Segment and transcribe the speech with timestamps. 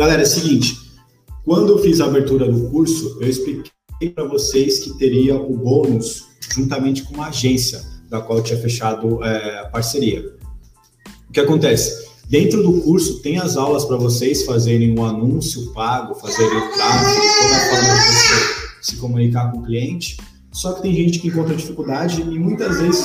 [0.00, 0.78] Galera, é o seguinte,
[1.44, 6.24] quando eu fiz a abertura do curso, eu expliquei para vocês que teria o bônus
[6.54, 10.24] juntamente com uma agência da qual eu tinha fechado é, a parceria.
[11.28, 12.08] O que acontece?
[12.26, 17.20] Dentro do curso tem as aulas para vocês fazerem um anúncio pago, fazerem o tráfego,
[17.42, 20.16] toda a forma de você se comunicar com o cliente.
[20.50, 23.04] Só que tem gente que encontra dificuldade e muitas vezes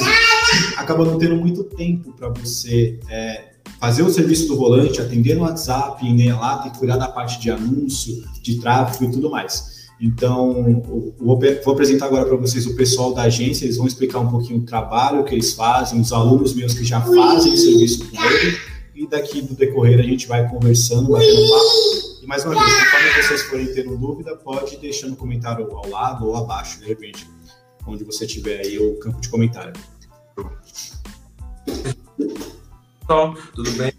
[0.78, 5.42] acaba não tendo muito tempo para você é, fazer o serviço do volante, atender no
[5.42, 9.76] WhatsApp, ir lá, ter que cuidar da parte de anúncio, de tráfego e tudo mais.
[10.00, 10.84] Então,
[11.18, 11.40] vou,
[11.72, 15.24] apresentar agora para vocês o pessoal da agência, eles vão explicar um pouquinho o trabalho
[15.24, 18.58] que eles fazem, os alunos meus que já fazem o serviço com ele,
[18.94, 22.16] e daqui do decorrer a gente vai conversando, batendo papo.
[22.24, 26.28] E mais uma vez, conforme vocês forem tendo dúvida, pode deixar no comentário ao lado
[26.28, 27.26] ou abaixo, de repente,
[27.88, 29.74] onde você tiver aí o campo de comentário.
[33.08, 33.94] Pessoal, tudo bem?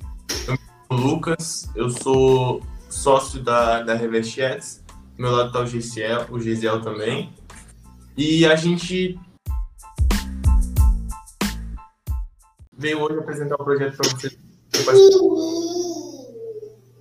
[0.49, 4.83] Eu sou Lucas, eu sou sócio da, da Revest Ads.
[5.15, 7.33] Do meu lado está o Gisiel, o Gisiel também.
[8.17, 9.17] E a gente
[12.77, 14.39] veio hoje apresentar o um projeto para vocês.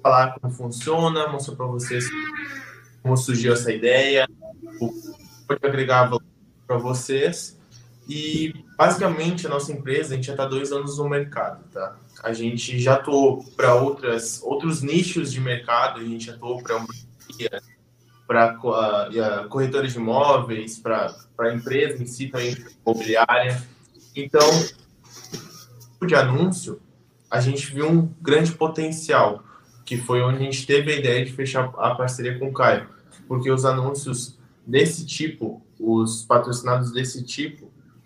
[0.03, 2.05] Falar como funciona, mostrar para vocês
[3.01, 4.27] como surgiu essa ideia,
[4.79, 6.21] o que pode agregar valor
[6.67, 7.57] para vocês
[8.07, 11.95] e basicamente a nossa empresa, a gente já está dois anos no mercado, tá?
[12.23, 16.85] A gente já atuou para outras outros nichos de mercado, a gente atuou para
[18.27, 23.61] para uh, corretores de imóveis, para a empresa em si também imobiliária.
[24.15, 24.49] Então,
[26.05, 26.81] de anúncio,
[27.29, 29.43] a gente viu um grande potencial,
[29.83, 32.89] que foi onde a gente teve a ideia de fechar a parceria com o Caio,
[33.27, 37.64] porque os anúncios desse tipo, os patrocinados desse tipo,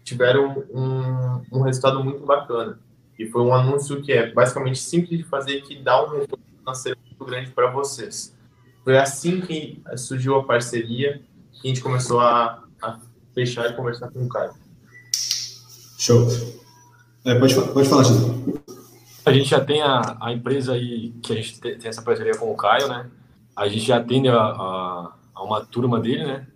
[0.09, 2.79] tiveram um, um resultado muito bacana.
[3.17, 6.99] E foi um anúncio que é basicamente simples de fazer que dá um retorno financeiro
[7.05, 8.35] muito grande para vocês.
[8.83, 12.99] Foi assim que surgiu a parceria que a gente começou a, a
[13.33, 14.53] fechar e conversar com o Caio.
[15.97, 16.27] Show.
[17.25, 18.63] É, pode, pode falar, Chico.
[19.25, 22.51] A gente já tem a, a empresa aí, que a gente tem essa parceria com
[22.51, 23.09] o Caio, né?
[23.55, 26.47] A gente já atende a, a, a uma turma dele, né?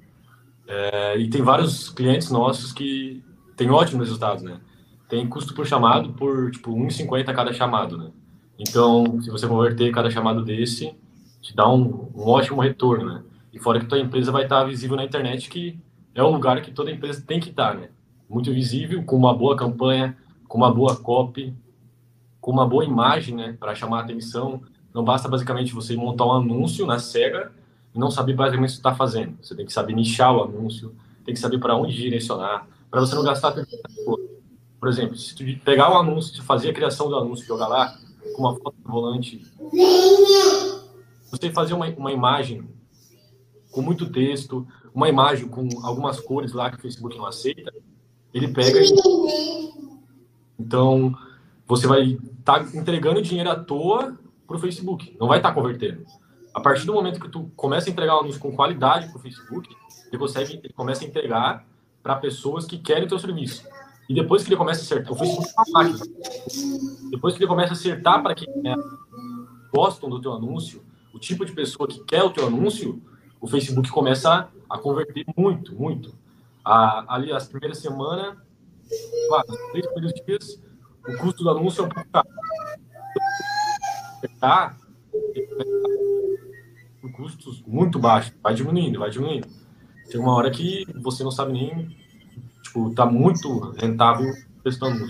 [0.66, 3.22] É, e tem vários clientes nossos que
[3.56, 4.60] tem ótimos resultados, né?
[5.08, 8.12] Tem custo por chamado por, tipo, 1,50 cada chamado, né?
[8.58, 10.96] Então, se você converter cada chamado desse,
[11.42, 13.24] te dá um, um ótimo retorno, né?
[13.52, 15.80] E fora que tua empresa vai estar visível na internet, que
[16.16, 17.90] é o lugar que toda empresa tem que estar, né?
[18.30, 21.54] Muito visível, com uma boa campanha, com uma boa copy,
[22.40, 23.56] com uma boa imagem, né?
[23.60, 24.62] Para chamar a atenção.
[24.94, 27.52] Não basta basicamente você montar um anúncio na cega
[27.94, 29.38] e não saber basicamente o que está fazendo.
[29.42, 33.16] Você tem que saber nichar o anúncio, tem que saber para onde direcionar, para você
[33.16, 33.68] não gastar tempo.
[34.80, 37.98] Por exemplo, se tu pegar o anúncio, se fazer a criação do anúncio, jogar lá
[38.36, 39.42] com uma foto do volante,
[41.32, 42.70] você fazer uma, uma imagem
[43.72, 47.74] com muito texto, uma imagem com algumas cores lá que o Facebook não aceita,
[48.32, 48.94] ele pega e...
[50.60, 51.18] Então,
[51.66, 54.16] você vai estar tá entregando dinheiro à toa
[54.46, 56.06] para o Facebook, não vai estar tá convertendo.
[56.54, 59.20] A partir do momento que tu começa a entregar um anúncio com qualidade para o
[59.20, 59.76] Facebook,
[60.10, 61.73] ele, consegue, ele começa a entregar
[62.04, 63.66] para pessoas que querem o teu serviço.
[64.10, 66.06] E depois que ele começa a acertar, Facebook é uma máquina.
[67.10, 68.76] Depois que ele começa a acertar para quem é,
[69.74, 70.84] gostam do teu anúncio,
[71.14, 73.02] o tipo de pessoa que quer o teu anúncio,
[73.40, 76.14] o Facebook começa a, converter muito, muito.
[76.66, 78.38] A, ali, as primeiras semanas,
[79.72, 80.62] três primeiros dias,
[81.08, 82.28] o custo do anúncio é um pouco caro.
[84.40, 84.76] Tá?
[87.14, 89.48] custos muito baixos, vai diminuindo, vai diminuindo
[90.14, 91.88] tem uma hora que você não sabe nem,
[92.62, 94.32] tipo, tá muito rentável
[94.64, 95.04] testando.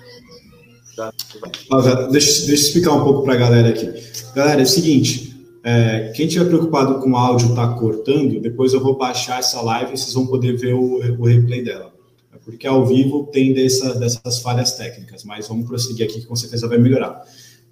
[2.09, 3.91] deixa, deixa eu explicar um pouco para a galera aqui.
[4.33, 8.81] Galera, é o seguinte, é, quem tiver preocupado com o áudio tá cortando, depois eu
[8.81, 11.93] vou baixar essa live e vocês vão poder ver o, o replay dela.
[12.33, 16.35] É porque ao vivo tem dessa, dessas falhas técnicas, mas vamos prosseguir aqui que com
[16.37, 17.21] certeza vai melhorar.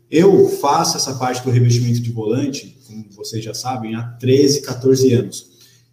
[0.09, 5.13] Eu faço essa parte do revestimento de volante, como vocês já sabem, há 13, 14
[5.13, 5.50] anos.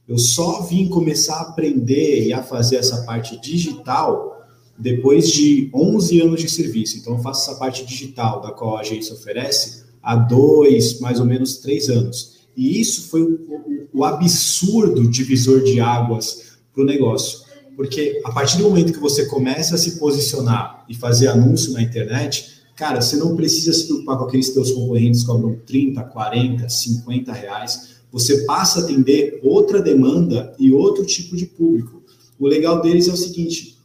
[0.09, 4.43] Eu só vim começar a aprender e a fazer essa parte digital
[4.79, 6.97] depois de 11 anos de serviço.
[6.97, 11.27] Então, eu faço essa parte digital da qual a agência oferece há dois, mais ou
[11.27, 12.39] menos três anos.
[12.57, 17.41] E isso foi o, o, o absurdo divisor de águas para o negócio.
[17.77, 21.83] Porque a partir do momento que você começa a se posicionar e fazer anúncio na
[21.83, 26.69] internet, cara, você não precisa se preocupar com aqueles teus concorrentes que cobram 30, 40,
[26.69, 32.03] 50 reais você passa a atender outra demanda e outro tipo de público.
[32.39, 33.79] O legal deles é o seguinte: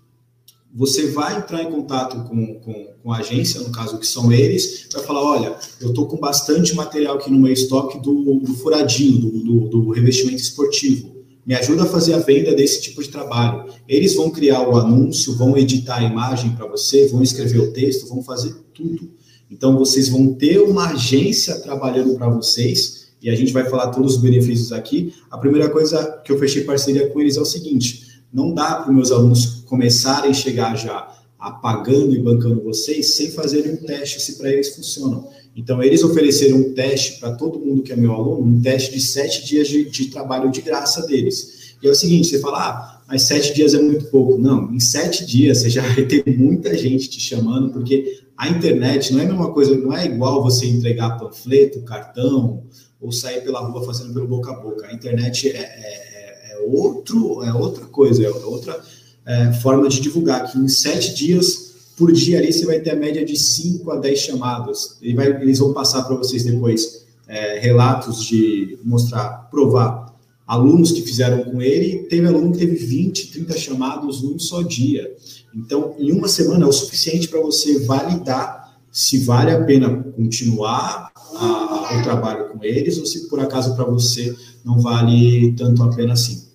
[0.73, 4.87] você vai entrar em contato com, com, com, a agência, no caso que são eles,
[4.91, 9.19] vai falar, olha, eu estou com bastante material aqui no meu estoque do, do furadinho,
[9.19, 11.13] do, do, do, revestimento esportivo.
[11.45, 13.65] Me ajuda a fazer a venda desse tipo de trabalho.
[13.87, 18.07] Eles vão criar o anúncio, vão editar a imagem para você, vão escrever o texto,
[18.07, 19.11] vão fazer tudo.
[19.51, 24.15] Então, vocês vão ter uma agência trabalhando para vocês, e a gente vai falar todos
[24.15, 25.13] os benefícios aqui.
[25.31, 28.89] A primeira coisa que eu fechei parceria com eles é o seguinte: não dá para
[28.89, 31.09] os meus alunos começarem a chegar já
[31.39, 35.27] apagando e bancando vocês sem fazerem um teste se para eles funcionam.
[35.55, 39.01] Então, eles ofereceram um teste para todo mundo que é meu aluno, um teste de
[39.01, 41.75] sete dias de, de, trabalho de graça deles.
[41.81, 44.37] E é o seguinte, você fala, ah, mas sete dias é muito pouco.
[44.37, 49.13] Não, em sete dias você já vai ter muita gente te chamando, porque a internet
[49.13, 52.63] não é a mesma coisa, não é igual você entregar panfleto, cartão,
[53.03, 54.87] ou sair pela rua fazendo pelo boca a boca.
[54.87, 58.81] A internet é, é outro, é outra coisa, é outra
[59.25, 62.95] é, forma de divulgar, que em sete dias por dia ali você vai ter a
[62.95, 64.97] média de 5 a 10 chamadas.
[65.01, 70.13] E vai, eles vão passar para vocês depois é, relatos de mostrar, provar
[70.47, 75.15] alunos que fizeram com ele, teve aluno que teve 20, 30 chamados num só dia.
[75.55, 78.62] Então, em uma semana é o suficiente para você validar
[78.93, 83.85] se vale a pena continuar a, o trabalho com eles ou se por acaso para
[83.85, 86.47] você não vale tanto a pena assim.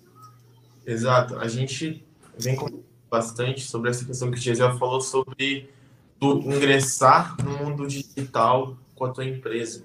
[0.85, 1.37] Exato.
[1.37, 2.01] A gente
[2.37, 2.81] vem com
[3.11, 5.69] bastante sobre essa questão que o Gisele falou sobre
[6.17, 9.83] tu ingressar no mundo digital com a tua empresa.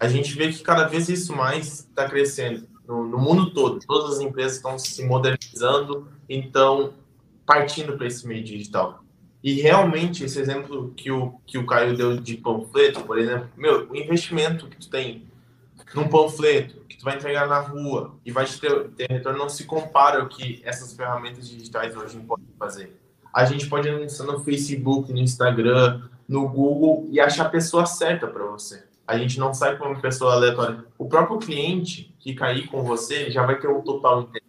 [0.00, 3.78] A gente vê que cada vez isso mais está crescendo no, no, mundo todo.
[3.86, 6.94] Todas as empresas estão se modernizando, então
[7.46, 9.03] partindo para esse meio digital.
[9.44, 13.86] E realmente esse exemplo que o que o Caio deu de panfleto, por exemplo, meu,
[13.90, 15.22] o investimento que tu tem
[15.94, 19.50] num panfleto que tu vai entregar na rua e vai te ter, ter retorno não
[19.50, 22.98] se compara ao que essas ferramentas digitais hoje podem fazer.
[23.30, 28.26] A gente pode anunciar no Facebook, no Instagram, no Google e achar a pessoa certa
[28.26, 28.82] para você.
[29.06, 30.86] A gente não sai com uma pessoa aleatória.
[30.96, 34.48] O próprio cliente que cair com você já vai ter o total interesse.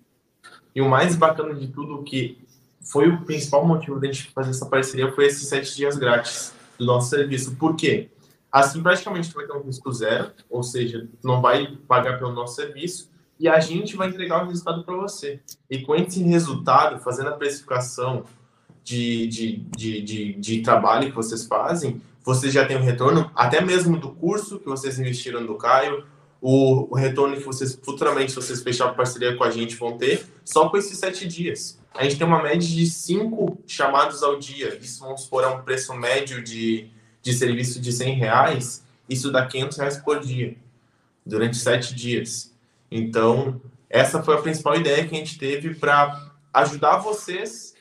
[0.73, 2.44] E o mais bacana de tudo que
[2.85, 6.85] foi o principal motivo da gente fazer essa parceria foi esses sete dias grátis do
[6.85, 7.55] nosso serviço.
[7.55, 8.09] Por quê?
[8.51, 12.55] Assim, praticamente, tu vai ter um risco zero, ou seja, não vai pagar pelo nosso
[12.55, 15.41] serviço, e a gente vai entregar o resultado para você.
[15.69, 18.23] E com esse resultado, fazendo a precificação
[18.81, 23.59] de, de, de, de, de trabalho que vocês fazem, vocês já têm um retorno, até
[23.59, 26.05] mesmo do curso que vocês investiram no Caio,
[26.41, 30.25] o, o retorno que vocês futuramente, se vocês fecharem parceria com a gente, vão ter,
[30.45, 31.79] só com esses sete dias.
[31.95, 34.75] A gente tem uma média de cinco chamados ao dia.
[34.75, 36.91] Isso, vamos supor, é um preço médio de
[37.25, 40.55] de serviço de 100 reais, isso dá 500 reais por dia,
[41.25, 42.55] durante sete dias.
[42.91, 43.59] Então,
[43.89, 47.73] essa foi a principal ideia que a gente teve para ajudar vocês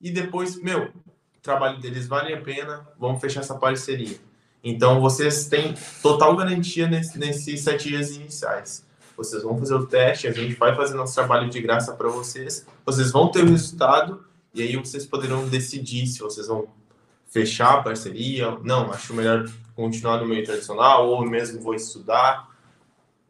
[0.00, 4.18] e depois, meu, o trabalho deles vale a pena, vamos fechar essa parceria.
[4.64, 8.84] Então, vocês têm total garantia nesse, nesses sete dias iniciais.
[9.18, 12.64] Vocês vão fazer o teste, a gente vai fazer nosso trabalho de graça para vocês,
[12.86, 14.24] vocês vão ter o resultado
[14.54, 16.68] e aí vocês poderão decidir se vocês vão
[17.26, 19.44] fechar a parceria, não, acho melhor
[19.74, 22.48] continuar no meio tradicional, ou mesmo vou estudar.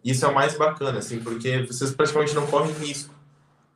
[0.05, 3.14] Isso é o mais bacana, assim, porque vocês praticamente não correm risco.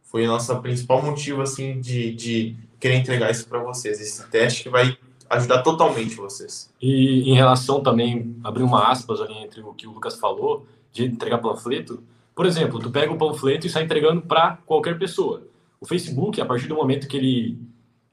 [0.04, 4.64] Foi o nosso principal motivo, assim, de, de querer entregar isso para vocês, esse teste
[4.64, 4.96] que vai
[5.30, 6.70] ajudar totalmente vocês.
[6.80, 11.06] E em relação também, abrir uma aspas ali entre o que o Lucas falou, de
[11.06, 12.02] entregar panfleto,
[12.34, 15.46] por exemplo, tu pega o panfleto e sai entregando para qualquer pessoa.
[15.80, 17.58] O Facebook, a partir do momento que ele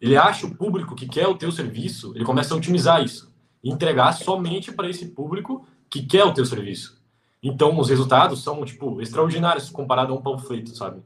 [0.02, 4.14] ele acha o público que quer o teu serviço, ele começa a otimizar isso, entregar
[4.14, 7.00] somente para esse público que quer o teu serviço.
[7.44, 11.02] Então, os resultados são, tipo, extraordinários comparado a um panfleto, sabe?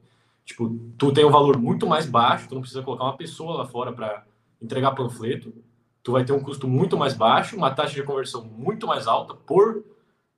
[0.46, 3.66] Tipo, tu tem um valor muito mais baixo, tu não precisa colocar uma pessoa lá
[3.66, 4.26] fora para
[4.62, 5.54] entregar panfleto,
[6.04, 9.34] tu vai ter um custo muito mais baixo, uma taxa de conversão muito mais alta
[9.34, 9.84] por,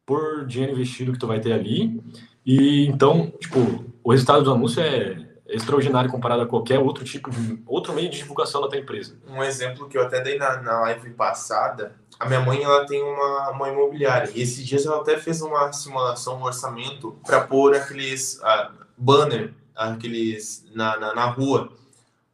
[0.06, 2.00] por dinheiro investido que tu vai ter ali.
[2.46, 7.60] E então, tipo, o resultado do anúncio é, extraordinário comparado a qualquer outro tipo de
[7.66, 9.18] outro meio de divulgação da tua empresa.
[9.28, 13.02] Um exemplo que eu até dei na, na live passada, a minha mãe ela tem
[13.02, 17.76] uma, uma imobiliária e esses dias ela até fez uma simulação, um orçamento para pôr
[17.76, 21.72] aqueles uh, banner, aqueles na, na, na rua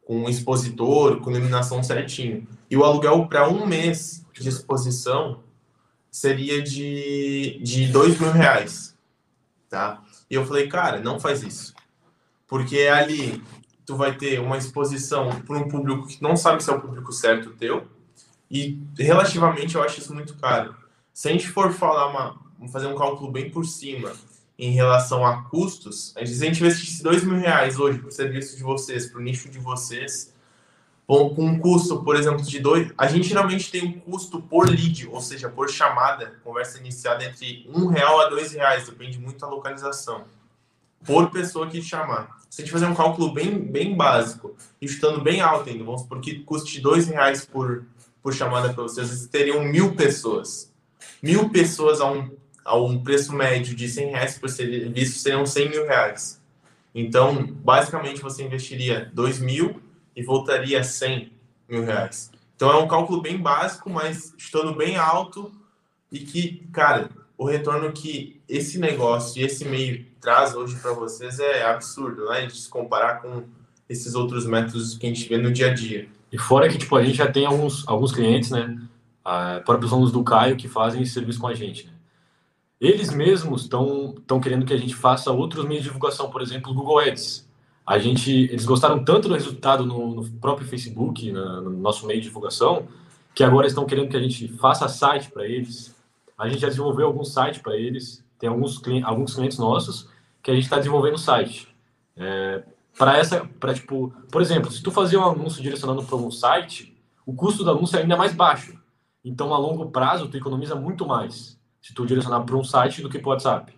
[0.06, 2.48] com um expositor, com iluminação certinho.
[2.70, 5.40] E o aluguel para um mês de exposição
[6.10, 8.91] seria de, de dois mil reais,
[9.72, 10.04] tá?
[10.30, 11.74] E eu falei, cara, não faz isso
[12.52, 13.42] porque ali
[13.86, 17.14] tu vai ter uma exposição para um público que não sabe se é o público
[17.14, 17.88] certo teu,
[18.50, 20.76] e relativamente eu acho isso muito caro.
[21.14, 24.12] Se a gente for falar uma, fazer um cálculo bem por cima
[24.60, 28.64] em relação a custos, a gente, investisse dois mil reais hoje para o serviço de
[28.64, 30.34] vocês, para o nicho de vocês,
[31.12, 32.90] com, um custo, por exemplo, de dois.
[32.98, 37.70] A gente geralmente tem um custo por lead, ou seja, por chamada, conversa iniciada entre
[37.74, 40.24] um real a dois reais, depende muito da localização,
[41.06, 42.40] por pessoa que chamar.
[42.50, 46.02] Se a gente fazer um cálculo bem, bem básico, e chutando bem alto ainda, vamos
[46.02, 47.84] supor que custe dois reais por,
[48.24, 50.72] por chamada para vocês, vocês teriam mil pessoas.
[51.22, 52.32] Mil pessoas a um,
[52.64, 56.42] a um preço médio de 100 reais por serviço seriam 100 mil reais.
[56.96, 59.82] Então, basicamente, você investiria 2 mil
[60.16, 61.32] e voltaria 100
[61.70, 62.32] mil reais.
[62.56, 65.52] Então, é um cálculo bem básico, mas estando bem alto
[66.12, 71.40] e que, cara, o retorno que esse negócio e esse meio traz hoje para vocês
[71.40, 72.38] é absurdo, né?
[72.38, 73.46] A gente se comparar com
[73.90, 76.08] esses outros métodos que a gente vê no dia a dia.
[76.32, 78.80] E fora que, tipo, a gente já tem alguns, alguns clientes, né?
[79.26, 81.94] Ah, próprios alunos do Caio que fazem esse serviço com a gente, né?
[82.80, 87.00] Eles mesmos estão querendo que a gente faça outros meios de divulgação, por exemplo, Google
[87.00, 87.48] Ads.
[87.86, 92.22] A gente, eles gostaram tanto do resultado no, no próprio Facebook, na, no nosso meio
[92.22, 92.88] de divulgação,
[93.34, 95.96] que agora estão querendo que a gente faça site para eles.
[96.38, 98.24] A gente já desenvolveu algum site para eles.
[98.38, 100.10] Tem alguns, alguns clientes nossos
[100.42, 101.68] que a gente está desenvolvendo site.
[102.16, 102.64] É,
[102.98, 106.98] para essa, para tipo, por exemplo, se tu fazer um anúncio direcionando para um site,
[107.26, 108.80] o custo do anúncio é ainda mais baixo.
[109.24, 113.10] Então, a longo prazo, tu economiza muito mais se tu direcionar para um site do
[113.10, 113.74] que para o WhatsApp.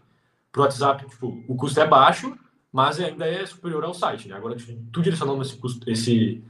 [0.52, 2.38] Para o WhatsApp, tipo, o custo é baixo,
[2.74, 4.28] mas ainda é superior ao site.
[4.28, 4.36] Né?
[4.36, 6.44] Agora, tipo, tu direcionando esse, custo, esse,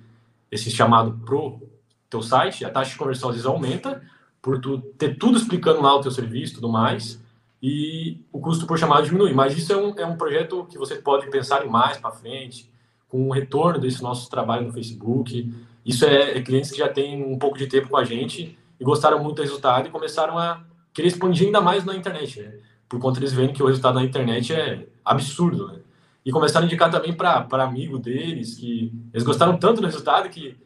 [0.50, 1.62] esse chamado pro
[2.10, 4.02] teu site, a taxa de conversão às vezes aumenta,
[4.42, 7.22] por tu ter tudo explicando lá o teu serviço e tudo mais,
[7.62, 9.34] e o custo por chamada diminui.
[9.34, 12.72] Mas isso é um, é um projeto que você pode pensar em mais para frente,
[13.10, 15.54] com o retorno desse nosso trabalho no Facebook.
[15.86, 18.84] Isso é, é clientes que já têm um pouco de tempo com a gente e
[18.84, 20.64] gostaram muito do resultado e começaram a
[20.94, 22.54] querer expandir ainda mais na internet, né?
[22.88, 25.80] Por conta eles verem que o resultado na internet é absurdo, né?
[26.26, 30.58] E começaram a indicar também para amigo deles, que eles gostaram tanto do resultado que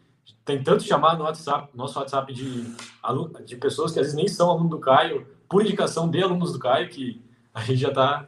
[0.45, 2.63] tem tanto chamado no WhatsApp, nosso WhatsApp de,
[3.45, 6.59] de pessoas que às vezes nem são alunos do Caio, por indicação de alunos do
[6.59, 7.21] Caio, que
[7.53, 8.27] a gente já está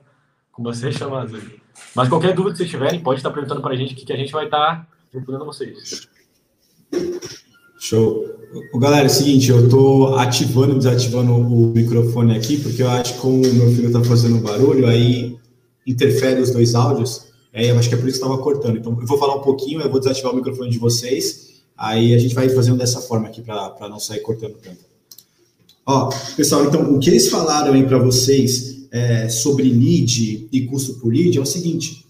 [0.51, 1.59] com chamados aí.
[1.95, 4.33] Mas qualquer dúvida que vocês tiverem, pode estar perguntando para a gente, que a gente
[4.33, 6.07] vai estar tá respondendo a vocês.
[7.79, 8.25] Show.
[8.75, 13.13] Galera, é o seguinte, eu estou ativando e desativando o microfone aqui, porque eu acho
[13.13, 15.37] que como o meu filho está fazendo barulho, aí
[15.91, 18.77] interfere os dois áudios, aí eu acho que é por isso que estava cortando.
[18.77, 22.17] Então, eu vou falar um pouquinho, eu vou desativar o microfone de vocês, aí a
[22.17, 24.89] gente vai fazendo dessa forma aqui para não sair cortando tanto.
[25.85, 30.95] Ó, pessoal, então, o que eles falaram aí para vocês é, sobre lead e custo
[30.95, 32.05] por lead é o seguinte,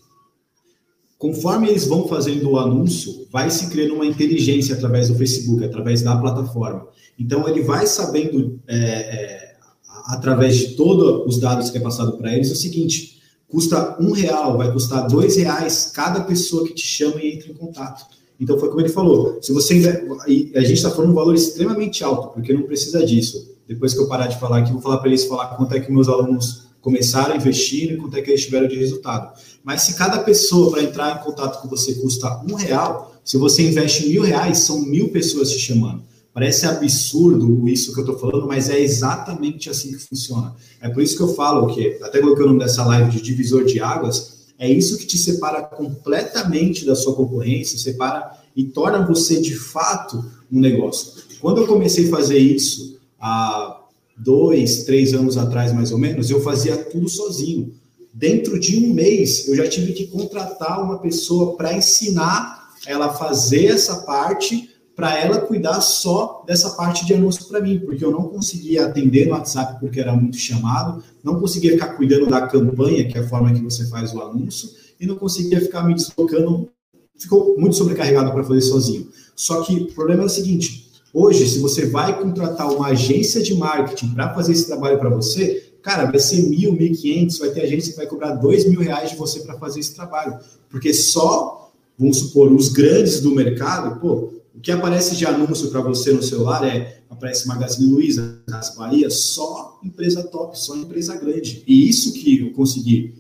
[1.19, 6.01] Conforme eles vão fazendo o anúncio, vai se criando uma inteligência através do Facebook, através
[6.01, 6.87] da plataforma.
[7.19, 9.55] Então, ele vai sabendo, é, é,
[10.05, 13.18] através de todos os dados que é passado para eles, o seguinte:
[13.49, 17.53] custa um real, vai custar dois reais cada pessoa que te chama e entra em
[17.53, 18.05] contato.
[18.39, 19.73] Então, foi como ele falou: se você.
[20.55, 23.57] A gente está falando um valor extremamente alto, porque não precisa disso.
[23.67, 25.91] Depois que eu parar de falar aqui, vou falar para eles falar quanto é que
[25.91, 29.37] meus alunos começaram a investir e quanto é que eles tiveram de resultado.
[29.63, 33.67] Mas se cada pessoa para entrar em contato com você custa um real, se você
[33.67, 36.03] investe mil reais, são mil pessoas te chamando.
[36.33, 40.55] Parece absurdo isso que eu estou falando, mas é exatamente assim que funciona.
[40.79, 43.65] É por isso que eu falo que, até coloquei o nome dessa live de divisor
[43.65, 49.41] de águas, é isso que te separa completamente da sua concorrência, separa e torna você
[49.41, 51.13] de fato um negócio.
[51.39, 53.79] Quando eu comecei a fazer isso há
[54.17, 57.73] dois, três anos atrás, mais ou menos, eu fazia tudo sozinho.
[58.13, 63.13] Dentro de um mês, eu já tive que contratar uma pessoa para ensinar ela a
[63.13, 68.11] fazer essa parte, para ela cuidar só dessa parte de anúncio para mim, porque eu
[68.11, 73.07] não conseguia atender no WhatsApp porque era muito chamado, não conseguia ficar cuidando da campanha,
[73.07, 76.67] que é a forma que você faz o anúncio, e não conseguia ficar me deslocando,
[77.17, 79.07] ficou muito sobrecarregado para fazer sozinho.
[79.37, 83.55] Só que o problema é o seguinte, Hoje, se você vai contratar uma agência de
[83.55, 87.61] marketing para fazer esse trabalho para você, cara, vai ser mil, mil quinhentos, vai ter
[87.61, 90.37] agência que vai cobrar dois mil reais de você para fazer esse trabalho.
[90.69, 95.79] Porque só, vamos supor, os grandes do mercado, pô, o que aparece de anúncio para
[95.79, 101.63] você no celular é, aparece Magazine Luiza, Nas Bahia, só empresa top, só empresa grande.
[101.65, 103.15] E isso que eu consegui,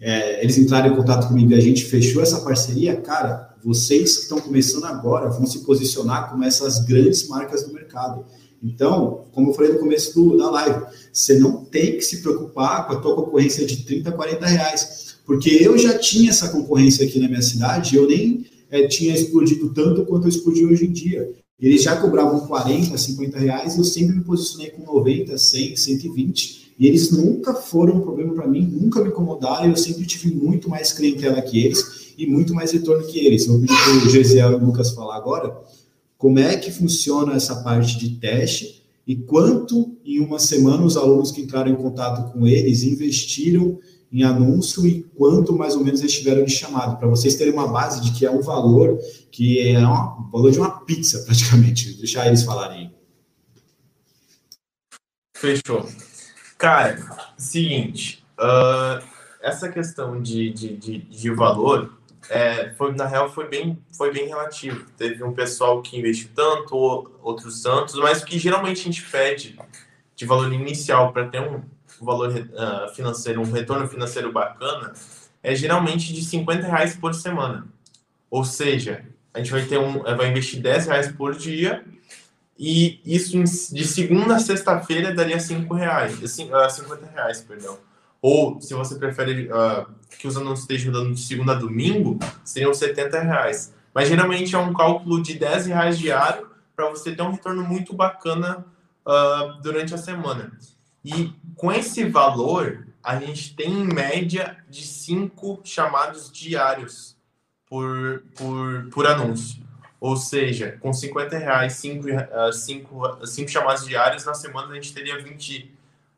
[0.00, 4.22] é, eles entraram em contato comigo e a gente fechou essa parceria, cara, vocês que
[4.22, 8.24] estão começando agora vão se posicionar como essas grandes marcas do mercado.
[8.62, 10.80] Então, como eu falei no começo do, da live,
[11.12, 15.50] você não tem que se preocupar com a tua concorrência de 30, 40 reais, porque
[15.60, 20.04] eu já tinha essa concorrência aqui na minha cidade, eu nem é, tinha explodido tanto
[20.04, 21.30] quanto eu explodi hoje em dia.
[21.60, 26.88] Eles já cobravam 40, 50 reais, eu sempre me posicionei com 90, 100, 120, e
[26.88, 30.92] eles nunca foram um problema para mim, nunca me incomodaram, eu sempre tive muito mais
[30.92, 33.46] clientela que eles, e muito mais retorno que eles.
[33.46, 35.56] Vou pedir para o Gesiel e o Lucas falar agora,
[36.18, 41.30] como é que funciona essa parte de teste e quanto em uma semana os alunos
[41.30, 43.78] que entraram em contato com eles investiram
[44.14, 47.66] em anúncio e quanto mais ou menos eles tiveram de chamado, para vocês terem uma
[47.66, 48.96] base de que é um valor
[49.32, 51.94] que é o valor de uma pizza, praticamente.
[51.98, 52.94] Deixar eles falarem.
[55.36, 55.88] Fechou.
[56.56, 56.96] Cara,
[57.36, 59.04] seguinte, uh,
[59.42, 61.98] essa questão de, de, de, de valor,
[62.30, 64.86] é, foi, na real, foi bem, foi bem relativo.
[64.96, 66.76] Teve um pessoal que investiu tanto,
[67.20, 69.58] outros tantos, mas o que geralmente a gente pede
[70.14, 71.62] de valor inicial para ter um
[72.00, 74.92] valor uh, financeiro, um retorno financeiro bacana,
[75.42, 77.66] é geralmente de 50 reais por semana.
[78.30, 81.84] Ou seja, a gente vai ter um, vai investir 10 reais por dia
[82.58, 87.78] e isso de segunda a sexta-feira daria 5 reais, 50 reais, perdão.
[88.22, 89.86] Ou, se você prefere uh,
[90.18, 93.74] que os anúncios estejam dando de segunda a domingo, seriam 70 reais.
[93.92, 97.92] Mas geralmente é um cálculo de 10 reais diário para você ter um retorno muito
[97.94, 98.64] bacana
[99.06, 100.56] uh, durante a semana.
[101.04, 107.16] E com esse valor, a gente tem em média de 5 chamados diários
[107.68, 109.62] por, por, por anúncio.
[110.00, 114.92] Ou seja, com 50 reais, 5 uh, cinco, cinco chamados diários, na semana a gente
[114.92, 115.74] teria 20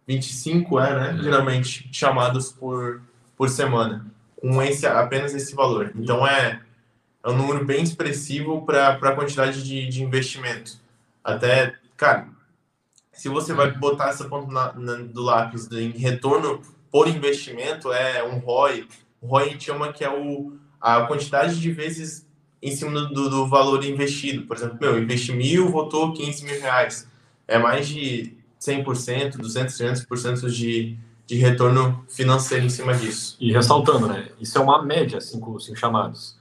[0.07, 1.23] 25 é, né?
[1.23, 3.03] Geralmente chamados por,
[3.37, 5.93] por semana, com esse, apenas esse valor.
[5.97, 6.61] Então é,
[7.25, 10.79] é um número bem expressivo para a quantidade de, de investimento.
[11.25, 12.29] Até, cara,
[13.17, 18.23] se você vai botar essa ponta na, na, do lápis em retorno por investimento, é
[18.23, 18.87] um ROI.
[19.21, 22.27] O ROI a gente chama que é o, a quantidade de vezes
[22.63, 24.47] em cima do, do valor investido.
[24.47, 27.09] Por exemplo, meu, investi mil, votou 15 mil reais.
[27.49, 33.37] É mais de 100%, 200%, 300% de, de retorno financeiro em cima disso.
[33.41, 34.29] E ressaltando, né?
[34.41, 36.37] Isso é uma média, cinco, cinco chamados.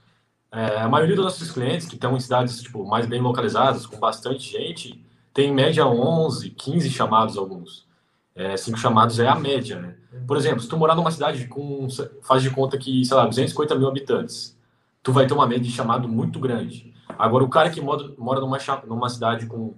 [0.51, 3.97] É, a maioria dos nossos clientes que estão em cidades tipo, mais bem localizadas, com
[3.97, 5.04] bastante gente,
[5.35, 7.85] tem em média 11, 15 chamados alguns.
[8.33, 9.95] É, cinco chamados é a média, né?
[10.25, 11.87] Por exemplo, se tu morar numa cidade com,
[12.21, 14.57] faz de conta que, sei lá, 250 mil habitantes,
[15.03, 16.93] tu vai ter uma média de chamado muito grande.
[17.19, 19.73] Agora, o cara que mora, mora numa, numa cidade com,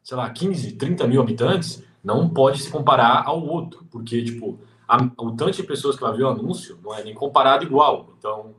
[0.00, 4.96] sei lá, 15, 30 mil habitantes, não pode se comparar ao outro, porque, tipo, a,
[5.18, 8.10] o tanto de pessoas que vai ver o anúncio não é nem comparado igual.
[8.16, 8.54] Então,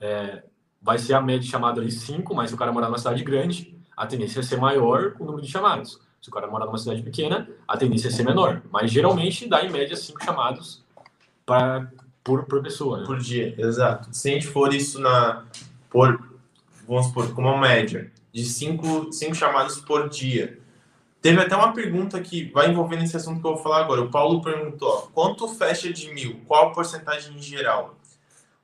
[0.00, 0.42] é,
[0.80, 3.81] vai ser a média chamada ali 5, mas se o cara morar numa cidade grande,
[4.02, 6.00] a tendência é ser maior o número de chamados.
[6.20, 8.62] Se o cara morar numa cidade pequena, a tendência é ser menor.
[8.70, 10.84] Mas geralmente dá em média 5 chamados
[11.44, 11.90] pra,
[12.22, 13.00] por, por pessoa.
[13.00, 13.06] Né?
[13.06, 14.08] Por dia, exato.
[14.12, 15.44] Se a gente for isso na.
[15.90, 16.22] Por,
[16.86, 20.62] vamos supor, como uma média, de 5 chamados por dia
[21.22, 24.02] Teve até uma pergunta que vai envolver nesse assunto que eu vou falar agora.
[24.02, 26.40] O Paulo perguntou: ó, quanto fecha de mil?
[26.48, 27.94] Qual a porcentagem em geral?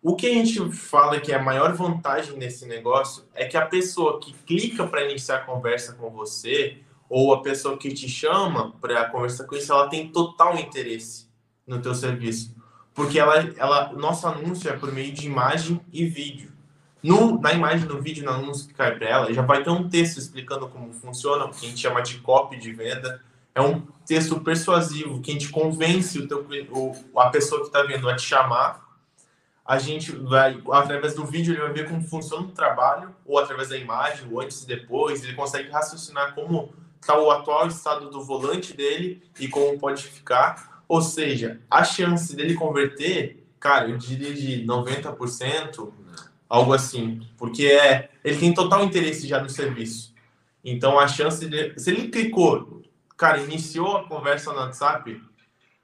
[0.03, 3.67] O que a gente fala que é a maior vantagem nesse negócio é que a
[3.67, 8.73] pessoa que clica para iniciar a conversa com você, ou a pessoa que te chama
[8.81, 11.27] para conversar com isso, ela tem total interesse
[11.67, 12.55] no teu serviço.
[12.95, 16.53] Porque ela, ela, nosso anúncio é por meio de imagem e vídeo.
[17.03, 19.89] No, na imagem, no vídeo, no anúncio que cai para ela, já vai ter um
[19.89, 23.23] texto explicando como funciona, o que a gente chama de copy de venda.
[23.55, 27.83] É um texto persuasivo que a gente convence o teu, o, a pessoa que está
[27.83, 28.88] vendo a te chamar.
[29.69, 33.69] A gente vai, através do vídeo, ele vai ver como funciona o trabalho, ou através
[33.69, 35.23] da imagem, o antes e depois.
[35.23, 40.83] Ele consegue raciocinar como está o atual estado do volante dele e como pode ficar.
[40.89, 45.93] Ou seja, a chance dele converter, cara, eu diria de 90%,
[46.49, 50.15] algo assim, porque é, ele tem total interesse já no serviço.
[50.65, 52.83] Então a chance de, se ele clicou,
[53.19, 55.21] cara, iniciou a conversa no WhatsApp,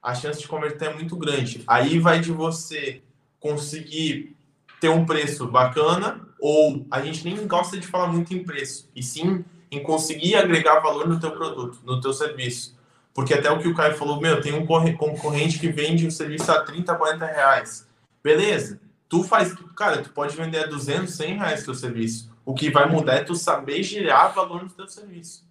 [0.03, 1.63] a chance de converter é muito grande.
[1.67, 3.03] Aí vai de você
[3.45, 4.35] conseguir
[4.81, 9.03] ter um preço bacana ou a gente nem gosta de falar muito em preço, e
[9.03, 12.75] sim em conseguir agregar valor no teu produto, no teu serviço.
[13.13, 16.51] Porque até o que o Caio falou, meu, tem um concorrente que vende um serviço
[16.51, 17.87] a 30, 40 reais.
[18.23, 18.81] Beleza,
[19.11, 22.33] tu faz, cara, tu pode vender a 200, 100 reais teu serviço.
[22.47, 25.45] O que vai mudar é tu saber gerar valor no teu serviço.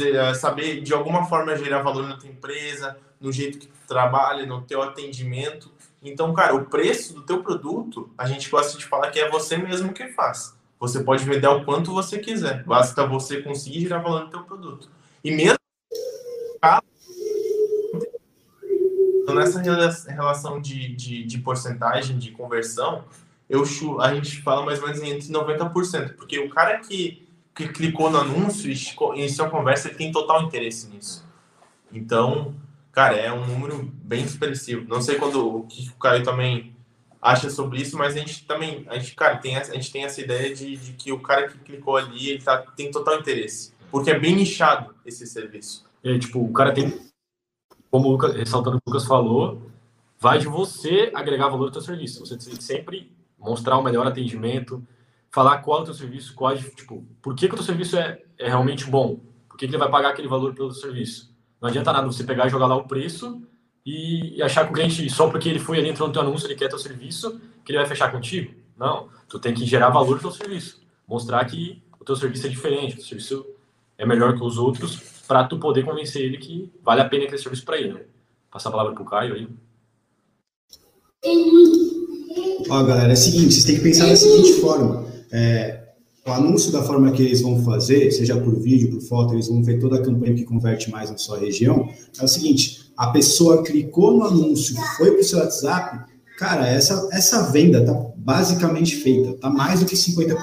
[0.00, 4.46] Eh, saber, de alguma forma, gerar valor na tua empresa, no jeito que tu trabalha,
[4.46, 5.75] no teu atendimento.
[6.02, 9.56] Então, cara, o preço do teu produto, a gente gosta de falar que é você
[9.56, 10.56] mesmo que faz.
[10.78, 12.62] Você pode vender o quanto você quiser.
[12.64, 14.90] Basta você conseguir gerar valor no teu produto.
[15.24, 15.56] E mesmo
[19.22, 19.60] então, nessa
[20.10, 23.04] relação de, de, de, porcentagem de conversão,
[23.48, 23.64] eu,
[24.00, 28.18] a gente fala mais ou menos entre 90%, porque o cara que, que clicou no
[28.18, 31.26] anúncio e iniciou a conversa, ele tem total interesse nisso.
[31.92, 32.54] Então,
[32.96, 34.88] cara, é um número bem expressivo.
[34.88, 36.74] Não sei quando o que o Caio também
[37.20, 40.18] acha sobre isso, mas a gente também, a gente, cara, tem, a gente tem essa
[40.18, 44.10] ideia de, de que o cara que clicou ali, ele tá, tem total interesse, porque
[44.10, 45.84] é bem nichado esse serviço.
[46.02, 46.98] É, tipo, o cara tem,
[47.90, 49.70] como o Lucas, ressaltando o que o Lucas falou,
[50.18, 52.24] vai de você agregar valor ao seu serviço.
[52.24, 54.82] Você tem que sempre mostrar o melhor atendimento,
[55.30, 58.22] falar qual é o teu serviço, qual, tipo, por que, que o teu serviço é,
[58.38, 61.35] é realmente bom, por que, que ele vai pagar aquele valor pelo serviço.
[61.60, 63.42] Não adianta nada você pegar e jogar lá o preço
[63.84, 66.56] e, achar que o cliente, só porque ele foi ali, entrou no teu anúncio, ele
[66.56, 68.52] quer teu serviço, que ele vai fechar contigo.
[68.76, 70.82] Não, tu tem que gerar valor no teu serviço.
[71.06, 73.46] Mostrar que o teu serviço é diferente, o teu serviço
[73.96, 77.38] é melhor que os outros, para tu poder convencer ele que vale a pena aquele
[77.38, 77.92] serviço para ele.
[77.92, 78.00] Né?
[78.50, 79.48] Passar a palavra pro Caio aí.
[82.68, 85.06] Ó, galera, é o seguinte, vocês têm que pensar da seguinte forma.
[85.32, 85.85] É,
[86.26, 89.62] o anúncio da forma que eles vão fazer, seja por vídeo, por foto, eles vão
[89.62, 91.88] ver toda a campanha que converte mais na sua região.
[92.18, 97.08] É o seguinte: a pessoa clicou no anúncio, foi para o seu WhatsApp, cara, essa,
[97.12, 100.36] essa venda tá basicamente feita, tá mais do que 50%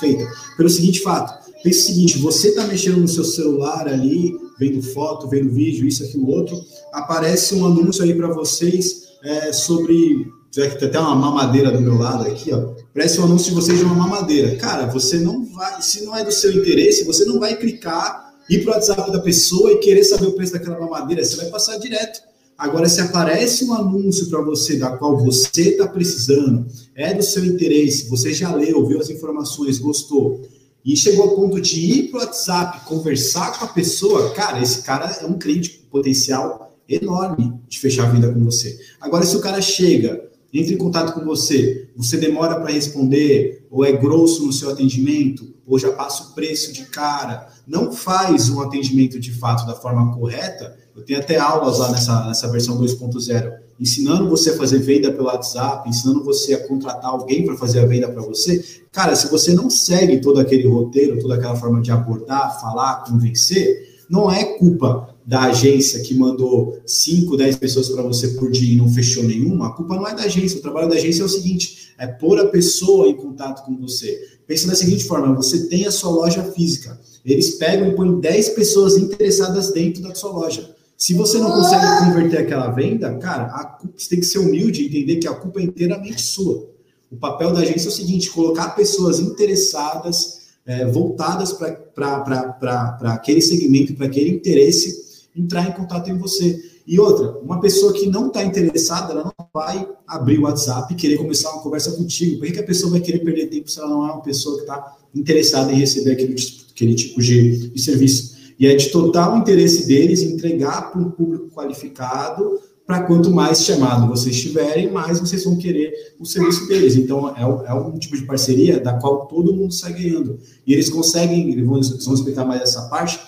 [0.00, 0.26] feita.
[0.56, 5.28] Pelo seguinte fato, pense o seguinte, você tá mexendo no seu celular ali, vendo foto,
[5.28, 6.60] vendo vídeo, isso, aquilo, outro,
[6.92, 12.26] aparece um anúncio aí para vocês é, sobre tem até uma mamadeira do meu lado
[12.26, 12.74] aqui, ó.
[12.98, 14.56] Parece um anúncio de vocês de uma mamadeira.
[14.56, 18.64] Cara, você não vai, se não é do seu interesse, você não vai clicar ir
[18.64, 21.78] para o WhatsApp da pessoa e querer saber o preço daquela mamadeira, você vai passar
[21.78, 22.20] direto.
[22.58, 27.44] Agora, se aparece um anúncio para você da qual você está precisando, é do seu
[27.44, 30.42] interesse, você já leu, viu as informações, gostou,
[30.84, 34.82] e chegou ao ponto de ir para o WhatsApp, conversar com a pessoa, cara, esse
[34.82, 38.76] cara é um cliente potencial enorme de fechar a venda com você.
[39.00, 43.84] Agora, se o cara chega, entra em contato com você, você demora para responder, ou
[43.84, 48.60] é grosso no seu atendimento, ou já passa o preço de cara, não faz um
[48.60, 53.52] atendimento de fato da forma correta, eu tenho até aulas lá nessa, nessa versão 2.0,
[53.78, 57.86] ensinando você a fazer venda pelo WhatsApp, ensinando você a contratar alguém para fazer a
[57.86, 58.64] venda para você.
[58.90, 64.02] Cara, se você não segue todo aquele roteiro, toda aquela forma de abordar, falar, convencer,
[64.10, 68.76] não é culpa da agência que mandou 5, 10 pessoas para você por dia e
[68.76, 69.66] não fechou nenhuma.
[69.66, 70.58] A culpa não é da agência.
[70.58, 74.26] O trabalho da agência é o seguinte: é pôr a pessoa em contato com você.
[74.46, 76.98] Pensa da seguinte forma: você tem a sua loja física.
[77.26, 80.74] Eles pegam e põem 10 pessoas interessadas dentro da sua loja.
[80.96, 84.86] Se você não consegue converter aquela venda, cara, culpa, você tem que ser humilde e
[84.86, 86.70] entender que a culpa é inteiramente sua.
[87.10, 93.92] O papel da agência é o seguinte: colocar pessoas interessadas, é, voltadas para aquele segmento,
[93.92, 95.07] para aquele interesse,
[95.38, 96.60] entrar em contato com você.
[96.86, 100.96] E outra, uma pessoa que não está interessada, ela não vai abrir o WhatsApp e
[100.96, 102.38] querer começar uma conversa contigo.
[102.38, 104.56] Por que, que a pessoa vai querer perder tempo se ela não é uma pessoa
[104.56, 106.34] que está interessada em receber aquele,
[106.70, 108.38] aquele tipo de, de serviço?
[108.58, 114.08] E é de total interesse deles entregar para um público qualificado para quanto mais chamado
[114.08, 116.96] vocês tiverem, mais vocês vão querer o serviço deles.
[116.96, 120.38] Então, é, é um tipo de parceria da qual todo mundo sai ganhando.
[120.66, 123.20] E eles conseguem, eles vão, eles vão explicar mais essa parte,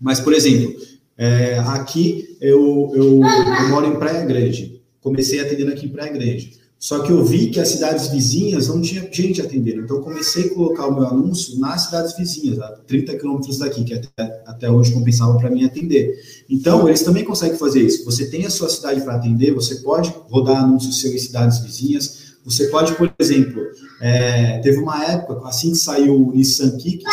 [0.00, 0.72] mas, por exemplo,
[1.18, 4.82] é, aqui eu, eu, eu, moro em Praia Grande.
[5.00, 6.56] Comecei atendendo aqui em Praia Grande.
[6.78, 9.80] Só que eu vi que as cidades vizinhas não tinha gente atendendo.
[9.80, 13.94] Então, comecei a colocar o meu anúncio nas cidades vizinhas, a 30 quilômetros daqui, que
[13.94, 16.14] até, até compensava para mim atender.
[16.50, 18.04] Então, eles também conseguem fazer isso.
[18.04, 22.36] Você tem a sua cidade para atender, você pode rodar anúncios seu em cidades vizinhas.
[22.44, 23.62] Você pode, por exemplo,
[24.00, 27.04] é, teve uma época, assim que saiu o Nissan Kicks,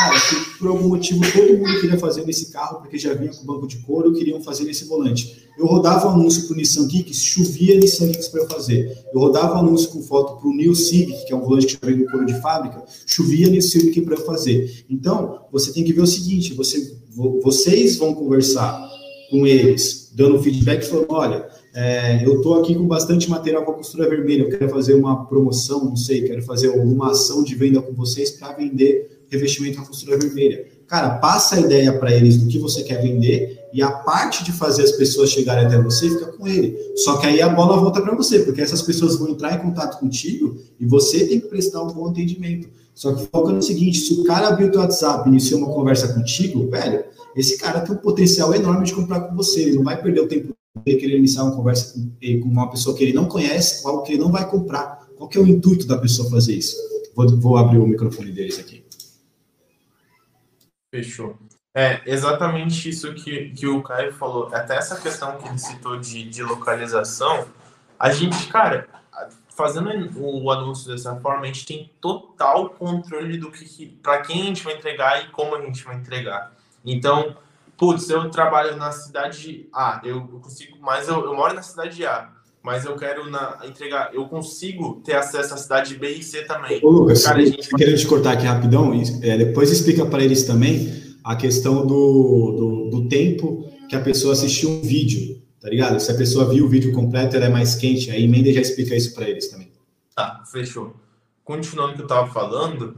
[0.00, 3.44] Cara, que por algum motivo todo mundo queria fazer nesse carro, porque já vinha com
[3.44, 5.46] banco de couro, queriam fazer nesse volante.
[5.58, 8.96] Eu rodava anúncio para o Nissan Kicks, chovia Nissan Kicks para eu fazer.
[9.12, 11.92] Eu rodava anúncio com foto para o New Civic, que é um volante que já
[11.92, 14.86] vem com couro de fábrica, chovia New Civic para eu fazer.
[14.88, 16.96] Então, você tem que ver o seguinte, você,
[17.42, 18.88] vocês vão conversar
[19.30, 23.74] com eles, dando feedback, falando, olha, é, eu estou aqui com bastante material com a
[23.74, 27.82] costura vermelha, eu quero fazer uma promoção, não sei, quero fazer alguma ação de venda
[27.82, 30.66] com vocês para vender revestimento na costura vermelha.
[30.86, 34.50] Cara, passa a ideia para eles do que você quer vender e a parte de
[34.50, 36.76] fazer as pessoas chegarem até você fica com ele.
[36.96, 40.00] Só que aí a bola volta para você, porque essas pessoas vão entrar em contato
[40.00, 42.68] contigo e você tem que prestar um bom atendimento.
[42.92, 45.72] Só que foca no seguinte: se o cara abriu o teu WhatsApp e iniciou uma
[45.72, 47.04] conversa contigo, velho,
[47.36, 49.60] esse cara tem um potencial enorme de comprar com você.
[49.62, 50.52] Ele não vai perder o tempo
[50.84, 54.12] de querer iniciar uma conversa com, com uma pessoa que ele não conhece, algo que
[54.12, 55.08] ele não vai comprar.
[55.16, 56.76] Qual que é o intuito da pessoa fazer isso?
[57.14, 58.79] Vou, vou abrir o microfone deles aqui.
[60.90, 61.38] Fechou.
[61.74, 64.52] É exatamente isso que, que o Caio falou.
[64.52, 67.46] Até essa questão que ele citou de, de localização,
[67.98, 68.88] a gente, cara,
[69.50, 74.44] fazendo o anúncio dessa forma, a gente tem total controle do que, para quem a
[74.46, 76.52] gente vai entregar e como a gente vai entregar.
[76.84, 77.36] Então,
[77.76, 82.32] putz, eu trabalho na cidade A, eu consigo, mas eu, eu moro na cidade A.
[82.62, 86.80] mas eu quero na, entregar, eu consigo ter acesso à cidade B e C também.
[86.82, 87.68] Ô, Lucas, Cara, gente...
[87.70, 88.92] querendo te cortar aqui rapidão,
[89.22, 94.32] é, depois explica para eles também a questão do, do, do, tempo que a pessoa
[94.32, 95.98] assistiu um vídeo, tá ligado?
[96.00, 98.94] Se a pessoa viu o vídeo completo, ela é mais quente, aí emenda já explica
[98.94, 99.70] isso para eles também.
[100.14, 100.94] Tá, fechou.
[101.44, 102.96] Continuando o que eu estava falando,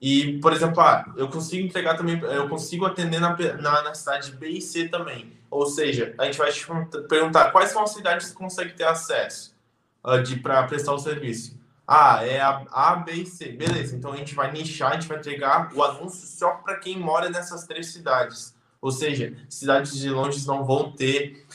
[0.00, 4.32] e, por exemplo, ah, eu consigo entregar também, eu consigo atender na, na, na, cidade
[4.32, 5.32] B e C também.
[5.52, 6.66] Ou seja, a gente vai te
[7.08, 9.54] perguntar quais são as cidades que consegue ter acesso
[10.04, 11.60] uh, de para prestar o serviço.
[11.86, 13.50] Ah, é a A, B e C.
[13.50, 16.98] Beleza, então a gente vai nichar, a gente vai entregar o anúncio só para quem
[16.98, 18.54] mora nessas três cidades.
[18.80, 21.46] Ou seja, cidades de longe não vão ter.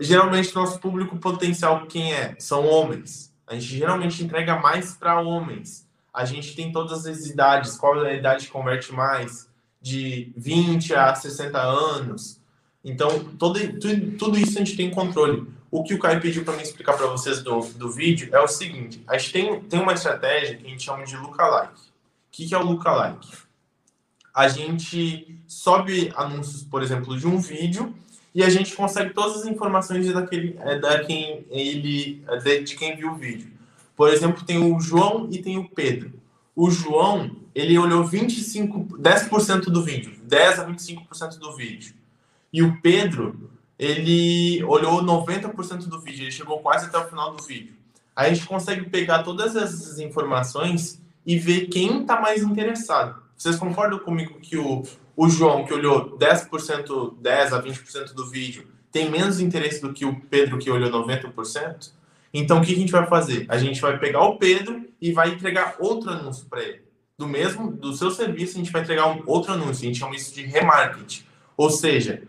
[0.00, 2.34] Geralmente, nosso público potencial, quem é?
[2.38, 3.32] São homens.
[3.46, 8.10] A gente geralmente entrega mais para homens a gente tem todas as idades, qual é
[8.10, 9.48] a idade que converte mais,
[9.80, 12.40] de 20 a 60 anos.
[12.84, 15.46] Então, todo, tudo, tudo isso a gente tem controle.
[15.70, 18.48] O que o Caio pediu para mim explicar para vocês do, do vídeo é o
[18.48, 21.80] seguinte: a gente tem, tem uma estratégia que a gente chama de lookalike.
[21.80, 23.28] O que, que é o lookalike?
[24.34, 27.94] A gente sobe anúncios, por exemplo, de um vídeo
[28.34, 32.76] e a gente consegue todas as informações daquele, é, da quem ele, é, de, de
[32.76, 33.50] quem viu o vídeo.
[33.96, 36.12] Por exemplo, tem o João e tem o Pedro.
[36.54, 41.94] O João, ele olhou 25, 10% do vídeo, 10 a 25% do vídeo.
[42.52, 47.42] E o Pedro, ele olhou 90% do vídeo, ele chegou quase até o final do
[47.42, 47.74] vídeo.
[48.16, 53.22] Aí a gente consegue pegar todas essas informações e ver quem está mais interessado.
[53.36, 54.82] Vocês concordam comigo que o,
[55.16, 60.04] o João, que olhou 10%, 10 a 20% do vídeo, tem menos interesse do que
[60.04, 61.92] o Pedro, que olhou 90%?
[62.32, 63.46] Então, o que a gente vai fazer?
[63.48, 66.82] A gente vai pegar o Pedro e vai entregar outro anúncio para ele.
[67.16, 69.84] Do mesmo, do seu serviço, a gente vai entregar um outro anúncio.
[69.84, 71.22] A gente chama isso de remarketing.
[71.56, 72.22] Ou seja,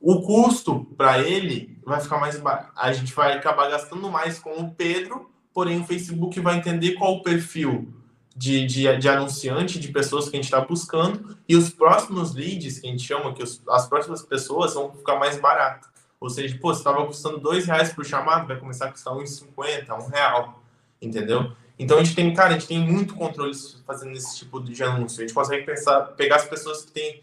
[0.00, 2.68] o custo para ele vai ficar mais baixo.
[2.76, 7.14] A gente vai acabar gastando mais com o Pedro, porém o Facebook vai entender qual
[7.14, 7.92] o perfil
[8.36, 12.78] de, de, de anunciante, de pessoas que a gente está buscando, e os próximos leads,
[12.78, 15.88] que a gente chama, que os, as próximas pessoas vão ficar mais baratas.
[16.20, 19.30] Ou seja, pô, você estava custando dois reais por chamado, vai começar a custar uns
[19.30, 20.62] cinquenta, um real,
[21.00, 21.52] entendeu?
[21.78, 23.52] Então a gente tem, cara, a gente tem muito controle
[23.86, 25.20] fazendo esse tipo de anúncio.
[25.20, 27.22] A gente consegue pensar, pegar as pessoas que têm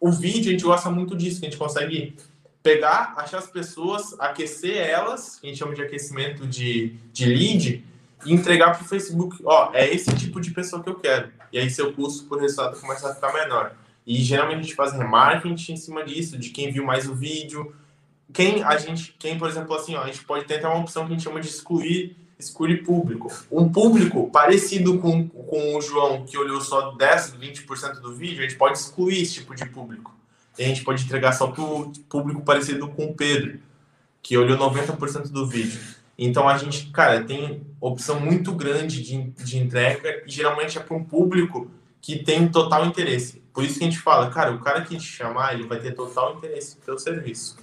[0.00, 2.16] o vídeo, a gente gosta muito disso, que a gente consegue
[2.62, 7.84] pegar, achar as pessoas, aquecer elas, que a gente chama de aquecimento de, de lead,
[8.26, 11.30] e entregar para o Facebook, ó, é esse tipo de pessoa que eu quero.
[11.52, 13.74] E aí seu custo por resultado começa a ficar menor.
[14.06, 17.74] E geralmente a gente faz remarketing em cima disso, de quem viu mais o vídeo,
[18.32, 21.06] quem a gente, quem, por exemplo, assim, ó, a gente pode ter até uma opção
[21.06, 23.32] que a gente chama de excluir, excluir público.
[23.50, 28.42] Um público parecido com, com o João, que olhou só 10, 20% do vídeo, a
[28.42, 30.14] gente pode excluir esse tipo de público.
[30.58, 33.58] E a gente pode entregar só para o público parecido com o Pedro,
[34.22, 35.80] que olhou 90% do vídeo.
[36.16, 40.96] Então a gente, cara, tem opção muito grande de, de entrega e geralmente é para
[40.96, 41.70] um público
[42.00, 43.42] que tem total interesse.
[43.52, 45.92] Por isso que a gente fala, cara, o cara que te chamar, ele vai ter
[45.92, 47.56] total interesse no teu serviço.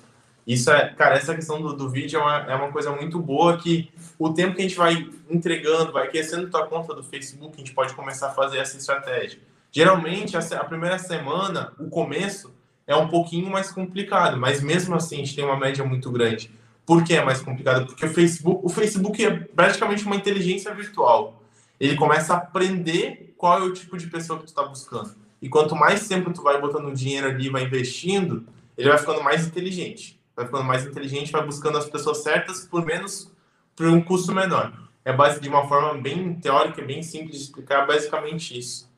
[0.45, 3.57] Isso é, cara, essa questão do, do vídeo é uma, é uma coisa muito boa
[3.57, 7.57] que o tempo que a gente vai entregando, vai aquecendo tua conta do Facebook, a
[7.57, 9.39] gente pode começar a fazer essa estratégia.
[9.71, 12.53] Geralmente, a, a primeira semana, o começo,
[12.85, 16.51] é um pouquinho mais complicado, mas mesmo assim a gente tem uma média muito grande.
[16.85, 17.87] Por que é mais complicado?
[17.87, 21.41] Porque o Facebook, o Facebook é praticamente uma inteligência virtual.
[21.79, 25.15] Ele começa a aprender qual é o tipo de pessoa que tu está buscando.
[25.41, 28.45] E quanto mais tempo tu vai botando dinheiro ali, vai investindo,
[28.77, 32.85] ele vai ficando mais inteligente vai ficando mais inteligente, vai buscando as pessoas certas por
[32.85, 33.31] menos,
[33.75, 34.73] por um custo menor.
[35.03, 38.89] É base de uma forma bem teórica, bem simples de explicar, basicamente isso.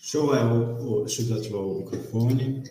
[0.00, 2.64] Show, é, o, deixa eu desativar o microfone.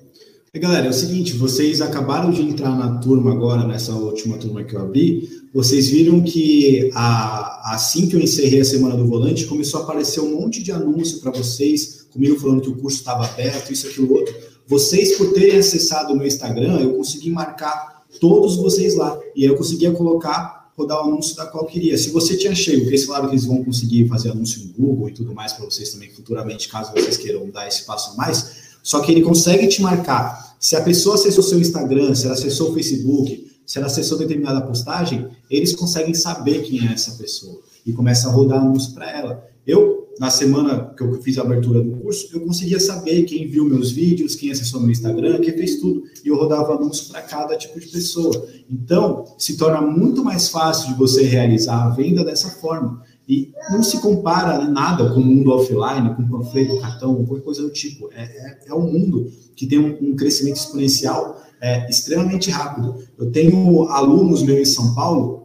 [0.54, 4.64] E, galera, é o seguinte, vocês acabaram de entrar na turma agora, nessa última turma
[4.64, 9.46] que eu abri, vocês viram que a, assim que eu encerrei a Semana do Volante,
[9.46, 13.26] começou a aparecer um monte de anúncio para vocês, comigo falando que o curso estava
[13.26, 14.36] aberto, isso, aquilo, outro.
[14.70, 19.20] Vocês, por terem acessado o meu Instagram, eu consegui marcar todos vocês lá.
[19.36, 21.98] E aí eu conseguia colocar, rodar o anúncio da qual queria.
[21.98, 25.12] Se você tinha cheio, porque claro que eles vão conseguir fazer anúncio no Google e
[25.12, 28.70] tudo mais para vocês também futuramente, caso vocês queiram dar esse passo a mais.
[28.84, 30.56] Só que ele consegue te marcar.
[30.60, 34.62] Se a pessoa acessou seu Instagram, se ela acessou o Facebook, se ela acessou determinada
[34.62, 39.50] postagem, eles conseguem saber quem é essa pessoa e começa a rodar anúncio para ela.
[39.66, 43.64] Eu na semana que eu fiz a abertura do curso, eu conseguia saber quem viu
[43.64, 46.04] meus vídeos, quem acessou meu Instagram, quem fez tudo.
[46.26, 48.46] E eu rodava anúncios para cada tipo de pessoa.
[48.70, 53.02] Então, se torna muito mais fácil de você realizar a venda dessa forma.
[53.28, 57.70] E não se compara nada com o mundo offline, com panfleto, cartão, qualquer coisa do
[57.70, 58.10] tipo.
[58.12, 63.04] É, é, é um mundo que tem um, um crescimento exponencial é extremamente rápido.
[63.18, 65.39] Eu tenho alunos meus em São Paulo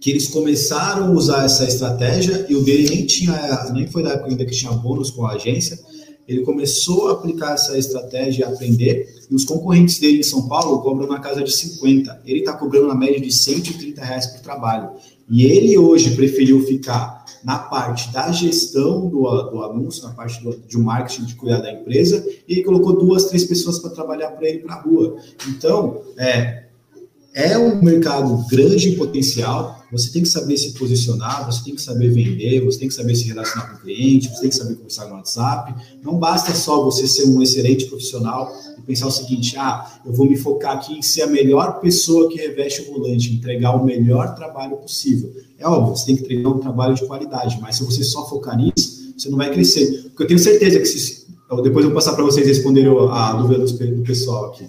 [0.00, 4.10] que eles começaram a usar essa estratégia e o dele nem tinha, nem foi da
[4.10, 5.78] época ainda que tinha bônus com a agência.
[6.26, 10.80] Ele começou a aplicar essa estratégia e aprender, e os concorrentes dele em São Paulo
[10.80, 12.22] cobram na casa de 50.
[12.24, 14.90] Ele está cobrando na média de 130 reais por trabalho.
[15.28, 20.56] E ele hoje preferiu ficar na parte da gestão do, do anúncio, na parte do,
[20.56, 24.48] de marketing, de cuidar da empresa, e ele colocou duas, três pessoas para trabalhar para
[24.48, 25.16] ele para rua.
[25.48, 26.69] Então, é,
[27.32, 31.82] é um mercado grande em potencial, você tem que saber se posicionar, você tem que
[31.82, 34.74] saber vender, você tem que saber se relacionar com o cliente, você tem que saber
[34.74, 35.74] conversar no WhatsApp.
[36.02, 40.28] Não basta só você ser um excelente profissional e pensar o seguinte: ah, eu vou
[40.28, 44.34] me focar aqui em ser a melhor pessoa que reveste o volante, entregar o melhor
[44.34, 45.32] trabalho possível.
[45.58, 48.56] É óbvio, você tem que entregar um trabalho de qualidade, mas se você só focar
[48.56, 50.04] nisso, você não vai crescer.
[50.08, 51.20] Porque eu tenho certeza que se.
[51.64, 54.64] Depois eu vou passar para vocês responderem a dúvida do pessoal aqui.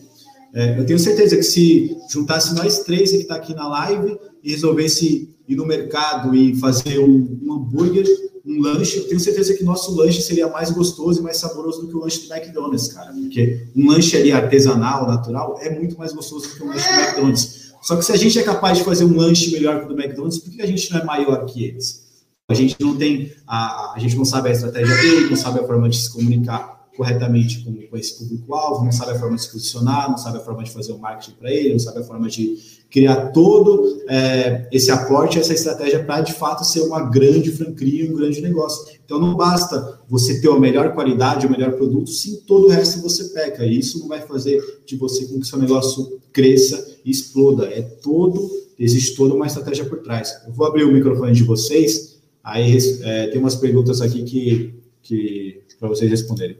[0.54, 4.52] É, eu tenho certeza que se juntasse nós três que está aqui na live e
[4.52, 8.06] resolvesse ir no mercado e fazer um, um, hambúrguer,
[8.46, 11.88] um lanche, eu tenho certeza que nosso lanche seria mais gostoso e mais saboroso do
[11.88, 13.14] que o lanche do McDonald's, cara.
[13.14, 17.00] Porque um lanche ali artesanal, natural, é muito mais gostoso do que um lanche do
[17.00, 17.72] McDonald's.
[17.82, 20.00] Só que se a gente é capaz de fazer um lanche melhor que o do
[20.00, 22.02] McDonald's, por que a gente não é maior que eles?
[22.50, 25.64] A gente não tem, a, a gente não sabe a estratégia dele, não sabe a
[25.64, 29.52] forma de se comunicar corretamente com, com esse público-alvo, não sabe a forma de se
[29.52, 32.28] posicionar, não sabe a forma de fazer o marketing para ele, não sabe a forma
[32.28, 32.58] de
[32.90, 38.16] criar todo é, esse aporte, essa estratégia para de fato ser uma grande franquia, um
[38.16, 38.94] grande negócio.
[39.04, 43.02] Então não basta você ter a melhor qualidade, o melhor produto, se todo o resto
[43.02, 43.66] você peca.
[43.66, 47.66] E isso não vai fazer de você com que seu negócio cresça e exploda.
[47.68, 50.34] É todo, existe toda uma estratégia por trás.
[50.46, 55.62] Eu vou abrir o microfone de vocês, aí é, tem umas perguntas aqui que, que
[55.80, 56.58] para vocês responderem.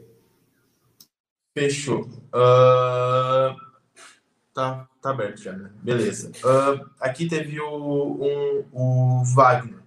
[1.54, 2.04] Fechou.
[2.34, 3.56] Uh,
[4.54, 5.70] tá, tá aberto já, né?
[5.82, 6.32] Beleza.
[6.38, 9.80] Uh, aqui teve o, um, o Wagner.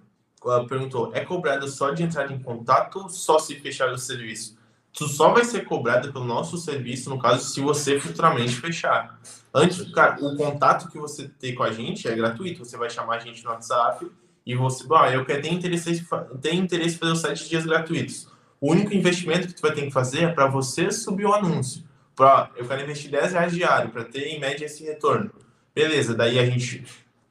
[0.45, 4.59] Uh, perguntou: é cobrado só de entrar em contato ou só se fechar o serviço?
[4.93, 9.19] Tu só vai ser cobrado pelo nosso serviço, no caso, se você futuramente fechar.
[9.53, 12.65] Antes, cara, o contato que você tem com a gente é gratuito.
[12.65, 14.09] Você vai chamar a gente no WhatsApp
[14.47, 16.07] e você, ah, eu quero ter interesse,
[16.41, 18.34] ter interesse em fazer os sete dias gratuitos
[18.65, 21.85] o único investimento que tu vai ter que fazer é para você subir o anúncio.
[22.17, 25.31] Pra, eu quero investir 10 reais diário para ter em média esse retorno.
[25.75, 26.83] Beleza, daí a gente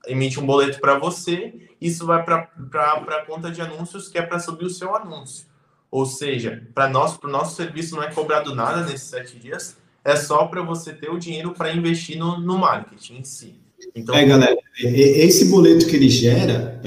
[0.06, 4.38] emite um boleto para você, isso vai para a conta de anúncios que é para
[4.38, 5.48] subir o seu anúncio.
[5.89, 10.15] Ou seja, para nós, o nosso serviço não é cobrado nada nesses sete dias, é
[10.15, 13.60] só para você ter o dinheiro para investir no, no marketing em si.
[13.96, 16.80] Então, é, galera, esse boleto que ele gera,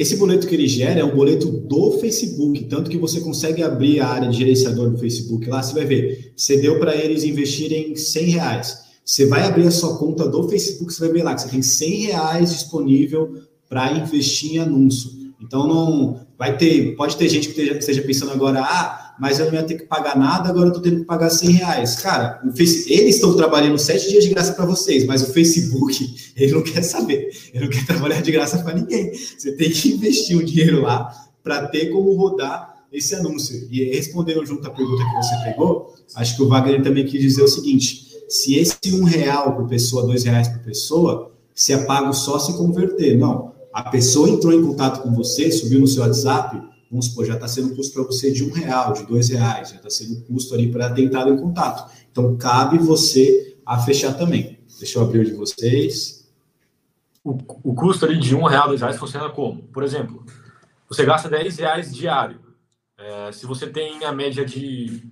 [0.00, 3.98] esse boleto que ele gera é um boleto do Facebook, tanto que você consegue abrir
[3.98, 7.96] a área de gerenciador do Facebook lá, você vai ver, você deu para eles investirem
[7.96, 8.78] 100 reais.
[9.04, 11.62] Você vai abrir a sua conta do Facebook, você vai ver lá que você tem
[11.62, 15.10] 100 reais disponível para investir em anúncio.
[15.42, 19.54] Então, não vai ter, pode ter gente que esteja pensando agora, ah, mas eu não
[19.54, 21.96] ia ter que pagar nada, agora eu estou tendo que pagar 100 reais.
[21.96, 26.62] Cara, eles estão trabalhando sete dias de graça para vocês, mas o Facebook, ele não
[26.62, 29.12] quer saber, ele não quer trabalhar de graça para ninguém.
[29.12, 31.10] Você tem que investir o dinheiro lá
[31.42, 33.66] para ter como rodar esse anúncio.
[33.70, 37.42] E respondendo junto à pergunta que você pegou, acho que o Wagner também quis dizer
[37.42, 42.12] o seguinte: se esse um real por pessoa, dois reais por pessoa, se é pago
[42.12, 43.16] só se converter.
[43.16, 43.52] Não.
[43.72, 47.46] A pessoa entrou em contato com você, subiu no seu WhatsApp, vamos supor, já está
[47.46, 50.70] sendo custo para você de um real, de dois reais, já está sendo custo ali
[50.70, 51.90] para ter entrado em contato.
[52.10, 54.58] Então, cabe você a fechar também.
[54.78, 56.28] Deixa eu abrir o de vocês.
[57.22, 59.62] O, o custo ali de um real, dois reais funciona como?
[59.64, 60.24] Por exemplo,
[60.88, 62.40] você gasta 10 reais diário.
[62.96, 65.02] É, se você tem a média de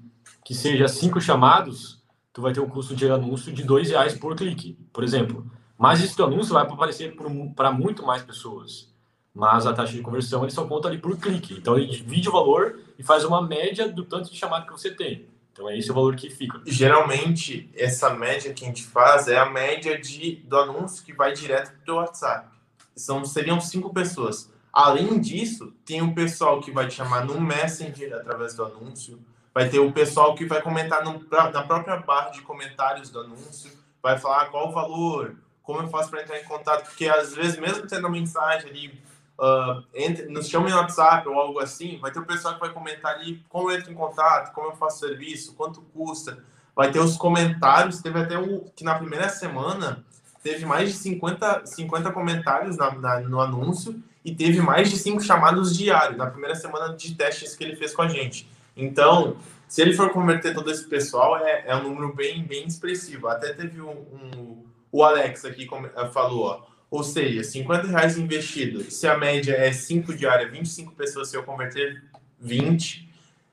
[0.44, 4.34] que seja cinco chamados, tu vai ter um custo de anúncio de dois reais por
[4.34, 5.50] clique, por exemplo.
[5.76, 7.14] Mas esse anúncio vai aparecer
[7.54, 8.94] para muito mais pessoas
[9.36, 11.52] mas a taxa de conversão ele só conta ali por clique.
[11.52, 14.90] Então ele divide o valor e faz uma média do tanto de chamada que você
[14.90, 15.28] tem.
[15.52, 16.58] Então é esse o valor que fica.
[16.64, 21.34] Geralmente, essa média que a gente faz é a média de, do anúncio que vai
[21.34, 22.48] direto para o WhatsApp.
[22.96, 24.50] São, seriam cinco pessoas.
[24.72, 29.20] Além disso, tem o pessoal que vai te chamar no Messenger através do anúncio.
[29.52, 33.70] Vai ter o pessoal que vai comentar no, na própria barra de comentários do anúncio.
[34.02, 36.86] Vai falar qual o valor, como eu faço para entrar em contato.
[36.86, 39.05] Porque às vezes, mesmo tendo mensagem ali
[39.38, 42.70] uh, entre, nos chame no WhatsApp ou algo assim, vai ter o pessoal que vai
[42.70, 46.38] comentar ali como eu entro em contato, como eu faço serviço, quanto custa.
[46.74, 50.04] Vai ter os comentários, teve até o que na primeira semana
[50.42, 55.22] teve mais de 50, 50 comentários na, na, no anúncio e teve mais de cinco
[55.22, 58.48] chamados diários na primeira semana de testes que ele fez com a gente.
[58.76, 63.28] Então, se ele for converter todo esse pessoal, é, é um número bem, bem expressivo.
[63.28, 65.68] Até teve um, um o Alex aqui
[66.12, 68.90] falou, ó, ou seja, 50 reais investido.
[68.90, 72.02] Se a média é 5 diária, 25 pessoas, se eu converter
[72.40, 73.08] 20,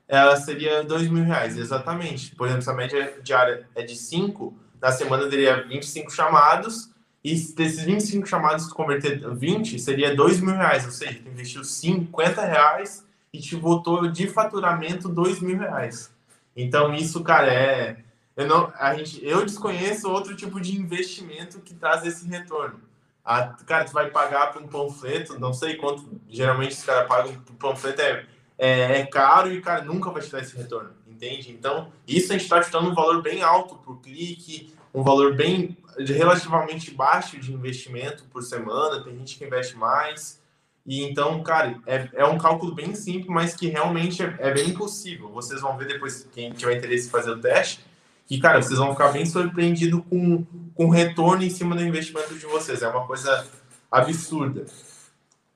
[0.07, 2.35] ela seria 2 mil reais, exatamente.
[2.35, 6.91] Por exemplo, se a média diária é de 5, na semana teria 25 chamados,
[7.23, 11.63] e desses 25 chamados, se converter 20, seria 2 mil reais, ou seja, tu investiu
[11.63, 16.11] 50 reais e te voltou de faturamento 2 mil reais.
[16.55, 17.97] Então, isso, cara, é.
[18.35, 22.79] Eu, não, a gente, eu desconheço outro tipo de investimento que traz esse retorno.
[23.23, 27.33] A, cara, tu vai pagar por um panfleto, não sei quanto, geralmente os caras pagam
[27.41, 28.25] por panfleto, é,
[28.57, 31.51] é, é, caro e, cara, nunca vai te dar esse retorno, entende?
[31.51, 35.77] Então, isso a gente está chutando um valor bem alto por clique, um valor bem
[35.97, 40.41] relativamente baixo de investimento por semana, tem gente que investe mais.
[40.85, 44.73] E então, cara, é, é um cálculo bem simples, mas que realmente é, é bem
[44.73, 45.29] possível.
[45.29, 47.79] Vocês vão ver depois, quem tiver interesse em fazer o teste,
[48.25, 50.43] que, cara, vocês vão ficar bem surpreendidos com,
[50.73, 52.81] com o retorno em cima do investimento de vocês.
[52.81, 53.45] É uma coisa
[53.91, 54.65] absurda.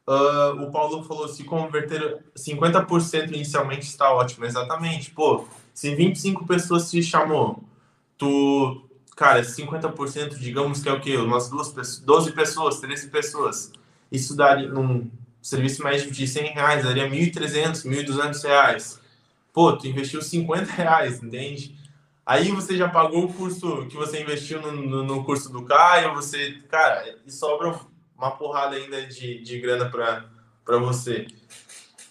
[0.08, 4.46] Uh, o Paulo falou, se converter 50% inicialmente está ótimo.
[4.46, 5.12] Exatamente.
[5.12, 7.64] Pô, se 25 pessoas te chamou,
[8.18, 11.18] tu, cara, 50%, digamos que é o quê?
[11.18, 13.72] Umas duas pessoas, 12 pessoas, 13 pessoas.
[14.12, 15.10] Isso daria, num
[15.42, 19.00] serviço médio de 100 reais, daria 1.300, 1.200 reais.
[19.54, 21.76] Pô, tu investiu 50 reais, entende?
[22.28, 26.14] Aí você já pagou o curso que você investiu no, no, no curso do Caio,
[26.14, 27.80] você, cara, e sobra
[28.18, 31.26] uma porrada ainda de, de grana para você.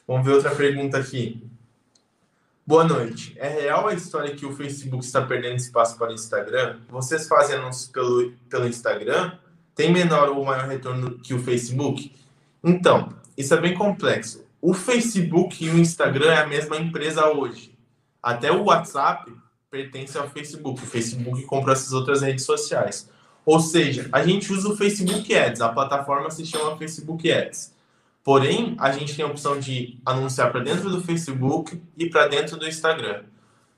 [0.09, 1.47] Vamos ver outra pergunta aqui.
[2.67, 3.37] Boa noite.
[3.39, 6.79] É real a história que o Facebook está perdendo espaço para o Instagram?
[6.89, 9.37] Vocês fazem anúncios pelo, pelo Instagram?
[9.75, 12.11] Tem menor ou maior retorno que o Facebook?
[12.65, 14.47] Então, isso é bem complexo.
[14.63, 17.77] O Facebook e o Instagram é a mesma empresa hoje.
[18.23, 19.31] Até o WhatsApp
[19.71, 20.83] pertence ao Facebook.
[20.83, 23.11] O Facebook comprou essas outras redes sociais.
[23.45, 27.75] Ou seja, a gente usa o Facebook Ads, a plataforma se chama Facebook Ads.
[28.25, 32.57] Porém, a gente tem a opção de anunciar para dentro do Facebook e para dentro
[32.57, 33.23] do Instagram.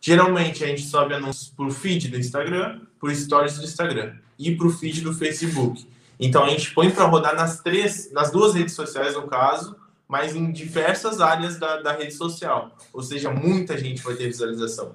[0.01, 4.57] Geralmente, a gente sobe anúncios para o feed do Instagram, para stories do Instagram e
[4.57, 5.87] para o feed do Facebook.
[6.19, 9.77] Então, a gente põe para rodar nas três, nas duas redes sociais, no caso,
[10.07, 12.75] mas em diversas áreas da, da rede social.
[12.93, 14.95] Ou seja, muita gente vai ter visualização.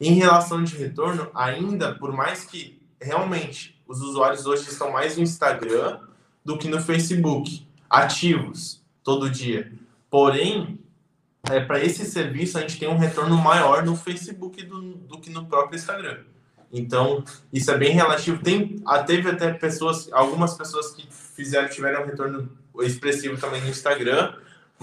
[0.00, 5.22] Em relação de retorno, ainda, por mais que realmente os usuários hoje estão mais no
[5.22, 6.00] Instagram
[6.44, 9.72] do que no Facebook, ativos todo dia.
[10.10, 10.78] Porém,
[11.50, 15.30] é, para esse serviço a gente tem um retorno maior no Facebook do, do que
[15.30, 16.20] no próprio Instagram.
[16.72, 17.22] Então,
[17.52, 18.42] isso é bem relativo.
[18.42, 24.34] Tem, teve até pessoas, algumas pessoas que fizeram, tiveram um retorno expressivo também no Instagram,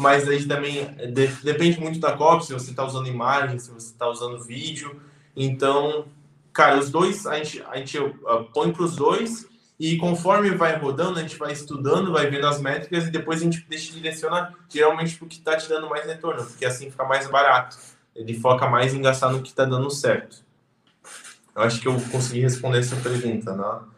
[0.01, 3.91] mas aí também de, depende muito da cópia, se você está usando imagem, se você
[3.91, 4.99] está usando vídeo.
[5.35, 6.05] Então,
[6.51, 9.47] cara, os dois, a gente, a gente uh, põe para os dois
[9.79, 13.43] e conforme vai rodando, a gente vai estudando, vai vendo as métricas e depois a
[13.43, 17.05] gente deixa direciona geralmente para o que está te dando mais retorno, porque assim fica
[17.05, 17.77] mais barato.
[18.15, 20.43] Ele foca mais em gastar no que está dando certo.
[21.55, 23.90] Eu acho que eu consegui responder essa pergunta, né?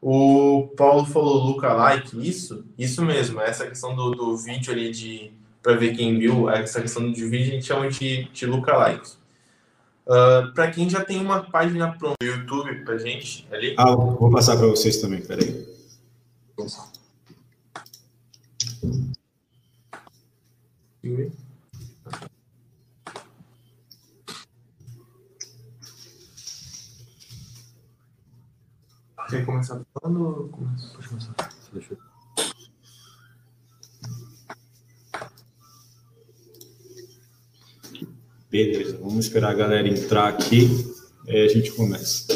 [0.00, 2.64] O Paulo falou lookalike, isso?
[2.78, 5.32] Isso mesmo, essa questão do, do vídeo ali de
[5.62, 9.10] para ver quem viu, essa questão de vídeo a gente chama de, de lookalike.
[10.06, 13.74] Uh, ah, para quem já tem uma página pronta no YouTube para gente ali.
[13.76, 15.66] Ah, vou passar para vocês também, peraí.
[21.02, 21.30] Sim.
[29.28, 30.88] Quer começar falando ou começa?
[30.94, 31.34] Pode começar.
[31.72, 31.98] Deixa eu...
[38.50, 40.94] Beleza, vamos esperar a galera entrar aqui
[41.26, 42.26] e a gente começa.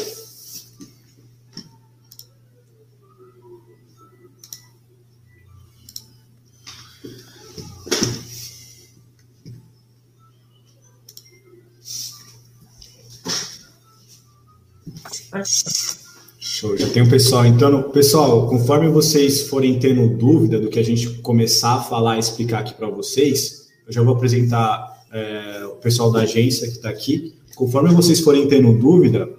[16.63, 17.83] Show, já tem o pessoal entrando.
[17.89, 22.59] Pessoal, conforme vocês forem tendo dúvida do que a gente começar a falar e explicar
[22.59, 27.33] aqui para vocês, eu já vou apresentar é, o pessoal da agência que está aqui.
[27.53, 29.29] Conforme vocês forem tendo dúvida,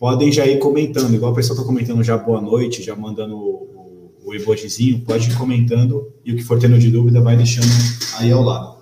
[0.00, 4.10] podem já ir comentando, igual o pessoal está comentando já boa noite, já mandando o,
[4.24, 7.70] o emojizinho, pode ir comentando e o que for tendo de dúvida vai deixando
[8.18, 8.73] aí ao lado.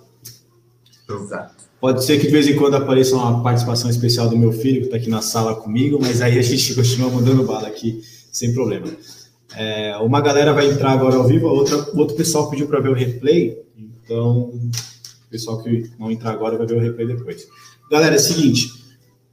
[1.83, 4.85] Pode ser que de vez em quando apareça uma participação especial do meu filho, que
[4.85, 8.87] está aqui na sala comigo, mas aí a gente continua mandando bala aqui, sem problema.
[9.53, 12.93] É, uma galera vai entrar agora ao vivo, outra, outro pessoal pediu para ver o
[12.93, 14.57] replay, então
[15.29, 17.49] pessoal que não entrar agora vai ver o replay depois.
[17.91, 18.71] Galera, é o seguinte,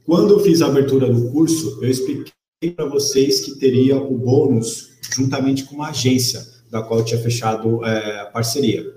[0.05, 2.33] quando eu fiz a abertura do curso, eu expliquei
[2.75, 7.81] para vocês que teria o bônus juntamente com uma agência da qual eu tinha fechado
[7.85, 8.93] é, a parceria.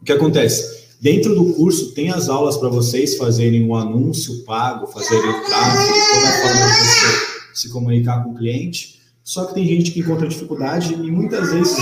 [0.00, 0.81] O que acontece?
[1.02, 5.94] Dentro do curso tem as aulas para vocês fazerem um anúncio pago, fazerem o tráfego,
[6.14, 9.00] toda a forma de você se comunicar com o cliente.
[9.24, 11.76] Só que tem gente que encontra dificuldade e muitas vezes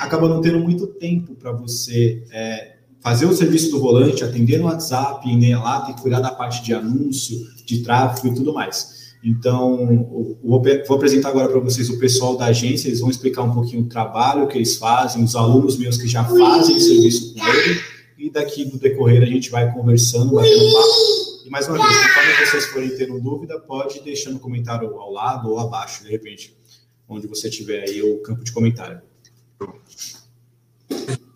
[0.00, 4.64] acaba não tendo muito tempo para você é, fazer o serviço do volante, atender no
[4.64, 9.12] WhatsApp, ir lá, tem que cuidar da parte de anúncio, de tráfego e tudo mais.
[9.22, 13.52] Então, vou, vou apresentar agora para vocês o pessoal da agência, eles vão explicar um
[13.52, 17.46] pouquinho o trabalho que eles fazem, os alunos meus que já fazem o serviço com
[17.46, 21.46] ele, e daqui no decorrer a gente vai conversando, batendo papo.
[21.46, 25.48] E mais uma vez, conforme vocês forem tendo dúvida, pode deixar no comentário ao lado
[25.48, 26.54] ou abaixo, de repente,
[27.08, 29.00] onde você tiver aí o campo de comentário.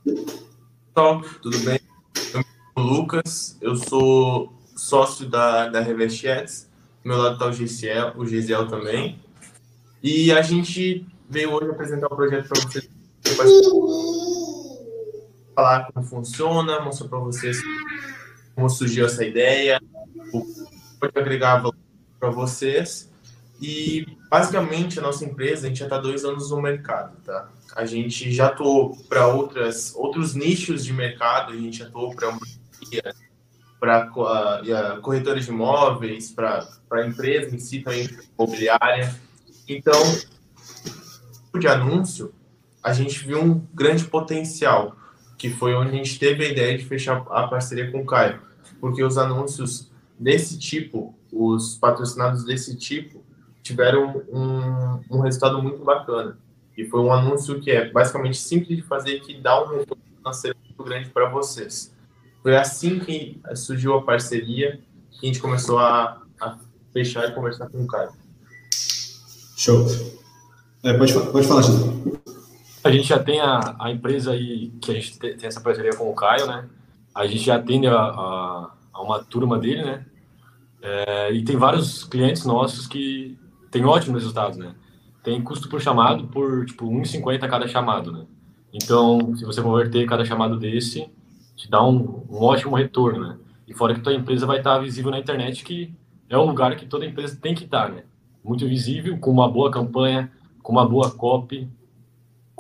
[0.05, 1.81] Pessoal, tudo bem?
[2.15, 2.45] Eu sou
[2.77, 6.69] o Lucas, eu sou sócio da, da Revest Ads.
[7.03, 9.19] Do meu lado está o Gisiel, o Gisiel também.
[10.03, 12.89] E a gente veio hoje apresentar o um projeto para vocês.
[15.55, 17.61] Falar como funciona, mostrar para vocês
[18.55, 19.81] como surgiu essa ideia,
[20.33, 20.67] o que
[21.01, 21.77] pode agregar valor
[22.19, 23.11] para vocês.
[23.61, 27.49] E basicamente a nossa empresa, a gente já está dois anos no mercado, tá?
[27.77, 32.37] A gente já atuou para outras outros nichos de mercado, a gente atuou para
[33.79, 34.11] para
[35.01, 39.15] corretores de imóveis, para a empresa em si também imobiliária.
[39.69, 40.01] Então,
[41.59, 42.33] de anúncio,
[42.83, 44.97] a gente viu um grande potencial,
[45.43, 48.41] que foi onde a gente teve a ideia de fechar a parceria com o Caio,
[48.81, 53.25] porque os anúncios desse tipo, os patrocinados desse tipo,
[53.61, 56.39] tiveram um, um resultado muito bacana.
[56.79, 60.57] E foi um anúncio que é basicamente simples de fazer, que dá um retorno financeiro
[60.65, 61.93] muito grande para vocês.
[62.41, 64.79] Foi assim que surgiu a parceria,
[65.11, 66.57] que a gente começou a, a
[66.93, 68.13] fechar e conversar com o Caio.
[69.57, 69.89] Show.
[70.85, 72.32] É, pode, pode falar, José.
[72.85, 76.11] A gente já tem a, a empresa aí, que a gente tem essa parceria com
[76.11, 76.69] o Caio, né?
[77.15, 80.05] A gente já atende a, a, a uma turma dele, né?
[80.83, 83.39] É, e tem vários clientes nossos que
[83.71, 84.75] têm ótimos resultados, né?
[85.23, 88.27] Tem custo por chamado por, tipo, 1,50 cada chamado, né?
[88.73, 91.09] Então, se você converter cada chamado desse,
[91.55, 93.39] te dá um, um ótimo retorno, né?
[93.69, 95.95] E fora que tua empresa vai estar visível na internet, que
[96.29, 98.03] é um lugar que toda empresa tem que estar, né?
[98.43, 101.69] Muito visível, com uma boa campanha, com uma boa copy,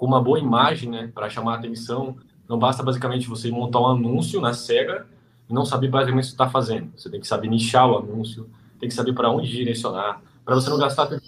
[0.02, 1.12] com uma boa imagem, né?
[1.14, 2.16] Para chamar a atenção.
[2.48, 5.06] Não basta basicamente você montar um anúncio na cega
[5.48, 6.90] e não saber basicamente o que está fazendo.
[6.96, 8.50] Você tem que saber nichar o anúncio,
[8.80, 11.22] tem que saber para onde direcionar, para você não gastar tempo.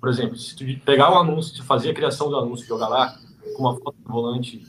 [0.00, 3.18] Por exemplo, se tu pegar o anúncio, se fazer a criação do anúncio, jogar lá
[3.54, 4.66] com uma foto do volante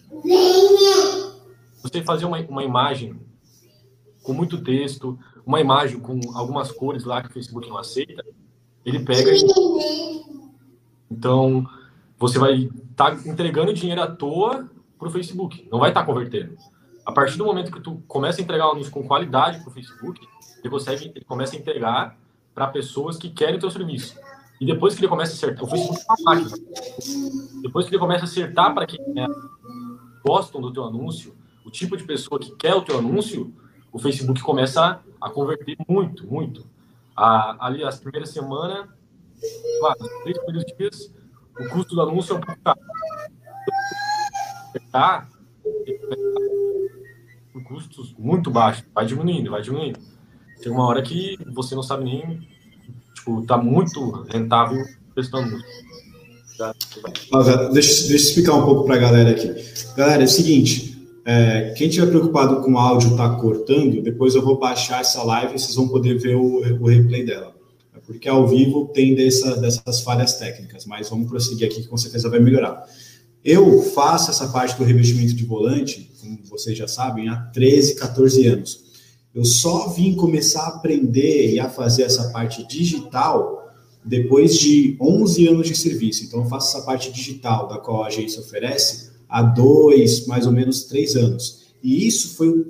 [1.81, 3.17] você fazer uma, uma imagem
[4.23, 8.25] com muito texto, uma imagem com algumas cores lá que o Facebook não aceita,
[8.83, 9.39] ele pega e...
[11.09, 11.65] Então,
[12.19, 16.05] você vai estar tá entregando dinheiro à toa para o Facebook, não vai estar tá
[16.05, 16.57] convertendo.
[17.05, 20.21] A partir do momento que tu começa a entregar anúncio com qualidade para o Facebook,
[20.59, 22.17] ele, consegue, ele começa a entregar
[22.53, 24.19] para pessoas que querem o teu serviço.
[24.59, 26.57] E depois que ele começa a acertar, o Facebook é uma máquina.
[27.61, 29.25] Depois que ele começa a acertar para quem é,
[30.23, 31.33] gostam do teu anúncio,
[31.65, 33.53] o tipo de pessoa que quer o teu anúncio,
[33.91, 36.67] o Facebook começa a, converter muito, muito.
[37.15, 38.89] A, ali, as primeiras semanas,
[40.23, 41.13] três primeiros dias,
[41.59, 42.79] o custo do anúncio é pouco caro.
[44.91, 45.27] Tá?
[47.53, 49.99] Com custos muito baixos, vai diminuindo, vai diminuindo.
[50.61, 52.47] Tem uma hora que você não sabe nem,
[53.13, 54.83] tipo, tá muito rentável
[55.15, 55.59] o anúncio.
[56.57, 56.73] Tá?
[57.73, 59.53] Deixa, deixa eu explicar um pouco para a galera aqui.
[59.95, 60.89] Galera, é o seguinte,
[61.25, 65.55] é, quem estiver preocupado com o áudio tá cortando, depois eu vou baixar essa live
[65.55, 67.58] e vocês vão poder ver o, o replay dela.
[68.09, 72.27] Porque ao vivo tem dessa, dessas falhas técnicas, mas vamos prosseguir aqui que com certeza
[72.27, 72.83] vai melhorar.
[73.45, 78.47] Eu faço essa parte do revestimento de volante, como vocês já sabem, há 13, 14
[78.47, 78.79] anos.
[79.31, 83.69] Eu só vim começar a aprender e a fazer essa parte digital
[84.03, 86.23] depois de 11 anos de serviço.
[86.23, 90.51] Então, eu faço essa parte digital da qual a agência oferece há dois, mais ou
[90.51, 91.59] menos três anos.
[91.83, 92.61] E isso foi o,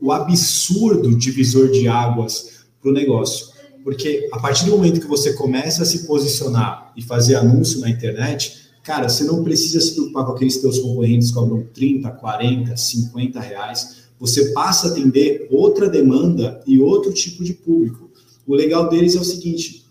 [0.00, 3.49] o, o absurdo divisor de águas para o negócio.
[3.82, 7.88] Porque a partir do momento que você começa a se posicionar e fazer anúncio na
[7.88, 12.76] internet, cara, você não precisa se preocupar com aqueles teus concorrentes que cobram 30, 40,
[12.76, 14.00] 50 reais.
[14.18, 18.10] Você passa a atender outra demanda e outro tipo de público.
[18.46, 19.84] O legal deles é o seguinte: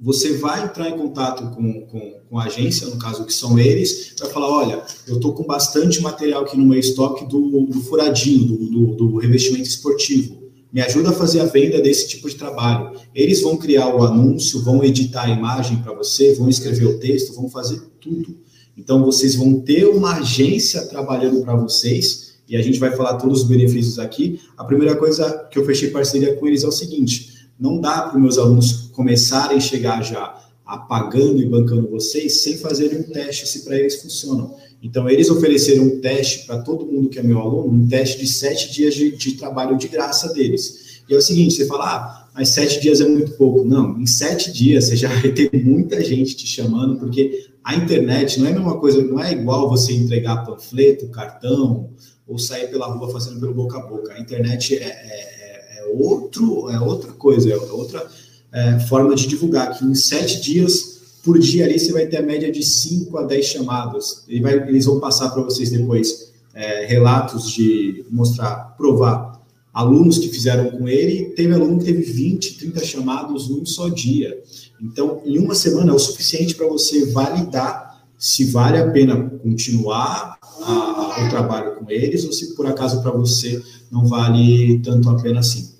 [0.00, 4.14] você vai entrar em contato com, com, com, a agência, no caso que são eles,
[4.18, 8.44] vai falar, olha, eu estou com bastante material aqui no meu estoque do, do furadinho,
[8.44, 10.43] do, do, do, revestimento esportivo.
[10.74, 12.98] Me ajuda a fazer a venda desse tipo de trabalho.
[13.14, 17.32] Eles vão criar o anúncio, vão editar a imagem para você, vão escrever o texto,
[17.32, 18.36] vão fazer tudo.
[18.76, 23.42] Então, vocês vão ter uma agência trabalhando para vocês, e a gente vai falar todos
[23.42, 24.40] os benefícios aqui.
[24.56, 28.18] A primeira coisa que eu fechei parceria com eles é o seguinte: não dá para
[28.18, 33.64] meus alunos começarem a chegar já apagando e bancando vocês sem fazerem um teste se
[33.64, 34.56] para eles funcionam.
[34.84, 38.26] Então, eles ofereceram um teste para todo mundo que é meu aluno, um teste de
[38.26, 41.00] sete dias de, de trabalho de graça deles.
[41.08, 43.64] E é o seguinte: você fala, ah, mas sete dias é muito pouco.
[43.64, 48.38] Não, em sete dias você já vai ter muita gente te chamando, porque a internet
[48.38, 51.88] não é a mesma coisa, não é igual você entregar panfleto, cartão,
[52.28, 54.12] ou sair pela rua fazendo pelo boca a boca.
[54.12, 58.06] A internet é, é, é outro, é outra coisa, é outra
[58.52, 60.93] é, forma de divulgar, que em sete dias
[61.24, 64.24] por dia ali você vai ter a média de 5 a 10 chamadas.
[64.28, 69.40] Ele vai, eles vão passar para vocês depois é, relatos de mostrar, provar
[69.72, 71.30] alunos que fizeram com ele.
[71.30, 74.38] Teve aluno que teve 20, 30 chamados num só dia.
[74.80, 80.38] Então, em uma semana é o suficiente para você validar se vale a pena continuar
[80.42, 85.20] a, o trabalho com eles ou se por acaso para você não vale tanto a
[85.20, 85.74] pena assim.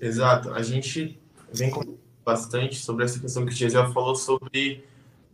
[0.00, 0.50] Exato.
[0.50, 1.18] A gente
[1.52, 1.97] vem com
[2.28, 4.84] bastante sobre essa questão que o Gisele falou sobre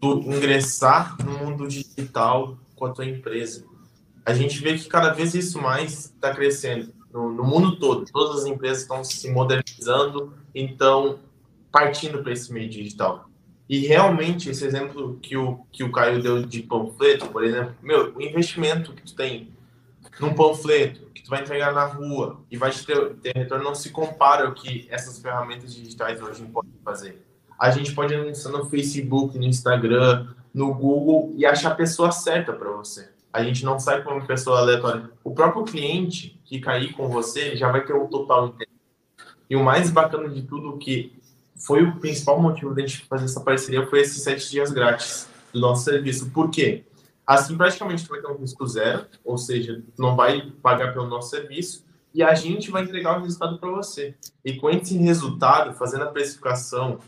[0.00, 3.64] tu ingressar no mundo digital com a tua empresa.
[4.24, 8.04] A gente vê que cada vez isso mais está crescendo no, no, mundo todo.
[8.12, 11.18] Todas as empresas estão se modernizando, então
[11.72, 13.28] partindo para esse meio digital.
[13.68, 18.14] E realmente esse exemplo que o que o Caio deu de panfleto, por exemplo, meu,
[18.14, 19.48] o investimento que tu tem
[20.20, 24.46] num panfleto, tu vai entregar na rua e vai ter, ter retorno, não se compara
[24.46, 27.24] ao que essas ferramentas digitais hoje podem fazer.
[27.58, 32.52] A gente pode anunciar no Facebook, no Instagram, no Google e achar a pessoa certa
[32.52, 33.08] para você.
[33.32, 35.10] A gente não sai com uma pessoa aleatória.
[35.24, 38.74] O próprio cliente que cair com você já vai ter um total interesse.
[39.48, 41.18] E o mais bacana de tudo que
[41.56, 45.58] foi o principal motivo da gente fazer essa parceria foi esses sete dias grátis do
[45.58, 46.30] nosso serviço.
[46.30, 46.84] Por quê?
[47.26, 51.84] Assim, praticamente, vai ter um risco zero, ou seja, não vai pagar pelo nosso serviço,
[52.12, 54.14] e a gente vai entregar o resultado para você.
[54.44, 56.98] E com esse resultado, fazendo a precificação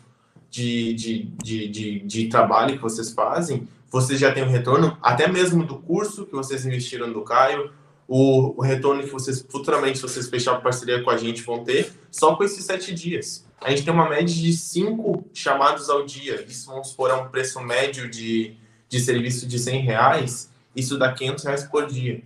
[0.51, 5.29] de, de, de, de, de trabalho que vocês fazem, vocês já têm um retorno, até
[5.29, 7.71] mesmo do curso que vocês investiram do Caio,
[8.09, 12.35] o, retorno que vocês futuramente, se vocês fecharem parceria com a gente, vão ter, só
[12.37, 13.47] com esses sete dias.
[13.61, 16.45] A gente tem uma média de cinco chamados ao dia.
[16.49, 18.57] Isso, vamos supor, é um preço médio de
[18.89, 22.23] de serviço de 100 reais, isso dá 500 reais por dia,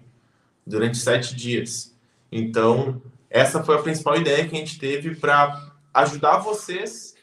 [0.66, 1.94] durante sete dias.
[2.30, 7.14] Então, essa foi a principal ideia que a gente teve para ajudar vocês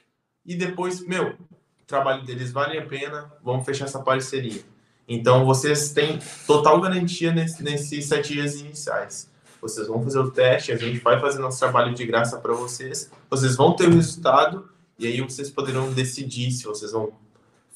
[0.45, 4.61] e depois, meu, o trabalho deles vale a pena, vamos fechar essa parceria.
[5.07, 9.29] Então, vocês têm total garantia nesse, nesses sete dias iniciais.
[9.61, 13.09] Vocês vão fazer o teste, a gente vai fazer nosso trabalho de graça para vocês,
[13.29, 14.69] vocês vão ter o resultado
[14.99, 17.11] e aí vocês poderão decidir se vocês vão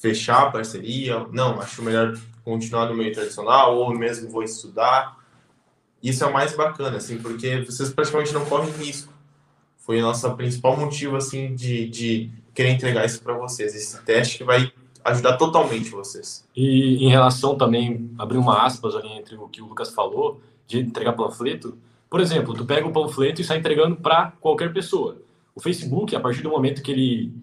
[0.02, 5.16] fechar a parceria, não, acho melhor continuar no meio tradicional, ou mesmo vou estudar.
[6.02, 9.14] Isso é o mais bacana, assim, porque vocês praticamente não correm risco.
[9.78, 14.40] Foi o nosso principal motivo, assim, de, de querer entregar isso para vocês, esse teste
[14.40, 14.72] que vai
[15.04, 16.48] ajudar totalmente vocês.
[16.56, 20.80] E em relação também, abrir uma aspas ali entre o que o Lucas falou, de
[20.80, 21.78] entregar panfleto,
[22.10, 25.18] por exemplo, tu pega o panfleto e sai entregando para qualquer pessoa.
[25.54, 27.34] O Facebook, a partir do momento que ele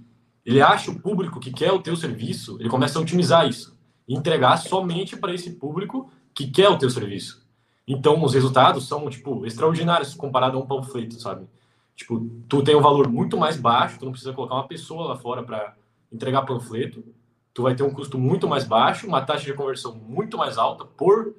[0.49, 3.79] ele acha o público que quer o teu serviço, ele começa a otimizar isso,
[4.09, 7.47] entregar somente para esse público que quer o teu serviço.
[7.87, 11.47] Então, os resultados são, tipo, extraordinários comparado a um panfleto, sabe?
[11.95, 15.17] Tipo, tu tem um valor muito mais baixo, tu não precisa colocar uma pessoa lá
[15.17, 15.75] fora para
[16.11, 17.05] entregar panfleto,
[17.53, 20.87] tu vai ter um custo muito mais baixo, uma taxa de conversão muito mais alta
[20.87, 21.35] por,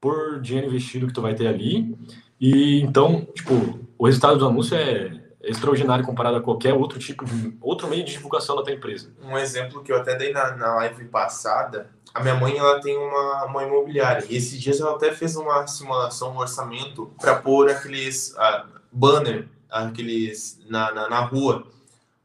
[0.00, 1.98] por dinheiro investido que tu vai ter ali.
[2.40, 7.56] E então, tipo, o resultado do anúncio é, extraordinário comparado a qualquer outro tipo de
[7.60, 9.12] outro meio de divulgação da tua empresa.
[9.22, 12.96] Um exemplo que eu até dei na, na live passada, a minha mãe ela tem
[12.96, 17.70] uma, uma imobiliária e esses dias ela até fez uma simulação, um orçamento para pôr
[17.70, 21.66] aqueles uh, banner, aqueles na, na, na rua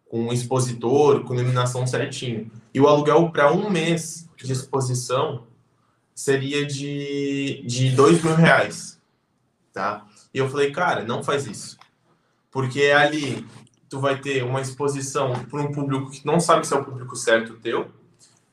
[0.10, 2.52] com um expositor, com iluminação certinho.
[2.74, 5.44] E o aluguel para um mês de exposição
[6.14, 9.00] seria de, de dois mil reais,
[9.72, 10.06] tá?
[10.34, 11.79] E eu falei, cara, não faz isso
[12.52, 13.46] porque ali
[13.90, 17.16] tu vai ter uma exposição para um público que não sabe se é o público
[17.16, 17.90] certo teu,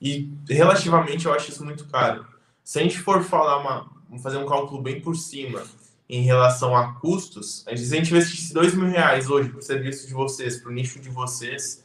[0.00, 2.26] e relativamente eu acho isso muito caro.
[2.62, 5.62] Se a gente for falar uma, fazer um cálculo bem por cima
[6.08, 9.58] em relação a custos, a gente, se a gente investisse dois mil reais hoje para
[9.58, 11.84] o serviço de vocês, para o nicho de vocês,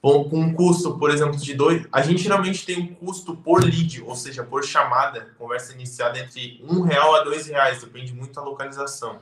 [0.00, 4.02] com um custo, por exemplo, de dois, a gente geralmente tem um custo por lead,
[4.02, 8.42] ou seja, por chamada, conversa iniciada entre um real a dois reais, depende muito da
[8.42, 9.18] localização.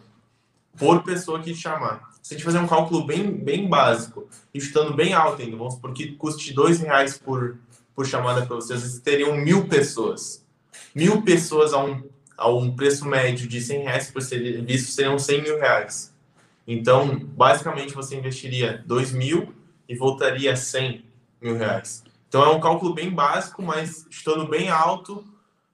[0.79, 2.09] Por pessoa que chamar.
[2.23, 5.75] Se a gente fazer um cálculo bem, bem básico, e chutando bem alto ainda, vamos
[5.75, 7.59] supor que custe dois reais por,
[7.95, 10.45] por chamada para vocês, vocês teriam mil pessoas.
[10.95, 12.03] Mil pessoas a um,
[12.37, 16.15] a um preço médio de 100 reais por serviço seriam 100 mil reais.
[16.67, 19.55] Então, basicamente, você investiria 2 mil
[19.89, 21.05] e voltaria a 100
[21.41, 22.05] mil reais.
[22.29, 25.25] Então, é um cálculo bem básico, mas estando bem alto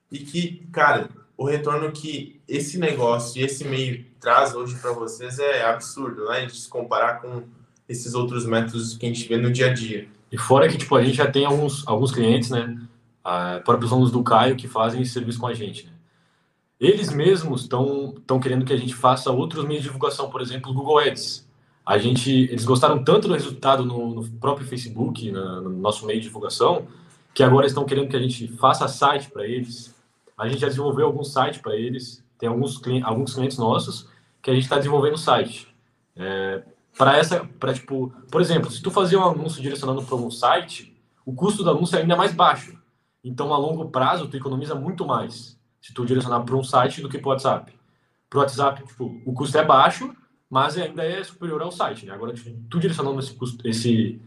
[0.09, 5.39] e que, cara, o retorno que esse negócio e esse meio traz hoje para vocês
[5.39, 6.41] é absurdo, né?
[6.41, 7.43] Gente se comparar com
[7.87, 10.07] esses outros métodos que a gente vê no dia a dia.
[10.31, 12.77] E fora que, tipo, a gente já tem alguns, alguns clientes, né?
[13.23, 15.91] Ah, próprios alunos do Caio que fazem esse serviço com a gente, né?
[16.79, 20.99] Eles mesmos estão querendo que a gente faça outros meios de divulgação, por exemplo, Google
[20.99, 21.47] Ads.
[21.85, 26.19] A gente, eles gostaram tanto do resultado no, no próprio Facebook, na, no nosso meio
[26.19, 26.85] de divulgação,
[27.33, 29.94] que agora estão querendo que a gente faça site para eles.
[30.37, 32.23] A gente já desenvolveu algum site para eles.
[32.37, 34.09] Tem alguns, alguns clientes nossos
[34.41, 35.67] que a gente está desenvolvendo site.
[36.15, 36.63] É,
[36.97, 40.95] para essa, para tipo, por exemplo, se tu fazer um anúncio direcionando para um site,
[41.25, 42.77] o custo do anúncio é ainda mais baixo.
[43.23, 47.09] Então, a longo prazo, tu economiza muito mais se tu direcionar para um site do
[47.09, 47.73] que para o WhatsApp.
[48.29, 50.15] Para o WhatsApp, tipo, o custo é baixo,
[50.49, 52.05] mas ainda é superior ao site.
[52.05, 52.13] Né?
[52.13, 54.21] Agora, tipo, tu direcionando esse, custo, esse,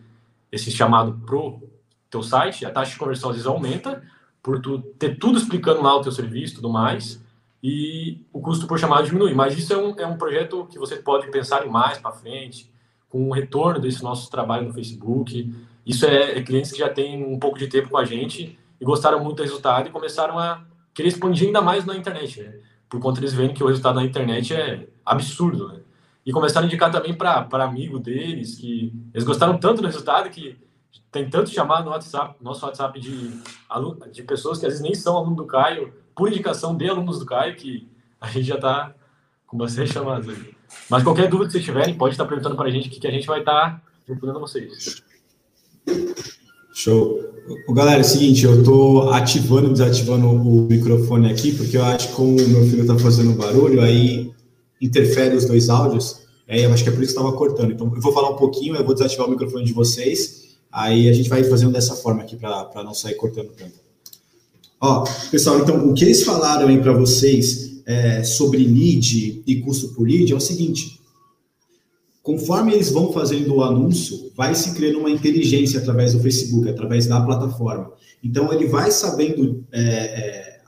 [0.50, 1.62] esse chamado pro
[2.10, 4.02] teu site, a taxa de conversão às vezes aumenta,
[4.42, 7.22] por tu ter tudo explicando lá o teu serviço e tudo mais,
[7.62, 9.34] e o custo por chamada diminui.
[9.34, 12.70] Mas isso é um, é um projeto que você pode pensar em mais para frente,
[13.08, 15.52] com o retorno desse nosso trabalho no Facebook.
[15.84, 18.84] Isso é, é clientes que já têm um pouco de tempo com a gente e
[18.84, 20.64] gostaram muito do resultado e começaram a
[20.94, 22.54] querer expandir ainda mais na internet, né?
[22.88, 25.80] Por conta eles veem que o resultado na internet é absurdo, né?
[26.24, 30.56] E começaram a indicar também para amigo deles, que eles gostaram tanto do resultado que
[31.10, 33.30] tem tanto chamado no WhatsApp, nosso WhatsApp de,
[34.12, 37.26] de pessoas que às vezes nem são aluno do Caio, por indicação de alunos do
[37.26, 37.88] Caio, que
[38.20, 38.94] a gente já está
[39.46, 40.54] com bastante chamadas aí.
[40.90, 43.10] Mas qualquer dúvida que vocês tiverem, pode estar perguntando para a gente que, que a
[43.10, 45.02] gente vai estar respondendo a vocês.
[46.74, 47.18] Show.
[47.66, 51.84] O galera, é o seguinte, eu estou ativando e desativando o microfone aqui, porque eu
[51.84, 54.30] acho que como o meu filho está fazendo barulho, aí
[54.80, 57.72] interfere os dois áudios, aí eu acho que é por isso que estava cortando.
[57.72, 61.12] Então, eu vou falar um pouquinho, eu vou desativar o microfone de vocês, aí a
[61.12, 63.88] gente vai fazendo dessa forma aqui para não sair cortando tanto.
[64.80, 69.88] Ó, pessoal, então, o que eles falaram aí para vocês é, sobre lead e custo
[69.88, 71.00] por lead é o seguinte,
[72.22, 77.06] conforme eles vão fazendo o anúncio, vai se criando uma inteligência através do Facebook, através
[77.06, 77.90] da plataforma.
[78.22, 80.60] Então, ele vai sabendo, é, é,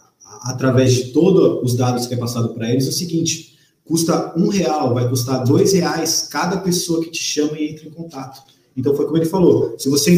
[0.42, 4.92] através de todos os dados que é passado para eles, o seguinte: custa um real,
[4.92, 8.42] vai custar dois reais cada pessoa que te chama e entra em contato.
[8.76, 10.10] Então, foi como ele falou: se você.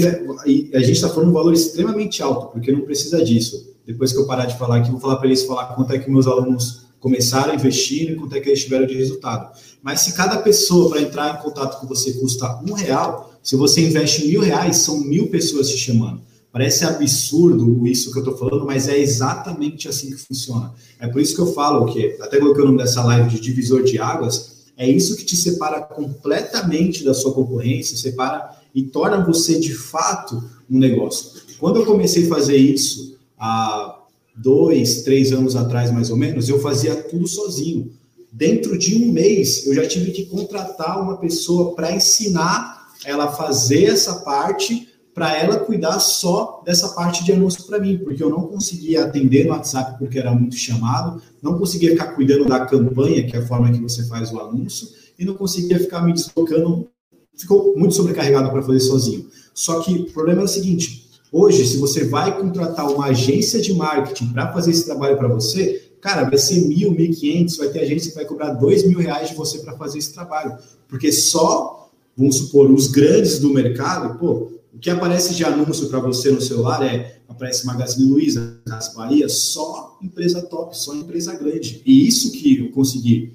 [0.75, 3.73] A gente está falando um valor extremamente alto, porque não precisa disso.
[3.87, 6.11] Depois que eu parar de falar aqui, vou falar para eles falar quanto é que
[6.11, 9.53] meus alunos começaram a investir e quanto é que eles tiveram de resultado.
[9.83, 13.81] Mas se cada pessoa para entrar em contato com você custa um real, se você
[13.85, 16.23] investe mil reais, são mil pessoas te chamando.
[16.53, 20.73] Parece absurdo isso que eu estou falando, mas é exatamente assim que funciona.
[21.01, 23.83] É por isso que eu falo que, até coloquei o nome dessa live de divisor
[23.83, 29.59] de águas, é isso que te separa completamente da sua concorrência, separa e torna você
[29.59, 31.43] de fato um negócio.
[31.59, 34.01] Quando eu comecei a fazer isso, há
[34.37, 37.93] dois, três anos atrás mais ou menos, eu fazia tudo sozinho
[38.33, 43.33] dentro de um mês, eu já tive que contratar uma pessoa para ensinar ela a
[43.33, 48.31] fazer essa parte, para ela cuidar só dessa parte de anúncio para mim, porque eu
[48.31, 53.27] não conseguia atender no WhatsApp porque era muito chamado, não conseguia ficar cuidando da campanha,
[53.27, 54.89] que é a forma que você faz o anúncio,
[55.19, 56.89] e não conseguia ficar me deslocando,
[57.37, 59.29] ficou muito sobrecarregado para fazer sozinho.
[59.53, 63.75] Só que o problema é o seguinte: hoje, se você vai contratar uma agência de
[63.75, 67.79] marketing para fazer esse trabalho para você, Cara, vai ser mil, mil quinhentos, vai ter
[67.79, 70.59] agência que vai cobrar dois mil reais de você para fazer esse trabalho.
[70.89, 74.51] Porque só, vamos supor, os grandes do mercado, pô,
[74.83, 79.97] que aparece de anúncio para você no celular é aparece Magazine Luiza, Casa Bahia, só
[80.03, 81.81] empresa top, só empresa grande.
[81.87, 83.33] E isso que eu consegui.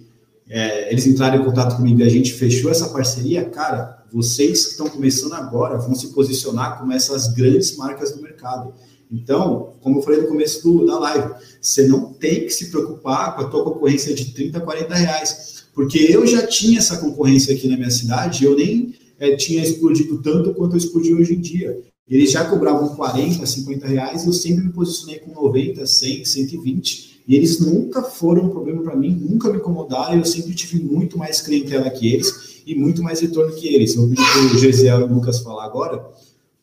[0.50, 4.72] É, eles entraram em contato comigo e a gente fechou essa parceria, cara, vocês que
[4.72, 8.74] estão começando agora vão se posicionar como essas grandes marcas do mercado.
[9.10, 13.36] Então, como eu falei no começo do, da live, você não tem que se preocupar
[13.36, 15.66] com a tua concorrência de 30, 40 reais.
[15.74, 20.22] Porque eu já tinha essa concorrência aqui na minha cidade, eu nem é, tinha explodido
[20.22, 21.80] tanto quanto eu explodi hoje em dia.
[22.08, 27.22] Eles já cobravam 40, 50 reais, eu sempre me posicionei com 90, 100, 120.
[27.28, 31.18] E eles nunca foram um problema para mim, nunca me incomodaram, eu sempre tive muito
[31.18, 33.94] mais clientela que eles e muito mais retorno que eles.
[33.94, 36.06] Eu vou pedir para o Gesiel e o Lucas falar agora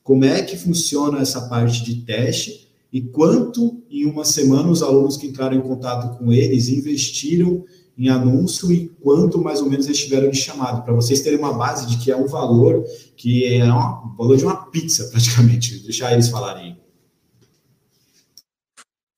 [0.03, 5.17] como é que funciona essa parte de teste e quanto em uma semana os alunos
[5.17, 7.65] que entraram em contato com eles investiram
[7.97, 11.53] em anúncio e quanto mais ou menos eles tiveram de chamado, para vocês terem uma
[11.53, 12.85] base de que é um valor
[13.17, 15.79] que é um valor de uma pizza, praticamente.
[15.85, 16.79] Deixar eles falarem.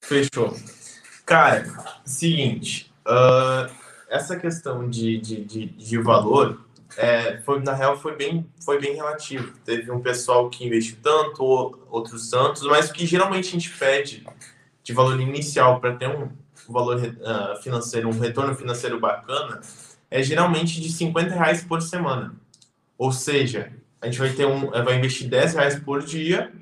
[0.03, 0.55] Fechou.
[1.25, 1.67] Cara,
[2.05, 3.73] seguinte, uh,
[4.09, 6.65] essa questão de, de, de, de valor,
[6.97, 9.53] é, foi, na real, foi bem, foi bem relativo.
[9.65, 11.43] Teve um pessoal que investiu tanto,
[11.91, 14.25] outros tantos, mas o que geralmente a gente pede
[14.83, 16.29] de valor inicial para ter um
[16.73, 19.61] valor uh, financeiro, um retorno financeiro bacana,
[20.11, 22.35] é geralmente de 50 reais por semana.
[22.97, 26.53] Ou seja, a gente vai ter um, vai investir 10 reais por dia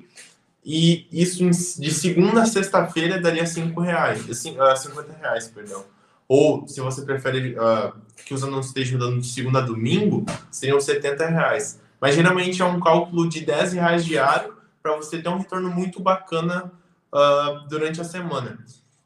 [0.63, 5.85] e isso de segunda a sexta-feira daria 5 reais, 50 reais, perdão.
[6.27, 7.93] Ou, se você prefere uh,
[8.25, 11.79] que os anúncios estejam dando de segunda a domingo, seriam 70 reais.
[12.01, 15.99] Mas geralmente é um cálculo de 10 reais diário para você ter um retorno muito
[16.01, 16.71] bacana
[17.13, 18.57] uh, durante a semana.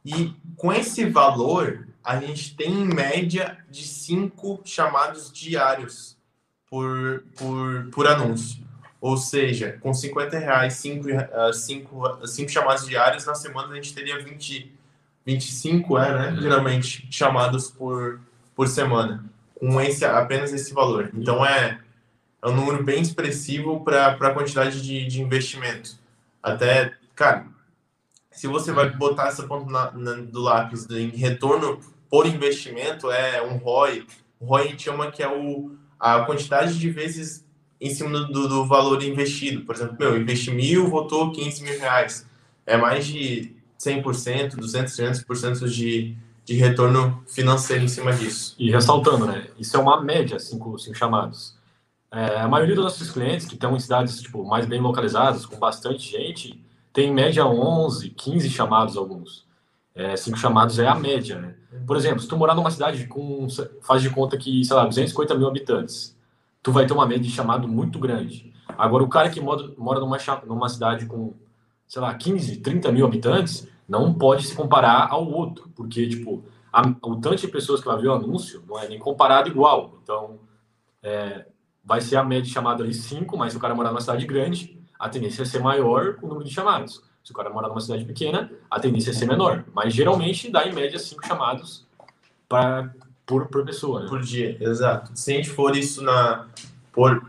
[0.05, 6.17] E com esse valor, a gente tem em média de 5 chamados diários
[6.69, 8.63] por, por, por anúncio.
[9.01, 13.93] Ou seja, com 50 reais, 5 cinco, cinco, cinco chamados diários, na semana a gente
[13.93, 14.71] teria 20,
[15.25, 16.29] 25, é, né?
[16.29, 16.41] Uhum.
[16.41, 18.19] Geralmente, chamados por,
[18.55, 19.23] por semana.
[19.57, 21.11] Com esse, apenas esse valor.
[21.13, 21.79] Então, é,
[22.41, 25.97] é um número bem expressivo para a quantidade de, de investimento.
[26.41, 27.45] Até, cara,
[28.39, 31.77] se você vai botar essa ponta na, na, do lápis em retorno
[32.09, 34.07] por investimento, é um ROI.
[34.39, 37.45] O ROI a gente chama que é o, a quantidade de vezes
[37.81, 39.65] em cima do, do valor investido.
[39.65, 42.25] Por exemplo, meu, investi mil, votou 15 mil reais.
[42.65, 46.15] É mais de 100%, 200, 300% de,
[46.45, 48.55] de retorno financeiro em cima disso.
[48.57, 49.47] E ressaltando, né?
[49.59, 51.57] Isso é uma média, cinco, cinco chamados.
[52.09, 55.59] É, a maioria dos nossos clientes que estão em cidades tipo, mais bem localizadas, com
[55.59, 56.57] bastante gente,
[56.93, 59.47] tem em média 11, 15 chamados alguns.
[59.93, 61.55] É, cinco chamados é a média, né?
[61.85, 63.47] Por exemplo, se tu morar numa cidade com,
[63.81, 66.17] faz de conta que, sei lá, 250 mil habitantes,
[66.63, 68.53] tu vai ter uma média de chamado muito grande.
[68.77, 71.33] Agora, o cara que mora, mora numa, numa cidade com,
[71.87, 76.81] sei lá, 15, 30 mil habitantes, não pode se comparar ao outro, porque, tipo, a,
[77.01, 79.99] o tanto de pessoas que vai ver o anúncio não é nem comparado igual.
[80.01, 80.39] Então,
[81.03, 81.45] é,
[81.83, 84.25] vai ser a média de chamada ali 5, mas se o cara morar numa cidade
[84.25, 87.01] grande, a tendência é ser maior o número de chamados.
[87.23, 89.63] Se o cara morar numa cidade pequena, a tendência é ser menor.
[89.73, 91.87] Mas geralmente dá em média 5 chamados
[92.47, 92.93] pra,
[93.25, 94.01] por, por pessoa.
[94.01, 94.09] Né?
[94.09, 95.11] Por dia, exato.
[95.15, 96.47] Se a gente for isso na.
[96.91, 97.25] Por,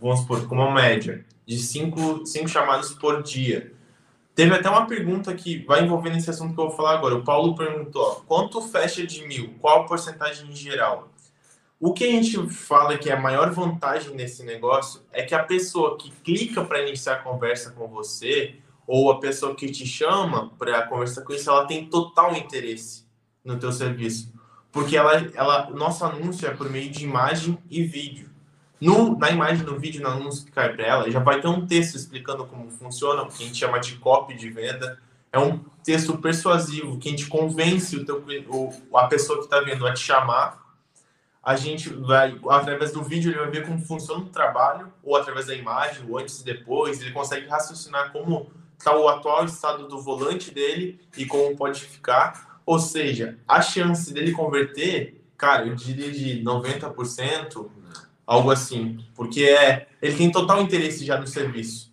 [0.00, 3.72] vamos supor, como uma média, de 5 chamados por dia
[4.40, 7.14] Teve até uma pergunta que vai envolvendo esse assunto que eu vou falar agora.
[7.14, 9.54] O Paulo perguntou: quanto fecha de mil?
[9.60, 11.10] Qual a porcentagem em geral?
[11.80, 15.42] O que a gente fala que é a maior vantagem nesse negócio é que a
[15.42, 18.56] pessoa que clica para iniciar a conversa com você,
[18.86, 23.06] ou a pessoa que te chama para conversar com isso, ela tem total interesse
[23.42, 24.30] no teu serviço.
[24.70, 28.28] Porque ela, ela, nosso anúncio é por meio de imagem e vídeo.
[28.78, 31.66] No, na imagem do vídeo, no anúncio que cai para ela, já vai ter um
[31.66, 34.98] texto explicando como funciona, o que a gente chama de copy de venda.
[35.32, 39.60] É um texto persuasivo que a gente convence o teu, o, a pessoa que está
[39.60, 40.60] vendo a te chamar.
[41.42, 45.46] A gente vai, através do vídeo, ele vai ver como funciona o trabalho, ou através
[45.46, 47.00] da imagem, o antes e depois.
[47.00, 52.60] Ele consegue raciocinar como está o atual estado do volante dele e como pode ficar.
[52.66, 57.68] Ou seja, a chance dele converter, cara, eu diria de 90%,
[58.26, 61.90] algo assim, porque é, ele tem total interesse já no serviço.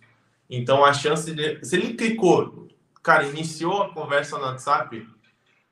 [0.48, 2.68] Então a chance de, se ele clicou,
[3.02, 5.06] cara, iniciou a conversa no WhatsApp,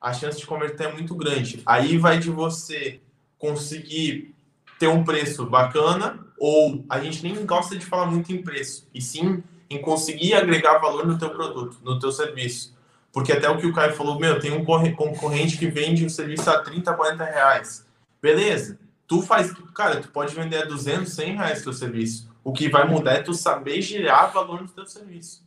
[0.01, 1.61] a chance de converter é muito grande.
[1.65, 2.99] Aí vai de você
[3.37, 4.33] conseguir
[4.79, 9.01] ter um preço bacana ou a gente nem gosta de falar muito em preço, e
[9.01, 12.75] sim em conseguir agregar valor no teu produto, no teu serviço.
[13.11, 16.49] Porque até o que o Caio falou, meu, tem um concorrente que vende o serviço
[16.49, 17.85] a 30, 40 reais.
[18.21, 22.29] Beleza, tu faz, cara, tu pode vender a 200, 100 reais teu serviço.
[22.43, 25.43] O que vai mudar é tu saber gerar valor no teu serviço.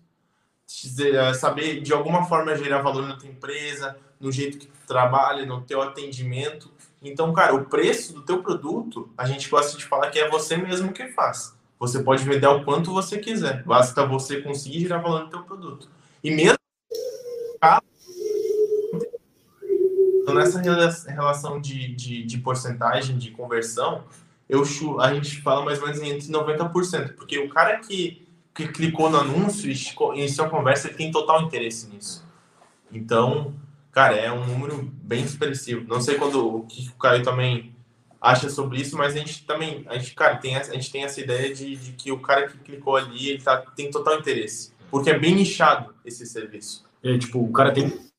[0.98, 5.46] Eh, saber, de alguma forma, gerar valor na tua empresa, no jeito que tu trabalha,
[5.46, 6.70] no teu atendimento.
[7.02, 10.56] Então, cara, o preço do teu produto, a gente gosta de falar que é você
[10.56, 11.58] mesmo que faz.
[11.78, 13.62] Você pode vender o quanto você quiser.
[13.64, 15.88] Basta você conseguir gerar valor no teu produto.
[16.22, 16.60] E mesmo
[20.30, 24.04] então, nessa relação de, de, de, porcentagem de conversão,
[24.48, 24.62] eu,
[25.00, 29.18] a gente fala mais ou menos entre 90%, porque o cara que, que clicou no
[29.18, 32.24] anúncio e iniciou a conversa, ele tem total interesse nisso.
[32.92, 33.54] Então,
[33.92, 35.86] cara, é um número bem expressivo.
[35.88, 37.74] Não sei quando o que o Caio também
[38.20, 41.20] acha sobre isso, mas a gente também, a gente, cara, tem, a gente tem essa
[41.20, 45.10] ideia de, de que o cara que clicou ali, ele tá, tem total interesse, porque
[45.10, 46.84] é bem nichado esse serviço.
[47.02, 48.10] É, tipo, o cara tem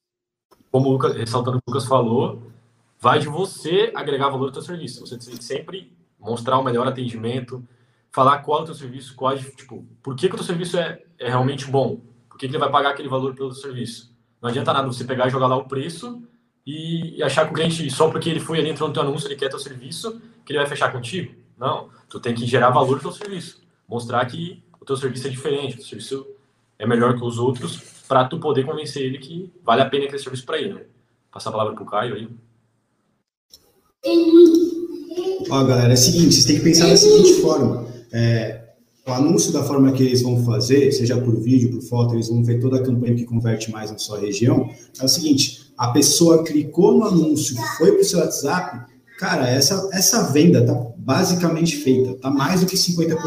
[0.72, 2.52] como o Lucas, ressaltando o Lucas falou,
[3.00, 5.06] vai de você agregar valor ao teu serviço.
[5.06, 7.64] Você tem que sempre mostrar o melhor atendimento,
[8.12, 11.02] falar qual é o teu serviço, qual, tipo, por que, que o teu serviço é,
[11.20, 12.00] é realmente bom,
[12.30, 14.11] por que, que ele vai pagar aquele valor pelo serviço.
[14.42, 16.22] Não adianta nada você pegar e jogar lá o preço
[16.66, 19.36] e, achar que o cliente, só porque ele foi ali, entrou no teu anúncio, ele
[19.36, 21.34] quer teu serviço, que ele vai fechar contigo.
[21.58, 25.30] Não, tu tem que gerar valor no teu serviço, mostrar que o teu serviço é
[25.30, 26.28] diferente, o teu serviço
[26.80, 27.78] é melhor que os outros,
[28.08, 30.74] para tu poder convencer ele que vale a pena aquele serviço para ele.
[30.74, 30.82] Né?
[31.32, 32.28] Passar a palavra pro Caio aí.
[35.50, 37.86] Ó, galera, é o seguinte, vocês têm que pensar da seguinte forma.
[38.12, 38.61] É,
[39.08, 42.44] o anúncio da forma que eles vão fazer, seja por vídeo, por foto, eles vão
[42.44, 44.70] ver toda a campanha que converte mais na sua região.
[45.00, 49.90] É o seguinte, a pessoa clicou no anúncio, foi para o seu WhatsApp, cara, essa,
[49.92, 53.18] essa venda tá basicamente feita, tá mais do que 50%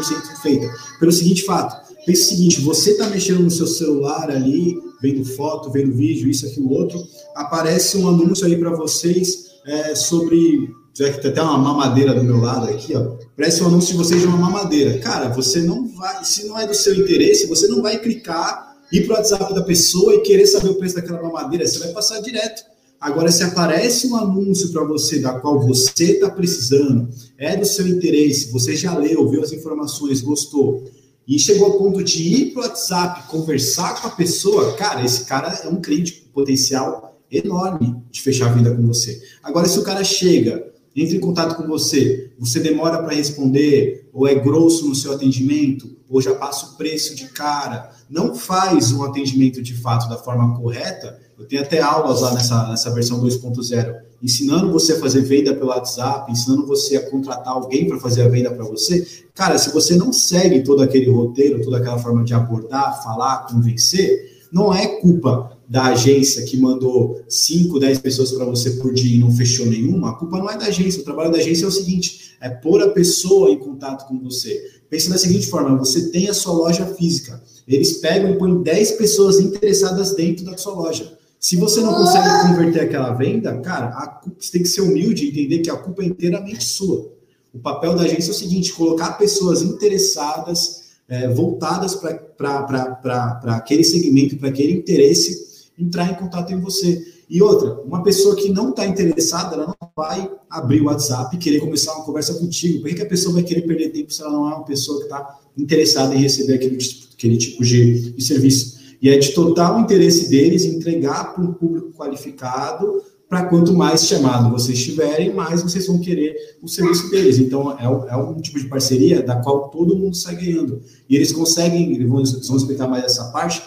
[0.41, 0.67] feita.
[0.99, 5.69] Pelo seguinte fato, pense o seguinte, você está mexendo no seu celular ali, vendo foto,
[5.69, 7.01] vendo vídeo, isso, aquilo, outro,
[7.35, 10.73] aparece um anúncio aí para vocês é, sobre.
[10.97, 13.17] Já que tem até uma mamadeira do meu lado aqui, ó.
[13.35, 14.97] Parece um anúncio de vocês de uma mamadeira.
[14.99, 19.05] Cara, você não vai, se não é do seu interesse, você não vai clicar, ir
[19.05, 21.67] para o WhatsApp da pessoa e querer saber o preço daquela mamadeira.
[21.67, 22.63] Você vai passar direto.
[22.97, 27.85] Agora, se aparece um anúncio para você da qual você está precisando, é do seu
[27.85, 30.85] interesse, você já leu, viu as informações, gostou,
[31.27, 35.25] e chegou ao ponto de ir para o WhatsApp, conversar com a pessoa, cara, esse
[35.25, 39.21] cara é um cliente potencial enorme de fechar a venda com você.
[39.43, 44.27] Agora, se o cara chega, entra em contato com você, você demora para responder, ou
[44.27, 49.03] é grosso no seu atendimento, ou já passa o preço de cara, não faz um
[49.03, 53.95] atendimento de fato da forma correta, eu tenho até aulas lá nessa, nessa versão 2.0,
[54.23, 58.29] ensinando você a fazer venda pelo WhatsApp, ensinando você a contratar alguém para fazer a
[58.29, 59.05] venda para você.
[59.33, 64.47] Cara, se você não segue todo aquele roteiro, toda aquela forma de abordar, falar, convencer,
[64.49, 69.19] não é culpa da agência que mandou 5, 10 pessoas para você por dia e
[69.19, 71.01] não fechou nenhuma, a culpa não é da agência.
[71.01, 74.61] O trabalho da agência é o seguinte: é pôr a pessoa em contato com você.
[74.89, 78.91] Pense da seguinte forma: você tem a sua loja física, eles pegam e põem 10
[78.93, 81.17] pessoas interessadas dentro da sua loja.
[81.39, 85.25] Se você não consegue converter aquela venda, cara, a culpa, você tem que ser humilde
[85.25, 87.11] e entender que a culpa é inteiramente sua.
[87.53, 94.37] O papel da agência é o seguinte: colocar pessoas interessadas, é, voltadas para aquele segmento,
[94.37, 97.13] para aquele interesse entrar em contato em você.
[97.29, 101.39] E outra, uma pessoa que não está interessada, ela não vai abrir o WhatsApp e
[101.39, 102.81] querer começar uma conversa contigo.
[102.81, 104.99] Por que, que a pessoa vai querer perder tempo se ela não é uma pessoa
[104.99, 106.77] que está interessada em receber aquele,
[107.13, 108.75] aquele tipo de, de serviço?
[109.01, 114.51] E é de total interesse deles entregar para um público qualificado, para quanto mais chamado
[114.51, 117.39] vocês tiverem, mais vocês vão querer o serviço deles.
[117.39, 120.81] Então, é, é um tipo de parceria da qual todo mundo sai ganhando.
[121.09, 123.61] E eles conseguem, eles vão, eles vão explicar mais essa parte,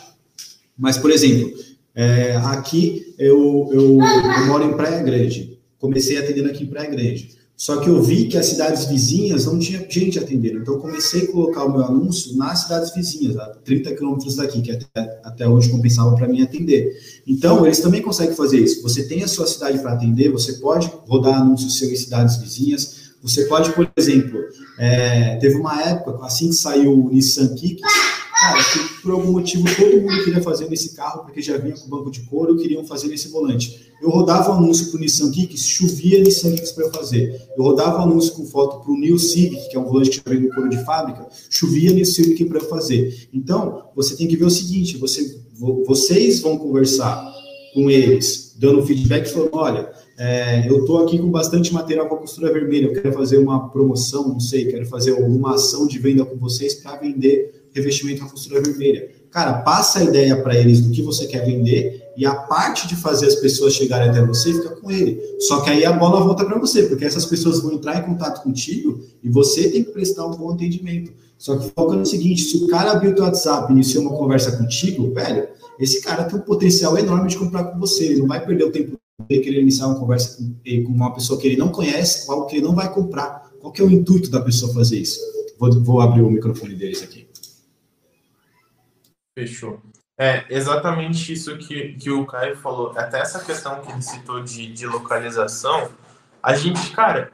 [0.78, 1.52] mas, por exemplo,
[2.00, 5.58] é, aqui eu, eu, eu, moro em Praia Grande.
[5.80, 7.36] Comecei atendendo aqui em Praia Grande.
[7.56, 10.58] Só que eu vi que as cidades vizinhas não tinha gente atendendo.
[10.58, 14.70] Então comecei a colocar o meu anúncio nas cidades vizinhas, a 30 quilômetros daqui, que
[14.70, 16.96] até, até onde compensava para mim atender.
[17.26, 18.80] Então eles também conseguem fazer isso.
[18.82, 23.08] Você tem a sua cidade para atender, você pode rodar anúncios seu em cidades vizinhas.
[23.20, 24.38] Você pode, por exemplo,
[24.78, 27.82] é, teve uma época, assim que saiu o Nissan Kicks,
[28.38, 31.88] Cara, que por algum motivo todo mundo queria fazer nesse carro, porque já vinha com
[31.88, 33.88] banco de couro, queriam fazer nesse volante.
[34.00, 37.48] Eu rodava anúncio para o Nissan Kicks, chovia Nissan Kicks para eu fazer.
[37.56, 40.22] Eu rodava anúncio com foto para o New Civic, que é um volante que já
[40.36, 43.28] vem com couro de fábrica, chovia New Civic para eu fazer.
[43.34, 45.40] Então, você tem que ver o seguinte, você,
[45.84, 47.28] vocês vão conversar
[47.74, 52.18] com eles, dando feedback, falando, olha, é, eu estou aqui com bastante material com a
[52.18, 56.24] costura vermelha, eu quero fazer uma promoção, não sei, quero fazer alguma ação de venda
[56.24, 59.10] com vocês para vender revestimento na costura vermelha.
[59.30, 62.96] Cara, passa a ideia para eles do que você quer vender e a parte de
[62.96, 65.20] fazer as pessoas chegarem até você fica com ele.
[65.40, 68.42] Só que aí a bola volta para você, porque essas pessoas vão entrar em contato
[68.42, 71.12] contigo e você tem que prestar um bom atendimento.
[71.38, 74.16] Só que foca no seguinte: se o cara abrir o teu WhatsApp e iniciou uma
[74.16, 75.48] conversa contigo, velho,
[75.78, 78.06] esse cara tem um potencial enorme de comprar com você.
[78.06, 78.96] Ele não vai perder o tempo
[79.28, 82.56] de querer iniciar uma conversa com, com uma pessoa que ele não conhece, algo que
[82.56, 83.48] ele não vai comprar.
[83.60, 85.20] Qual que é o intuito da pessoa fazer isso?
[85.58, 87.27] Vou, vou abrir o microfone deles aqui.
[89.38, 89.80] Fechou.
[90.18, 92.92] É exatamente isso que, que o Caio falou.
[92.96, 95.92] Até essa questão que ele citou de, de localização,
[96.42, 97.30] a gente, cara,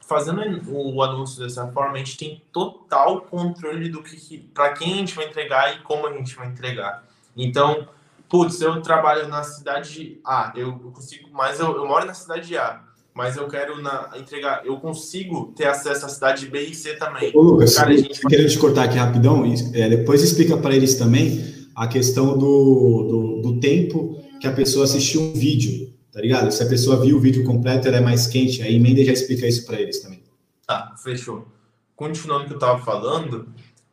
[0.00, 4.96] fazendo o anúncio dessa forma, a gente tem total controle do que, para quem a
[4.96, 7.04] gente vai entregar e como a gente vai entregar.
[7.36, 7.88] Então,
[8.28, 12.82] putz, eu trabalho na cidade A, eu consigo, mas eu, eu moro na cidade A,
[13.16, 17.32] mas eu quero na, entregar, eu consigo ter acesso à cidade B e C também.
[17.34, 18.20] Ô, Lucas, Cara, a gente...
[18.20, 19.42] querendo te cortar aqui rapidão,
[19.72, 21.42] é, depois explica para eles também
[21.74, 26.50] a questão do, do, do, tempo que a pessoa assistiu um vídeo, tá ligado?
[26.52, 29.46] Se a pessoa viu o vídeo completo, ela é mais quente, aí emenda já explica
[29.46, 30.22] isso para eles também.
[30.66, 31.48] Tá, fechou.
[31.94, 33.48] Continuando o que eu tava falando,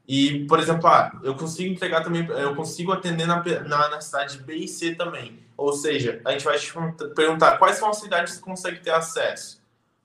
[0.06, 4.38] e, por exemplo, ah, eu consigo entregar também, eu consigo atender na, na, na cidade
[4.40, 5.43] B e C também.
[5.58, 6.74] Ou seja, a gente vai te
[7.16, 9.62] perguntar quais são as cidades que consegue ter acesso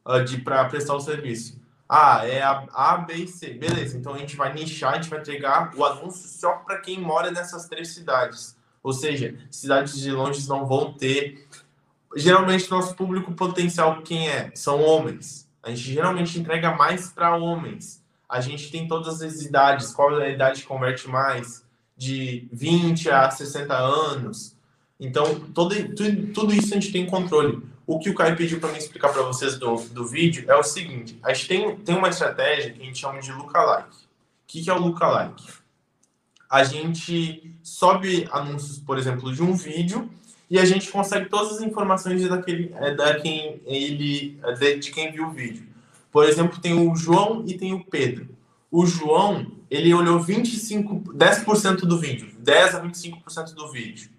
[0.07, 1.59] uh, de para prestar o serviço.
[1.89, 3.55] Ah, é a A, B e C.
[3.55, 7.01] Beleza, então a gente vai nichar, a gente vai entregar o anúncio só para quem
[7.01, 8.57] mora nessas três cidades.
[8.83, 11.49] Ou seja, cidades de longe não vão ter.
[12.15, 14.51] Geralmente, nosso público potencial, quem é?
[14.55, 15.49] São homens.
[15.63, 20.27] A gente geralmente entrega mais para homens a gente tem todas as idades, qual é
[20.27, 21.65] a idade que converte mais,
[21.97, 24.55] de 20 a 60 anos.
[24.99, 27.63] Então, todo, tudo, tudo isso a gente tem controle.
[27.87, 30.63] O que o Caio pediu para mim explicar para vocês do, do vídeo é o
[30.63, 33.97] seguinte: a gente tem, tem uma estratégia que a gente chama de lookalike.
[33.97, 35.45] O que, que é o lookalike?
[36.51, 40.11] A gente sobe anúncios, por exemplo, de um vídeo
[40.51, 44.91] e a gente consegue todas as informações daquele, é, da quem ele, é, de, de
[44.91, 45.67] quem viu o vídeo.
[46.11, 48.29] Por exemplo, tem o João e tem o Pedro.
[48.71, 54.11] O João, ele olhou 25, 10% do vídeo, 10 a 25% do vídeo.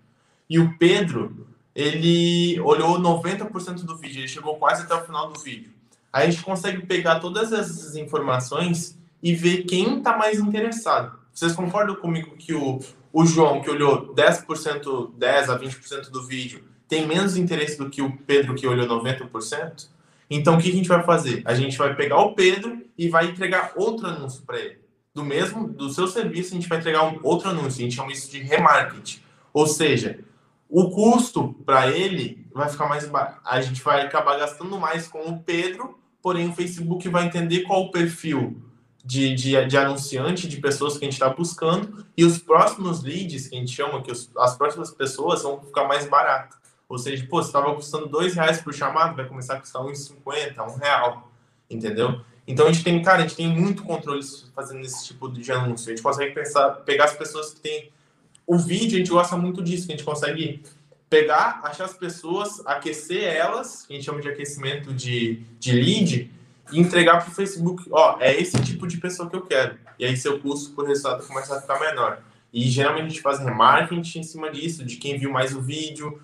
[0.49, 5.39] E o Pedro, ele olhou 90% do vídeo, ele chegou quase até o final do
[5.39, 5.71] vídeo.
[6.11, 11.19] Aí a gente consegue pegar todas essas informações e ver quem está mais interessado.
[11.31, 12.79] Vocês concordam comigo que o,
[13.13, 18.01] o João, que olhou 10%, 10 a 20% do vídeo, tem menos interesse do que
[18.01, 19.87] o Pedro, que olhou 90%?
[20.29, 21.41] Então, o que a gente vai fazer?
[21.45, 24.79] A gente vai pegar o Pedro e vai entregar outro anúncio para ele.
[25.13, 27.79] Do mesmo, do seu serviço, a gente vai entregar um outro anúncio.
[27.79, 29.21] A gente chama isso de remarketing.
[29.53, 30.19] Ou seja,
[30.69, 33.39] o custo para ele vai ficar mais baixo.
[33.43, 37.81] A gente vai acabar gastando mais com o Pedro, porém o Facebook vai entender qual
[37.81, 38.61] o perfil
[39.03, 43.47] de, de, de anunciante, de pessoas que a gente está buscando, e os próximos leads,
[43.47, 46.57] que a gente chama, que os, as próximas pessoas vão ficar mais barato.
[46.87, 50.05] Ou seja, pô, se estava custando dois reais por chamado, vai começar a custar uns
[50.05, 51.31] 50, um real,
[51.69, 52.21] entendeu?
[52.47, 54.21] Então a gente tem, cara, a gente tem muito controle
[54.55, 55.87] fazendo esse tipo de anúncio.
[55.87, 57.91] A gente consegue pensar, pegar as pessoas que têm
[58.49, 60.63] o vídeo, a gente gosta muito disso, que a gente consegue
[61.07, 66.31] pegar, achar as pessoas, aquecer elas, que a gente chama de aquecimento de, de lead,
[66.71, 69.77] e entregar para o Facebook, ó, é esse tipo de pessoa que eu quero.
[69.99, 72.23] E aí seu custo por resultado começa a ficar menor.
[72.51, 76.19] E geralmente a gente faz remarketing em cima disso, de quem viu mais o vídeo,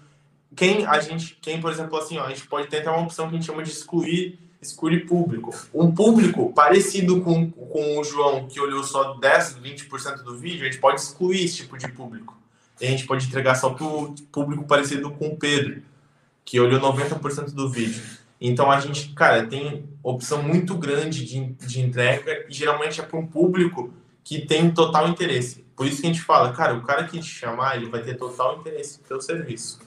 [0.56, 3.30] quem a gente, quem, por exemplo, assim, ó, a gente pode ter até uma opção
[3.30, 5.54] que a gente chama de excluir, excluir público.
[5.74, 10.66] Um público parecido com, com o João, que olhou só 10, 20% do vídeo, a
[10.66, 12.38] gente pode excluir esse tipo de público.
[12.80, 15.82] E a gente pode entregar só para o público parecido com o Pedro,
[16.44, 18.04] que olhou 90% do vídeo.
[18.40, 23.18] Então a gente, cara, tem opção muito grande de, de entrega e geralmente é para
[23.18, 23.94] um público
[24.24, 25.64] que tem total interesse.
[25.76, 28.16] Por isso que a gente fala, cara, o cara que te chamar, ele vai ter
[28.16, 29.80] total interesse no seu serviço.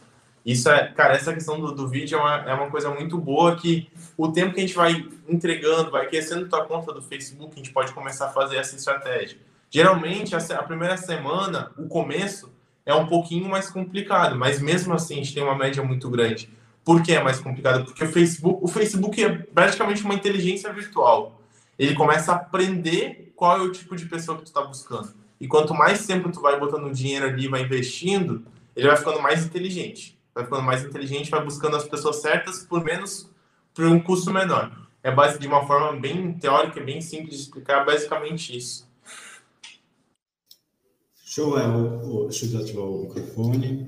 [0.48, 3.54] Isso é, cara, essa questão do, do vídeo é uma, é uma coisa muito boa
[3.54, 3.86] que
[4.16, 7.70] o tempo que a gente vai entregando, vai aquecendo tua conta do Facebook, a gente
[7.70, 9.36] pode começar a fazer essa estratégia.
[9.68, 12.50] Geralmente, a, a primeira semana, o começo,
[12.86, 16.48] é um pouquinho mais complicado, mas mesmo assim a gente tem uma média muito grande.
[16.82, 17.84] Por que é mais complicado?
[17.84, 21.42] Porque o Facebook, o Facebook é praticamente uma inteligência virtual.
[21.78, 25.12] Ele começa a aprender qual é o tipo de pessoa que tu está buscando.
[25.38, 29.44] E quanto mais tempo tu vai botando dinheiro ali, vai investindo, ele vai ficando mais
[29.44, 33.28] inteligente vai ficando mais inteligente, vai buscando as pessoas certas por menos,
[33.74, 34.70] por um custo menor.
[35.02, 38.86] É base de uma forma bem teórica, bem simples de explicar, basicamente isso.
[41.24, 41.54] Show,
[42.28, 43.86] deixa eu desativar o microfone.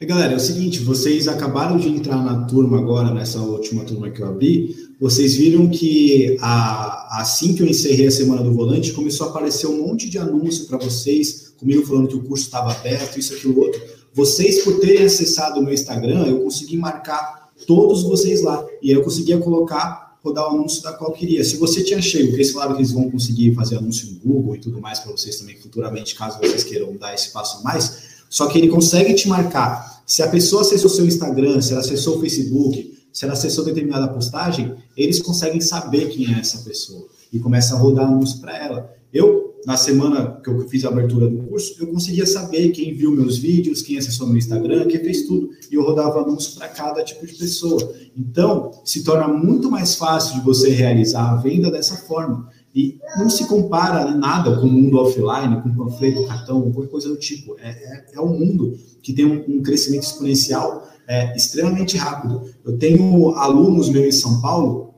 [0.00, 4.10] E, galera, é o seguinte, vocês acabaram de entrar na turma agora, nessa última turma
[4.10, 8.92] que eu abri, vocês viram que a, assim que eu encerrei a Semana do Volante,
[8.92, 12.72] começou a aparecer um monte de anúncio para vocês, comigo falando que o curso estava
[12.72, 13.99] aberto, isso, aquilo, outro.
[14.12, 18.64] Vocês, por terem acessado o meu Instagram, eu consegui marcar todos vocês lá.
[18.82, 21.44] E aí eu conseguia colocar, rodar o anúncio da qual queria.
[21.44, 24.60] Se você tinha cheio, porque falaram que eles vão conseguir fazer anúncio no Google e
[24.60, 28.10] tudo mais para vocês também futuramente, caso vocês queiram dar esse passo a mais.
[28.28, 30.02] Só que ele consegue te marcar.
[30.06, 34.08] Se a pessoa acessou seu Instagram, se ela acessou o Facebook, se ela acessou determinada
[34.08, 38.92] postagem, eles conseguem saber quem é essa pessoa e começa a rodar anúncio para ela.
[39.12, 43.10] Eu na semana que eu fiz a abertura do curso, eu conseguia saber quem viu
[43.10, 45.50] meus vídeos, quem acessou meu Instagram, quem fez tudo.
[45.70, 47.92] E eu rodava anúncios para cada tipo de pessoa.
[48.16, 52.48] Então, se torna muito mais fácil de você realizar a venda dessa forma.
[52.74, 57.16] E não se compara nada com o mundo offline, com panfleto, cartão, qualquer coisa do
[57.16, 57.56] tipo.
[57.58, 62.48] É, é, é um mundo que tem um, um crescimento exponencial é, extremamente rápido.
[62.64, 64.89] Eu tenho alunos meus em São Paulo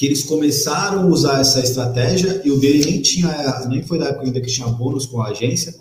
[0.00, 4.06] que eles começaram a usar essa estratégia e o dele nem tinha, nem foi da
[4.06, 5.74] época ainda que tinha bônus com a agência.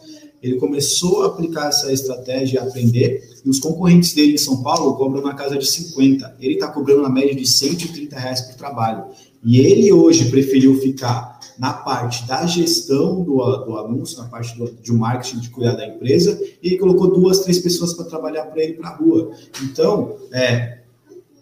[0.43, 4.97] ele começou a aplicar essa estratégia e aprender, e os concorrentes dele em São Paulo
[4.97, 6.35] cobram na casa de 50.
[6.41, 9.05] Ele está cobrando na média de 130 reais por trabalho.
[9.41, 14.69] E ele hoje preferiu ficar na parte da gestão do, do anúncio, na parte do,
[14.69, 18.73] de marketing, de cuidar da empresa, e colocou duas, três pessoas para trabalhar para ele
[18.73, 19.31] para a rua.
[19.63, 20.78] Então, é,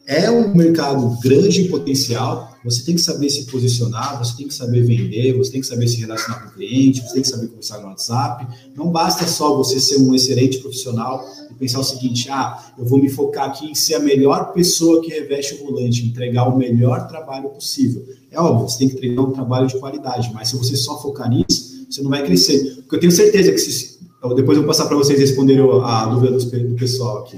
[0.07, 4.53] é um mercado grande em potencial, você tem que saber se posicionar, você tem que
[4.53, 7.47] saber vender, você tem que saber se relacionar com o cliente, você tem que saber
[7.47, 8.47] conversar no WhatsApp.
[8.73, 13.01] Não basta só você ser um excelente profissional e pensar o seguinte: ah, eu vou
[13.01, 17.05] me focar aqui em ser a melhor pessoa que reveste o volante, entregar o melhor
[17.09, 18.05] trabalho possível.
[18.31, 21.29] É óbvio, você tem que entregar um trabalho de qualidade, mas se você só focar
[21.29, 22.77] nisso, você não vai crescer.
[22.77, 23.97] Porque eu tenho certeza que se.
[24.35, 27.37] Depois eu vou passar para vocês responderem a dúvida do pessoal aqui.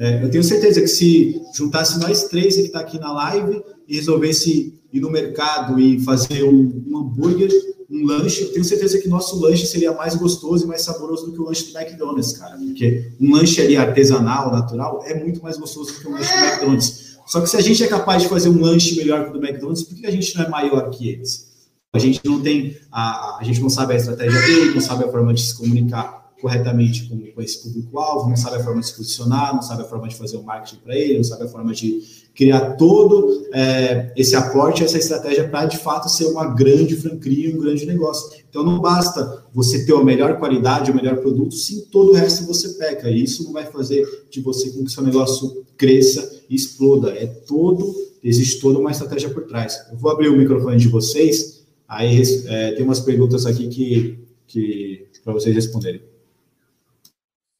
[0.00, 3.96] É, eu tenho certeza que se juntasse nós três que está aqui na live e
[3.96, 7.50] resolvesse ir no mercado e fazer um, um, hambúrguer,
[7.90, 11.40] um lanche, tenho certeza que nosso lanche seria mais gostoso e mais saboroso do que
[11.40, 12.56] o lanche do McDonald's, cara.
[12.56, 16.44] Porque um lanche ali artesanal, natural, é muito mais gostoso do que um lanche do
[16.46, 17.18] McDonald's.
[17.26, 19.46] Só que se a gente é capaz de fazer um lanche melhor que o do
[19.46, 21.46] McDonald's, por que a gente não é maior que eles?
[21.92, 25.08] A gente não tem, a, a gente não sabe a estratégia dele, não sabe a
[25.08, 28.96] forma de se comunicar corretamente com, com esse público-alvo, não sabe a forma de se
[28.96, 31.72] posicionar, não sabe a forma de fazer o marketing para ele, não sabe a forma
[31.72, 32.02] de
[32.34, 37.58] criar todo é, esse aporte, essa estratégia para de fato ser uma grande franquia, um
[37.58, 38.38] grande negócio.
[38.48, 42.46] Então não basta você ter a melhor qualidade, o melhor produto, se todo o resto
[42.46, 43.10] você peca.
[43.10, 47.10] E isso não vai fazer de você com que seu negócio cresça e exploda.
[47.10, 49.78] É todo, existe toda uma estratégia por trás.
[49.90, 55.06] Eu vou abrir o microfone de vocês, aí é, tem umas perguntas aqui que, que
[55.22, 56.09] para vocês responderem.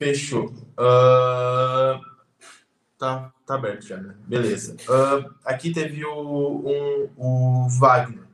[0.01, 0.47] Fechou.
[0.47, 2.01] Uh,
[2.97, 4.15] tá, tá aberto já, né?
[4.27, 4.75] Beleza.
[4.89, 8.25] Uh, aqui teve o, um, o Wagner.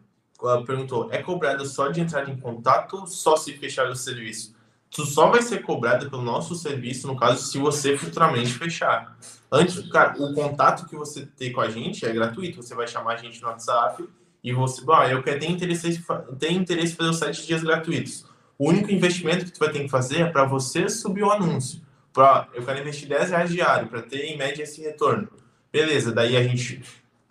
[0.40, 4.54] Uh, perguntou: é cobrado só de entrar em contato ou só se fechar o serviço?
[4.88, 9.18] Tu só vai ser cobrado pelo nosso serviço, no caso, se você futuramente fechar.
[9.50, 12.62] Antes, cara, o contato que você tem com a gente é gratuito.
[12.62, 14.08] Você vai chamar a gente no WhatsApp
[14.42, 16.00] e você, bom, eu quero ter interesse,
[16.38, 18.24] tenho interesse em fazer os sete dias gratuitos
[18.58, 21.80] o único investimento que tu vai ter que fazer é para você subir o anúncio.
[22.12, 25.28] Pra, eu quero investir 10 reais diário para ter em média esse retorno.
[25.70, 26.82] Beleza, daí a gente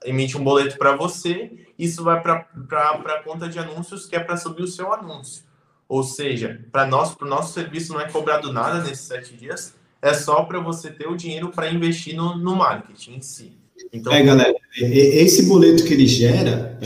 [0.03, 4.37] emite um boleto para você, isso vai para a conta de anúncios que é para
[4.37, 5.43] subir o seu anúncio.
[5.87, 9.73] Ou seja, para nós, para o nosso serviço não é cobrado nada nesses sete dias,
[10.01, 13.53] é só para você ter o dinheiro para investir no, no marketing em si.
[13.91, 16.77] Então, é, galera, esse boleto que ele gera,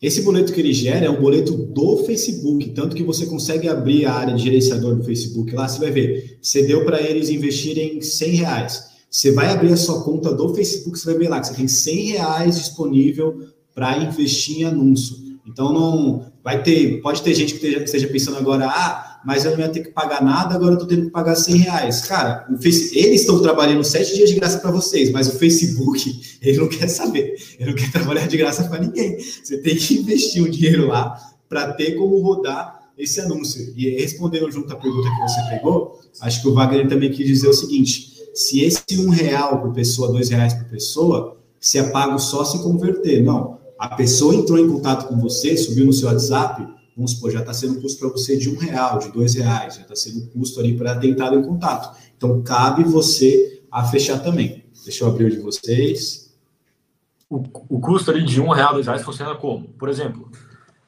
[0.00, 4.06] esse boleto que ele gera é um boleto do Facebook, tanto que você consegue abrir
[4.06, 8.00] a área de gerenciador do Facebook lá, você vai ver, você deu para eles investirem
[8.00, 8.88] 100 reais.
[9.10, 11.66] Você vai abrir a sua conta do Facebook, você vai ver lá que você tem
[11.66, 13.40] 100 reais disponível
[13.74, 15.16] para investir em anúncio.
[15.46, 19.60] Então não vai ter, pode ter gente que esteja pensando agora, ah, mas eu não
[19.60, 22.02] ia ter que pagar nada, agora eu estou tendo que pagar 100 reais.
[22.02, 26.68] Cara, eles estão trabalhando sete dias de graça para vocês, mas o Facebook, ele não
[26.68, 29.18] quer saber, ele não quer trabalhar de graça para ninguém.
[29.18, 31.18] Você tem que investir um dinheiro lá
[31.48, 33.72] para ter como rodar esse anúncio.
[33.76, 37.48] E respondendo junto à pergunta que você pegou, acho que o Wagner também quis dizer
[37.48, 42.18] o seguinte: se esse um real por pessoa, dois reais por pessoa, se é pago
[42.18, 43.22] só se converter.
[43.22, 43.58] Não.
[43.78, 46.66] A pessoa entrou em contato com você, subiu no seu WhatsApp,
[46.98, 49.76] vamos supor, já está sendo um custo para você de um real, de dois reais,
[49.76, 51.96] já está sendo um custo ali para ter entrado em contato.
[52.16, 54.64] Então, cabe você a fechar também.
[54.84, 56.36] Deixa eu abrir o de vocês.
[57.30, 57.36] O,
[57.68, 59.68] o custo ali de um real, dois reais funciona como?
[59.68, 60.28] Por exemplo,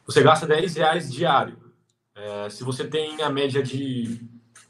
[0.04, 1.56] você gasta 10 reais diário.
[2.16, 4.20] É, se você tem a média de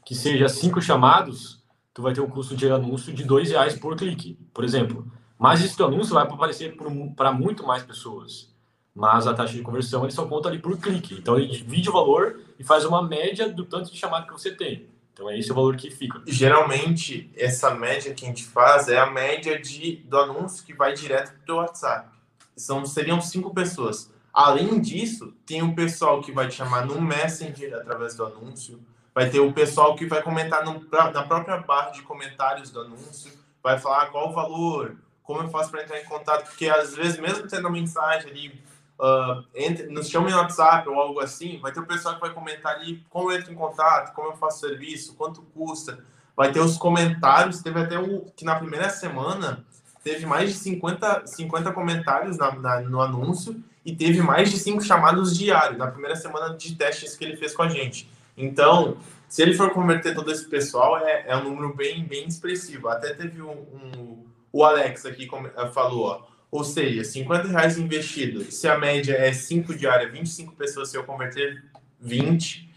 [0.05, 3.95] que seja cinco chamados, tu vai ter um custo de anúncio de dois reais por
[3.95, 5.11] clique, por exemplo.
[5.39, 6.77] Mas esse anúncio vai aparecer
[7.15, 8.50] para muito mais pessoas
[8.93, 11.15] mas a taxa de conversão ele só conta ali por clique.
[11.15, 14.51] Então ele divide o valor e faz uma média do tanto de chamada que você
[14.51, 14.89] tem.
[15.13, 16.21] Então é esse o valor que fica.
[16.25, 20.93] Geralmente, essa média que a gente faz é a média de, do anúncio que vai
[20.93, 22.09] direto para o WhatsApp.
[22.55, 24.11] São, seriam cinco pessoas.
[24.33, 28.79] Além disso, tem o pessoal que vai te chamar no Messenger através do anúncio.
[29.13, 33.31] Vai ter o pessoal que vai comentar no, na própria barra de comentários do anúncio.
[33.61, 36.45] Vai falar qual o valor, como eu faço para entrar em contato.
[36.45, 38.61] Porque às vezes, mesmo tendo a mensagem ali
[39.01, 42.31] uh, entre, nos chame no WhatsApp ou algo assim, vai ter o pessoal que vai
[42.31, 46.03] comentar ali como eu entro em contato, como eu faço serviço, quanto custa.
[46.37, 49.65] Vai ter os comentários, teve até o que na primeira semana
[50.03, 54.81] teve mais de 50, 50 comentários na, na, no anúncio e teve mais de 5
[54.81, 58.09] chamados diários na primeira semana de testes que ele fez com a gente.
[58.37, 58.97] Então,
[59.27, 62.87] se ele for converter todo esse pessoal, é, é um número bem, bem expressivo.
[62.87, 65.29] Até teve um, um o Alex aqui
[65.73, 70.89] falou, ó, ou seja, 50 reais investido, se a média é 5 diária, 25 pessoas,
[70.89, 71.63] se eu converter
[71.99, 72.69] 20,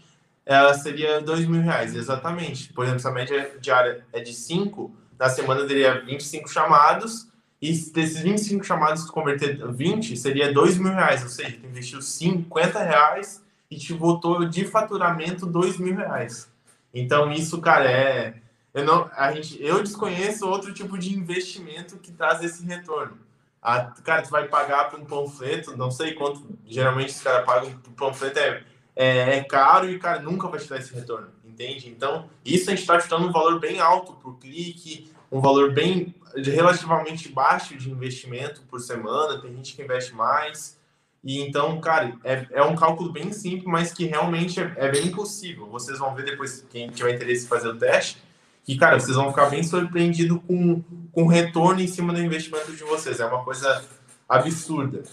[0.45, 2.71] ela seria dois mil reais, exatamente.
[2.71, 7.27] Por exemplo, se a média diária é de 5, na semana teria 25 chamados,
[7.61, 12.01] e desses 25 chamados, se converter 20, seria dois mil reais, ou seja, tu investiu
[12.01, 16.49] 50 reais e te voltou de faturamento dois mil reais.
[16.93, 18.35] Então, isso, cara, é.
[18.73, 23.24] Eu, não, a gente, eu desconheço outro tipo de investimento que traz esse retorno.
[23.65, 27.71] A, cara, tu vai pagar por um panfleto, não sei quanto, geralmente os caras pagam
[27.79, 28.63] por panfleto, é,
[28.95, 31.89] é, é, caro e, cara, nunca vai te dar esse retorno, entende?
[31.89, 36.13] Então, isso a gente está chutando um valor bem alto por clique, um valor bem
[36.35, 40.79] relativamente baixo de investimento por semana, tem gente que investe mais.
[41.23, 45.09] E então, cara, é, é um cálculo bem simples, mas que realmente é, é bem
[45.11, 45.65] possível.
[45.67, 48.21] Vocês vão ver depois, quem tiver interesse em fazer o teste,
[48.65, 50.81] que, cara, vocês vão ficar bem surpreendidos com,
[51.11, 53.19] com o retorno em cima do investimento de vocês.
[53.19, 53.85] É uma coisa
[54.27, 55.03] absurda.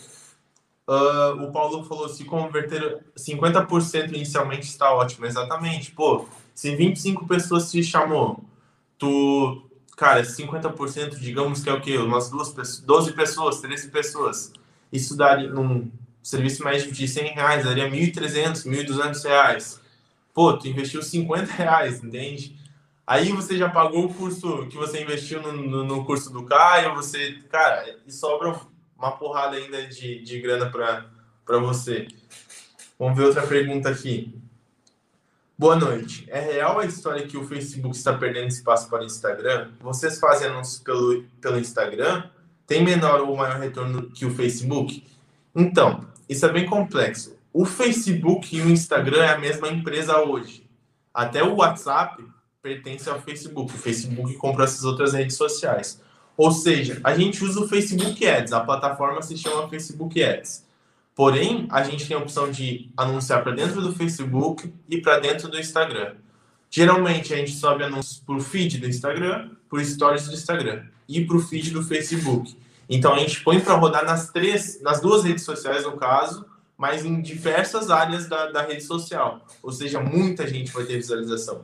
[0.89, 5.27] Uh, o Paulo falou: se converter 50% inicialmente está ótimo.
[5.27, 5.93] Exatamente.
[5.93, 8.43] Pô, se 25 pessoas te chamou,
[8.99, 9.69] tu,
[9.99, 11.99] cara, 50%, digamos que é o quê?
[11.99, 14.53] Umas duas pessoas, 12 pessoas, 13 pessoas.
[14.91, 15.91] Isso daria, num
[16.23, 19.81] serviço médio de 100 reais, daria 1.300, 1.200 reais.
[20.33, 22.62] Pô, tu investiu 50 reais, entende?
[23.13, 26.95] Aí você já pagou o curso que você investiu no, no, no curso do Caio,
[26.95, 28.59] você, cara, e sobra
[28.97, 32.09] uma porrada ainda de, de grana para você.
[32.99, 34.35] Vamos ver outra pergunta aqui.
[35.59, 36.25] Boa noite.
[36.27, 39.73] É real a história que o Facebook está perdendo espaço para o Instagram?
[39.79, 42.31] Vocês fazem anúncios pelo, pelo Instagram?
[42.67, 45.07] Tem menor ou maior retorno que o Facebook?
[45.55, 47.39] Então, isso é bem complexo.
[47.53, 50.67] O Facebook e o Instagram é a mesma empresa hoje.
[51.13, 52.33] Até o WhatsApp
[52.63, 53.75] pertence ao Facebook.
[53.75, 56.01] O Facebook compra essas outras redes sociais.
[56.37, 60.65] Ou seja, a gente usa o Facebook Ads, a plataforma se chama Facebook Ads.
[61.15, 65.49] Porém, a gente tem a opção de anunciar para dentro do Facebook e para dentro
[65.49, 66.15] do Instagram.
[66.71, 71.37] Geralmente a gente sobe anúncios por feed do Instagram, por stories do Instagram e para
[71.37, 72.57] o feed do Facebook.
[72.89, 76.47] Então a gente põe para rodar nas três, nas duas redes sociais no caso,
[76.79, 79.47] mas em diversas áreas da, da rede social.
[79.63, 81.63] Ou seja, muita gente vai ter visualização.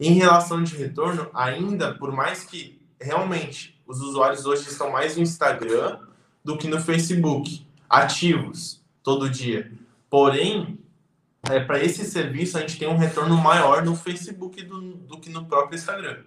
[0.00, 5.22] Em relação de retorno, ainda, por mais que realmente os usuários hoje estão mais no
[5.22, 5.98] Instagram
[6.44, 9.72] do que no Facebook, ativos todo dia.
[10.10, 10.78] Porém,
[11.50, 15.30] é, para esse serviço a gente tem um retorno maior no Facebook do, do que
[15.30, 16.18] no próprio Instagram.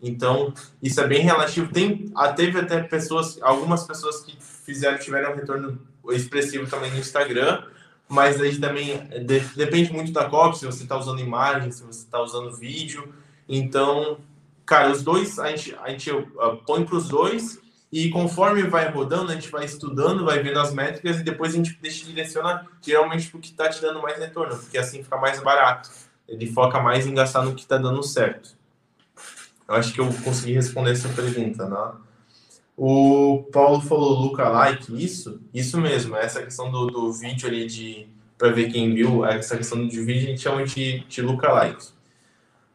[0.00, 1.72] Então, isso é bem relativo.
[1.72, 5.80] Tem, teve até pessoas, algumas pessoas que fizeram, tiveram um retorno
[6.10, 7.64] expressivo também no Instagram,
[8.08, 12.00] mas aí também de, depende muito da cópia, se você está usando imagem, se você
[12.00, 13.12] está usando vídeo.
[13.48, 14.18] Então,
[14.64, 17.60] cara, os dois, a gente, a gente uh, põe para os dois
[17.92, 21.56] e conforme vai rodando, a gente vai estudando, vai vendo as métricas e depois a
[21.56, 25.16] gente deixa direciona geralmente para o que está te dando mais retorno, porque assim fica
[25.16, 25.90] mais barato.
[26.26, 28.56] Ele foca mais em gastar no que está dando certo.
[29.66, 31.92] Eu acho que eu consegui responder essa pergunta, né?
[32.80, 35.40] O Paulo falou lookalike, isso?
[35.52, 39.84] Isso mesmo, essa questão do, do vídeo ali de para ver quem viu, essa questão
[39.84, 41.88] do vídeo a gente chama de, de lookalike.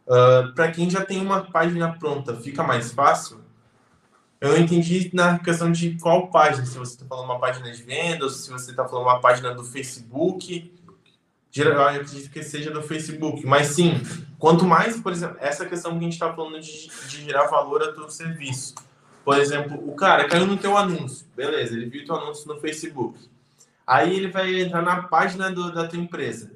[0.05, 3.39] Uh, ah, para quem já tem uma página pronta, fica mais fácil?
[4.41, 7.81] Eu não entendi na questão de qual página, se você está falando uma página de
[7.81, 10.69] vendas, se você está falando uma página do Facebook.
[11.55, 14.01] Eu acredito que seja do Facebook, mas sim,
[14.37, 17.81] quanto mais, por exemplo, essa questão que a gente está falando de, de gerar valor
[17.83, 18.75] a teu serviço.
[19.23, 23.19] Por exemplo, o cara caiu no teu anúncio, beleza, ele viu teu anúncio no Facebook.
[23.85, 26.51] Aí ele vai entrar na página do, da tua empresa.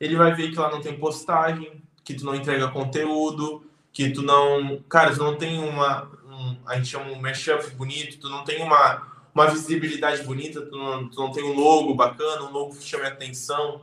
[0.00, 4.22] Ele vai ver que lá não tem postagem, que tu não entrega conteúdo, que tu
[4.22, 4.80] não.
[4.88, 6.08] Cara, tu não tem uma.
[6.28, 10.76] Um, a gente chama um mashup bonito, tu não tem uma, uma visibilidade bonita, tu
[10.76, 13.82] não, tu não tem um logo bacana, um logo que chame atenção.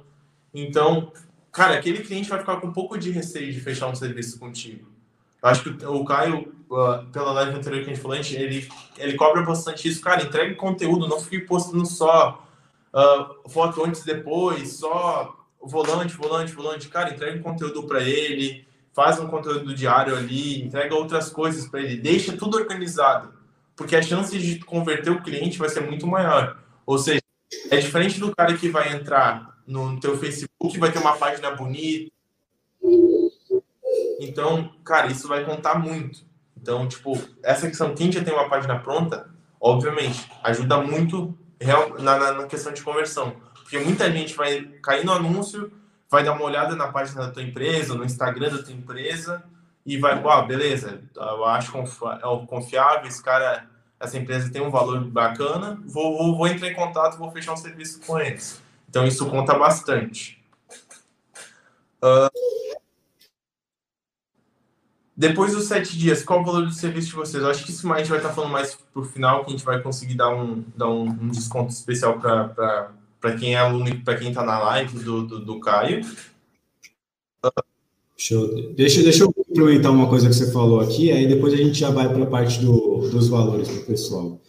[0.53, 1.11] Então,
[1.51, 4.94] cara, aquele cliente vai ficar com um pouco de receio de fechar um serviço contigo.
[5.45, 8.67] Acho que o Caio, uh, pela live anterior que a gente falou, ele,
[8.97, 10.01] ele cobra bastante isso.
[10.01, 12.43] Cara, entregue conteúdo, não fique postando só
[12.91, 16.87] uh, foto antes e depois, só volante, volante, volante.
[16.87, 21.81] Cara, entrega um conteúdo para ele, faz um conteúdo diário ali, entrega outras coisas para
[21.81, 23.31] ele, deixa tudo organizado,
[23.75, 26.57] porque a chance de converter o cliente vai ser muito maior.
[26.87, 27.21] Ou seja,
[27.69, 32.11] é diferente do cara que vai entrar no teu Facebook, vai ter uma página bonita.
[34.19, 36.23] Então, cara, isso vai contar muito.
[36.59, 39.29] Então, tipo, essa questão, quem já tem uma página pronta,
[39.59, 41.37] obviamente, ajuda muito
[41.99, 43.35] na, na questão de conversão.
[43.53, 45.71] Porque muita gente vai cair no anúncio,
[46.09, 49.43] vai dar uma olhada na página da tua empresa, no Instagram da tua empresa,
[49.85, 53.67] e vai, uau, beleza, eu acho é confiável, esse cara,
[53.99, 57.57] essa empresa tem um valor bacana, vou, vou, vou entrar em contato, vou fechar um
[57.57, 58.61] serviço com eles.
[58.89, 60.43] Então isso conta bastante.
[62.01, 62.64] Uh,
[65.17, 67.41] depois dos sete dias, qual o valor do serviço de vocês?
[67.41, 69.63] Eu acho que isso a gente vai estar falando mais pro final, que a gente
[69.63, 74.29] vai conseguir dar um, dar um, um desconto especial para quem é aluno para quem
[74.29, 76.05] está na live do, do, do Caio.
[78.17, 78.73] Show.
[78.73, 81.91] Deixa, deixa eu complementar uma coisa que você falou aqui, aí depois a gente já
[81.91, 84.41] vai para a parte do, dos valores para o pessoal.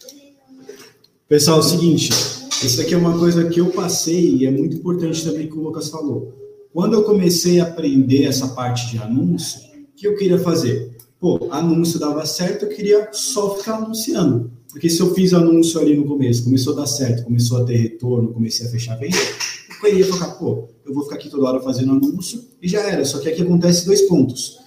[1.29, 4.77] Pessoal, é o seguinte, isso aqui é uma coisa que eu passei e é muito
[4.77, 6.33] importante também que o Lucas falou.
[6.73, 9.59] Quando eu comecei a aprender essa parte de anúncio,
[9.97, 10.95] que eu queria fazer?
[11.19, 14.51] Pô, anúncio dava certo, eu queria só ficar anunciando.
[14.69, 17.77] Porque se eu fiz anúncio ali no começo, começou a dar certo, começou a ter
[17.77, 21.59] retorno, comecei a fechar venda, eu queria falar, pô, eu vou ficar aqui toda hora
[21.59, 23.03] fazendo anúncio e já era.
[23.03, 24.59] Só que aqui acontece dois pontos.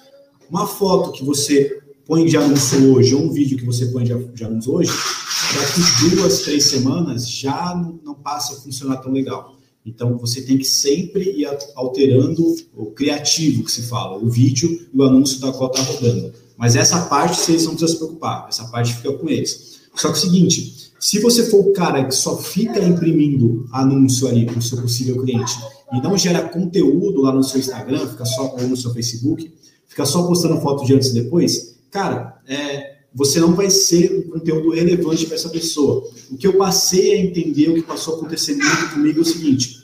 [0.50, 4.44] Uma foto que você põe de anúncio hoje, ou um vídeo que você põe de
[4.44, 9.59] anúncio hoje, daqui duas, três semanas já não, não passa a funcionar tão legal.
[9.84, 14.98] Então, você tem que sempre ir alterando o criativo que se fala, o vídeo e
[14.98, 16.32] o anúncio da qual está rodando.
[16.56, 19.80] Mas essa parte vocês não precisam se preocupar, essa parte fica com eles.
[19.94, 24.28] Só que é o seguinte, se você for o cara que só fica imprimindo anúncio
[24.28, 25.52] ali para o seu possível cliente
[25.94, 29.50] e não gera conteúdo lá no seu Instagram, fica só ou no seu Facebook,
[29.88, 34.30] fica só postando foto de antes e depois, cara, é, você não vai ser um
[34.30, 36.08] conteúdo relevante para essa pessoa.
[36.30, 39.24] O que eu passei a entender, o que passou a acontecer muito comigo é o
[39.24, 39.78] seguinte: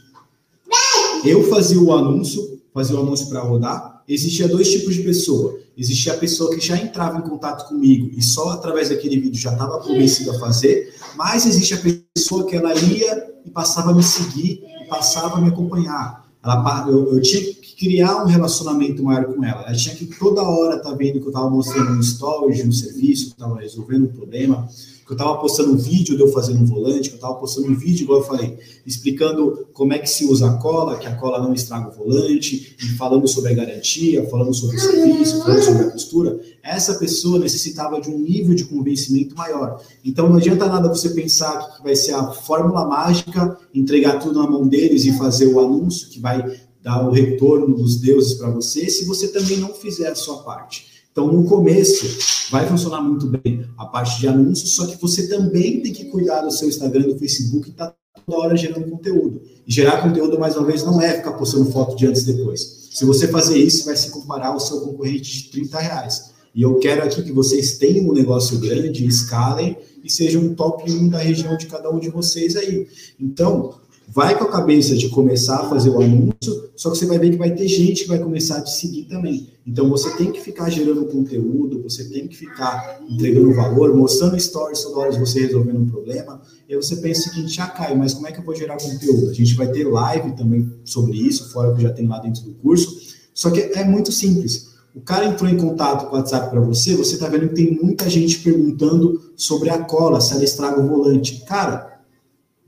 [1.25, 5.59] eu fazia o anúncio, fazia o anúncio para rodar, existia dois tipos de pessoa.
[5.79, 9.53] Existia a pessoa que já entrava em contato comigo e só através daquele vídeo já
[9.53, 14.03] estava convencido a fazer, mas existe a pessoa que ela ia e passava a me
[14.03, 16.27] seguir passava a me acompanhar.
[16.43, 17.43] Ela, eu, eu tinha
[17.79, 19.63] criar um relacionamento maior com ela.
[19.63, 22.67] Ela tinha que toda hora estar tá vendo que eu estava mostrando um story de
[22.67, 24.67] um serviço, que estava resolvendo um problema,
[25.07, 27.69] que eu estava postando um vídeo de eu fazendo um volante, que eu estava postando
[27.69, 31.15] um vídeo, igual eu falei, explicando como é que se usa a cola, que a
[31.15, 35.63] cola não estraga o volante, e falando sobre a garantia, falando sobre o serviço, falando
[35.63, 36.41] sobre a costura.
[36.61, 39.81] Essa pessoa necessitava de um nível de convencimento maior.
[40.05, 44.51] Então não adianta nada você pensar que vai ser a fórmula mágica, entregar tudo na
[44.51, 46.43] mão deles e fazer o anúncio que vai
[46.87, 50.87] dar o retorno dos deuses para você, se você também não fizer a sua parte.
[51.11, 52.07] Então, no começo,
[52.49, 56.43] vai funcionar muito bem a parte de anúncios, só que você também tem que cuidar
[56.43, 57.93] do seu Instagram, do Facebook, e tá
[58.25, 59.43] toda hora gerando conteúdo.
[59.67, 62.89] E gerar conteúdo, mais uma vez, não é ficar postando foto de antes e depois.
[62.93, 66.31] Se você fazer isso, vai se comparar ao seu concorrente de 30 reais.
[66.55, 70.89] E eu quero aqui que vocês tenham um negócio grande, escalem e sejam um top
[70.89, 72.87] 1 da região de cada um de vocês aí.
[73.19, 73.75] Então,
[74.09, 77.31] vai com a cabeça de começar a fazer o anúncio, só que você vai ver
[77.31, 79.49] que vai ter gente que vai começar a te seguir também.
[79.67, 84.83] Então você tem que ficar gerando conteúdo, você tem que ficar entregando valor, mostrando stories
[84.83, 86.41] toda hora você resolvendo um problema.
[86.69, 88.77] E aí você pensa o seguinte, ah, Caio, mas como é que eu vou gerar
[88.77, 89.31] conteúdo?
[89.31, 92.55] A gente vai ter live também sobre isso, fora que já tem lá dentro do
[92.55, 92.97] curso.
[93.35, 94.77] Só que é muito simples.
[94.95, 97.79] O cara entrou em contato com o WhatsApp para você, você está vendo que tem
[97.83, 101.45] muita gente perguntando sobre a cola, se ela estraga o volante.
[101.45, 101.96] Cara,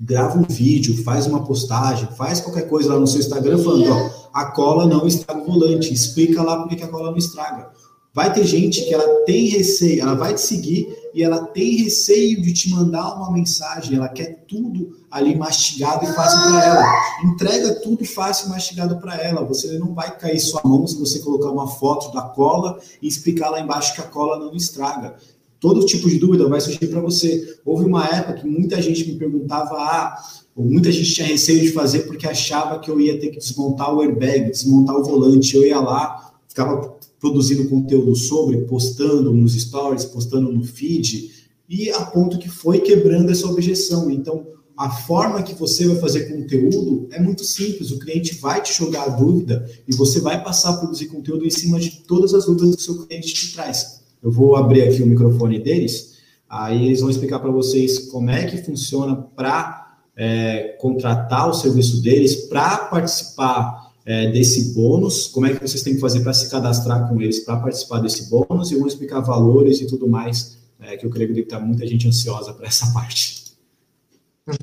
[0.01, 4.11] grava um vídeo, faz uma postagem, faz qualquer coisa lá no seu Instagram falando, ó,
[4.33, 7.71] a cola não estraga o volante, explica lá por que a cola não estraga.
[8.15, 12.41] Vai ter gente que ela tem receio, ela vai te seguir e ela tem receio
[12.43, 16.85] de te mandar uma mensagem, ela quer tudo ali mastigado e fácil para ela.
[17.25, 19.45] Entrega tudo fácil e mastigado para ela.
[19.45, 23.51] Você não vai cair sua mão se você colocar uma foto da cola e explicar
[23.51, 25.15] lá embaixo que a cola não estraga
[25.61, 27.59] todo tipo de dúvida vai surgir para você.
[27.65, 30.23] Houve uma época que muita gente me perguntava, ah,
[30.55, 33.95] ou muita gente tinha receio de fazer porque achava que eu ia ter que desmontar
[33.95, 35.57] o airbag, desmontar o volante.
[35.57, 41.31] Eu ia lá, ficava produzindo conteúdo sobre, postando nos stories, postando no feed,
[41.69, 44.11] e a ponto que foi quebrando essa objeção.
[44.11, 47.91] Então, a forma que você vai fazer conteúdo é muito simples.
[47.91, 51.51] O cliente vai te jogar a dúvida e você vai passar a produzir conteúdo em
[51.51, 53.98] cima de todas as dúvidas que o seu cliente te traz.
[54.23, 56.19] Eu vou abrir aqui o microfone deles,
[56.49, 62.03] aí eles vão explicar para vocês como é que funciona para é, contratar o serviço
[62.03, 66.51] deles, para participar é, desse bônus, como é que vocês têm que fazer para se
[66.51, 70.97] cadastrar com eles para participar desse bônus, e vão explicar valores e tudo mais, é,
[70.97, 73.55] que eu creio que deve estar muita gente ansiosa para essa parte.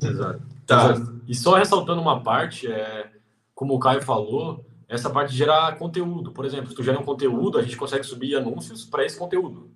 [0.02, 0.42] Exato.
[0.66, 1.00] Tá.
[1.28, 3.06] E só ressaltando uma parte, é,
[3.54, 6.30] como o Caio falou, essa parte de gerar conteúdo.
[6.30, 9.68] Por exemplo, se tu gera um conteúdo, a gente consegue subir anúncios para esse conteúdo.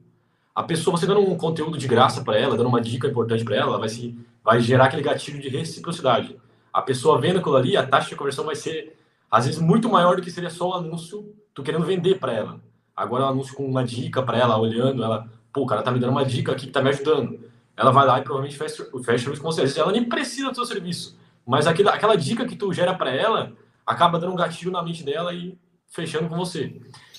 [0.55, 3.57] A pessoa, você dando um conteúdo de graça para ela, dando uma dica importante para
[3.57, 6.37] ela, vai, se, vai gerar aquele gatilho de reciprocidade.
[6.73, 8.97] A pessoa vendo aquilo ali, a taxa de conversão vai ser,
[9.31, 12.61] às vezes, muito maior do que seria só o anúncio tu querendo vender para ela.
[12.95, 15.99] Agora, o anúncio com uma dica para ela, olhando, ela, pô, o cara tá me
[15.99, 17.41] dando uma dica aqui que tá me ajudando.
[17.77, 19.81] Ela vai lá e provavelmente fecha, fecha serviço com você.
[19.81, 21.17] Ela nem precisa do seu serviço,
[21.47, 23.53] mas aquela, aquela dica que tu gera para ela
[23.87, 25.57] acaba dando um gatilho na mente dela e
[25.89, 26.73] fechando com você.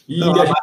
[0.07, 0.53] E Não, a,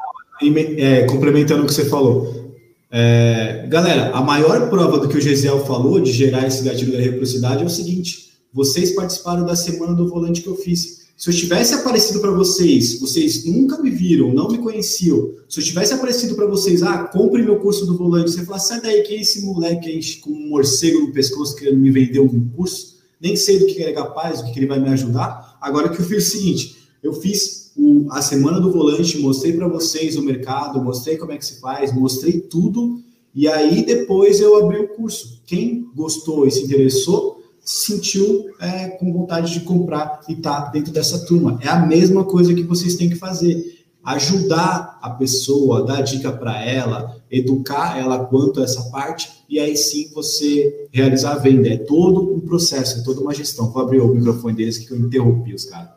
[0.78, 2.56] é, complementando o que você falou.
[2.90, 6.98] É, galera, a maior prova do que o Gesiel falou de gerar esse gatilho da
[6.98, 10.98] reciprocidade é o seguinte: vocês participaram da semana do volante que eu fiz.
[11.16, 15.32] Se eu tivesse aparecido para vocês, vocês nunca me viram, não me conheciam.
[15.48, 18.80] Se eu tivesse aparecido para vocês, ah, compre meu curso do volante, você fala, sai
[18.80, 22.48] daí, quem é esse moleque aí com um morcego no pescoço querendo me vender um
[22.50, 22.98] curso?
[23.20, 25.47] Nem sei do que ele é capaz, do que ele vai me ajudar.
[25.60, 29.68] Agora que eu fiz o seguinte, eu fiz o, a semana do volante, mostrei para
[29.68, 33.00] vocês o mercado, mostrei como é que se faz, mostrei tudo,
[33.34, 35.40] e aí depois eu abri o curso.
[35.46, 41.24] Quem gostou e se interessou, sentiu é, com vontade de comprar e tá dentro dessa
[41.26, 41.58] turma.
[41.62, 43.84] É a mesma coisa que vocês têm que fazer.
[44.02, 49.76] Ajudar a pessoa, dar dica para ela, educar ela quanto a essa parte, e aí
[49.76, 51.68] sim você realizar a venda.
[51.68, 53.70] É todo um processo, é toda uma gestão.
[53.70, 55.90] Vou abrir o microfone deles que eu interrompi os caras.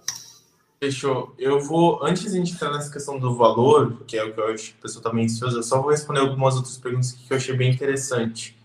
[0.84, 1.36] Fechou.
[1.38, 4.72] Eu vou, antes de entrar nessa questão do valor, que é o que eu acho
[4.72, 7.38] que a pessoa está meio ansiosa, eu só vou responder algumas outras perguntas que eu
[7.38, 8.58] achei bem interessante.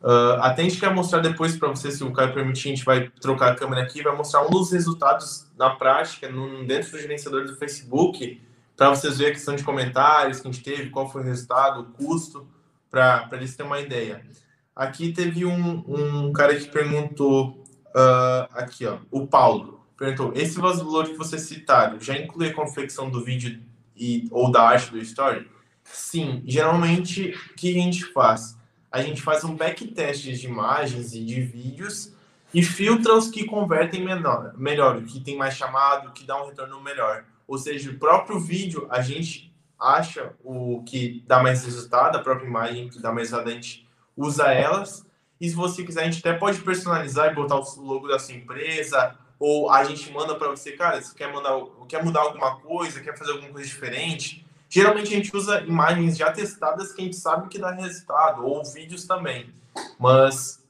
[0.00, 2.84] Uh, até a gente quer mostrar depois para você, se o Caio permitir, a gente
[2.84, 6.98] vai trocar a câmera aqui, vai mostrar um dos resultados na prática, no, dentro do
[7.00, 8.40] gerenciador do Facebook,
[8.76, 11.80] para vocês verem a questão de comentários que a gente teve, qual foi o resultado,
[11.80, 12.46] o custo,
[12.90, 14.24] para eles terem uma ideia.
[14.74, 21.06] Aqui teve um, um cara que perguntou, uh, aqui ó, o Paulo, perguntou, esse valor
[21.06, 23.60] que vocês citaram já inclui a confecção do vídeo
[23.96, 25.50] e, ou da arte do story?
[25.82, 28.56] Sim, geralmente, o que a gente faz?
[28.96, 32.14] a gente faz um backtest de imagens e de vídeos
[32.54, 36.46] e filtra os que convertem menor, melhor, o que tem mais chamado, que dá um
[36.46, 37.24] retorno melhor.
[37.46, 42.46] Ou seja, o próprio vídeo, a gente acha o que dá mais resultado, a própria
[42.46, 43.86] imagem que dá mais resultado, a gente
[44.16, 45.04] usa elas.
[45.40, 48.34] E se você quiser, a gente até pode personalizar e botar o logo da sua
[48.34, 53.00] empresa, ou a gente manda para você, cara, você quer, mandar, quer mudar alguma coisa,
[53.00, 57.16] quer fazer alguma coisa diferente, Geralmente a gente usa imagens já testadas que a gente
[57.16, 59.50] sabe que dá resultado, ou vídeos também.
[59.98, 60.62] Mas,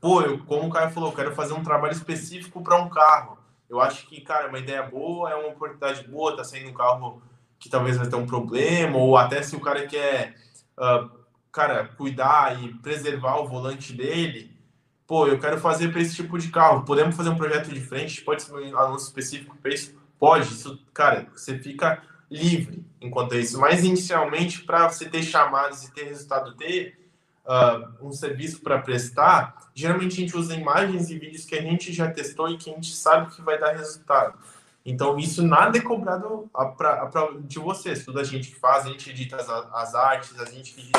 [0.00, 3.38] pô, eu, como o Caio falou, eu quero fazer um trabalho específico para um carro.
[3.70, 6.74] Eu acho que, cara, é uma ideia boa, é uma oportunidade boa, tá saindo um
[6.74, 7.22] carro
[7.56, 10.34] que talvez vai ter um problema, ou até se o cara quer,
[10.76, 11.08] uh,
[11.52, 14.58] cara, cuidar e preservar o volante dele,
[15.06, 16.84] pô, eu quero fazer para esse tipo de carro.
[16.84, 18.22] Podemos fazer um projeto de frente?
[18.22, 19.94] Pode ser um anúncio específico para isso?
[20.18, 20.48] Pode.
[20.48, 23.60] Isso, cara, você fica livre enquanto isso.
[23.60, 26.99] Mas inicialmente, para você ter chamadas e ter resultado, ter
[27.46, 31.92] uh, um serviço para prestar, geralmente a gente usa imagens e vídeos que a gente
[31.92, 34.38] já testou e que a gente sabe que vai dar resultado.
[34.84, 38.04] Então, isso nada é cobrado a, pra, pra, de vocês.
[38.04, 40.98] Tudo a gente que faz, a gente edita as, as artes, a gente edita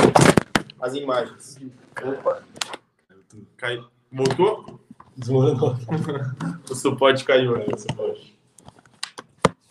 [0.80, 1.60] as imagens.
[2.04, 2.44] Opa!
[3.58, 3.88] Caiu.
[4.12, 4.80] Voltou?
[5.18, 5.78] Desmoronou.
[6.70, 7.58] o suporte caiu.
[7.58, 7.66] Né?
[7.78, 8.40] Suporte.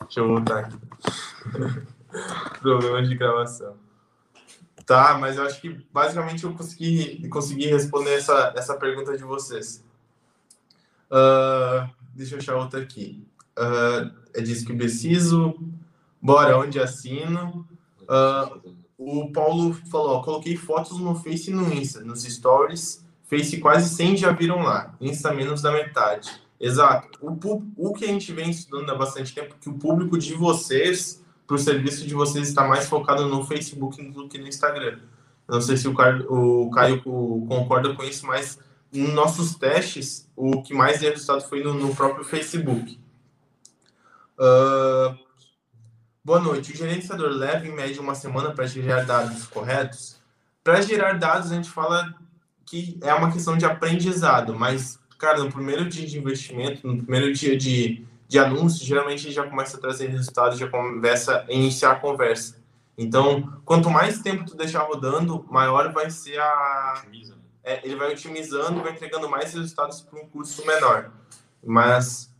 [0.00, 0.78] Deixa eu voltar aqui.
[2.60, 3.76] Problemas de gravação.
[4.90, 9.84] Tá, mas eu acho que basicamente eu consegui, consegui responder essa, essa pergunta de vocês.
[11.08, 13.24] Uh, deixa eu achar outra aqui.
[13.56, 15.54] Uh, é disso que preciso.
[16.20, 17.64] Bora, onde assino?
[18.00, 23.06] Uh, o Paulo falou: ó, coloquei fotos no Face e no Insta, nos stories.
[23.28, 26.32] Face quase 100 já viram lá, Insta menos da metade.
[26.58, 27.16] Exato.
[27.22, 31.19] O, o que a gente vem estudando há bastante tempo, que o público de vocês
[31.50, 35.00] para o serviço de vocês estar mais focado no Facebook do que no Instagram.
[35.48, 38.56] Não sei se o Caio, o Caio concorda com isso, mas
[38.92, 43.00] nos nossos testes, o que mais deu resultado foi no, no próprio Facebook.
[44.38, 45.18] Uh,
[46.24, 46.72] boa noite.
[46.72, 50.20] O gerenciador leva em média uma semana para gerar dados corretos?
[50.62, 52.14] Para gerar dados, a gente fala
[52.64, 57.32] que é uma questão de aprendizado, mas, cara, no primeiro dia de investimento, no primeiro
[57.32, 61.96] dia de de anúncios, geralmente já começa a trazer resultados, já começa a iniciar a
[61.96, 62.62] conversa.
[62.96, 67.02] Então, quanto mais tempo tu deixar rodando, maior vai ser a.
[67.12, 67.34] Né?
[67.64, 71.10] É, ele vai otimizando e vai entregando mais resultados para um custo menor.
[71.66, 72.32] Mas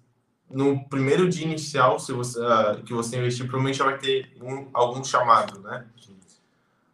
[0.49, 4.69] no primeiro dia inicial, se você, uh, que você investir, provavelmente já vai ter um,
[4.73, 5.87] algum chamado, né?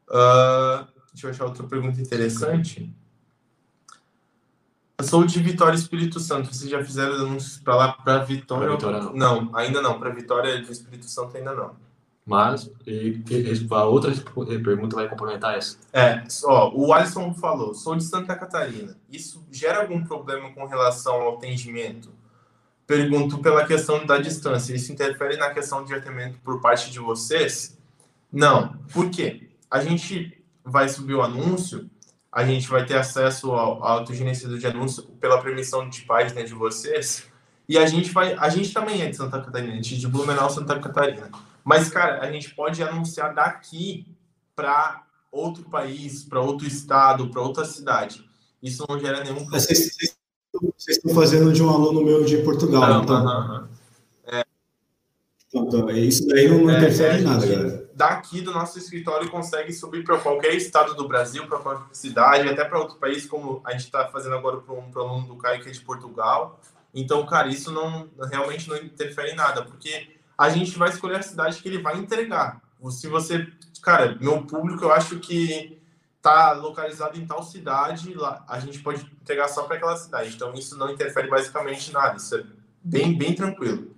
[0.09, 2.91] Uh, deixa eu achar outra pergunta interessante.
[4.99, 6.55] Eu sou de Vitória Espírito Santo.
[6.55, 8.67] Vocês já fizeram anúncios para lá, para Vitória?
[8.67, 9.43] Pra Vitória não.
[9.43, 9.57] não.
[9.57, 9.99] ainda não.
[9.99, 11.77] Para Vitória do Espírito Santo ainda não.
[12.25, 14.13] Mas e, e, a outra
[14.65, 15.77] pergunta vai complementar essa.
[15.93, 18.97] É, ó, o Alisson falou, sou de Santa Catarina.
[19.09, 22.11] Isso gera algum problema com relação ao atendimento?
[22.87, 24.75] Pergunto pela questão da distância.
[24.75, 27.79] Isso interfere na questão de atendimento por parte de vocês?
[28.33, 28.77] Não.
[28.93, 29.51] Por quê?
[29.71, 31.89] A gente vai subir o anúncio
[32.37, 36.53] a gente vai ter acesso ao, ao autogerenciador de anúncio pela permissão de página de
[36.53, 37.25] vocês.
[37.67, 40.07] E a gente vai, a gente também é de Santa Catarina, a gente é de
[40.07, 41.31] Blumenau, Santa Catarina.
[41.65, 44.07] Mas, cara, a gente pode anunciar daqui
[44.55, 45.03] para
[45.33, 48.23] outro país, para outro estado, para outra cidade.
[48.63, 49.59] Isso não gera nenhum problema.
[49.59, 49.97] Vocês,
[50.53, 53.25] vocês, estão fazendo de um aluno meu de Portugal, não, então.
[53.25, 53.69] Não, não,
[54.27, 54.45] é.
[55.55, 57.86] Então, isso daí não é, interfere em nada, galera.
[57.97, 62.63] Daqui do nosso escritório consegue subir para qualquer estado do Brasil, para qualquer cidade, até
[62.63, 65.71] para outro país, como a gente está fazendo agora para um aluno do Caio que
[65.71, 66.61] é de Portugal.
[66.93, 71.23] Então, cara, isso não realmente não interfere em nada, porque a gente vai escolher a
[71.23, 72.61] cidade que ele vai entregar.
[72.91, 73.51] Se você,
[73.81, 75.81] cara, meu público, eu acho que
[76.21, 80.35] tá localizado em tal cidade, lá a gente pode entregar só para aquela cidade.
[80.35, 82.19] Então isso não interfere basicamente nada.
[82.19, 82.45] Isso é
[82.85, 83.96] bem bem tranquilo.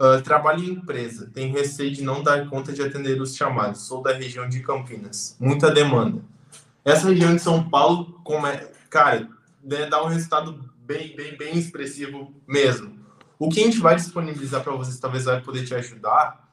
[0.00, 1.30] Uh, trabalho em empresa.
[1.34, 3.82] Tenho receio de não dar conta de atender os chamados.
[3.82, 5.36] Sou da região de Campinas.
[5.38, 6.22] Muita demanda.
[6.82, 9.28] Essa região de São Paulo, como é, cara,
[9.62, 12.98] dá um resultado bem, bem, bem expressivo mesmo.
[13.38, 16.48] O que a gente vai disponibilizar para vocês, talvez vai poder te ajudar,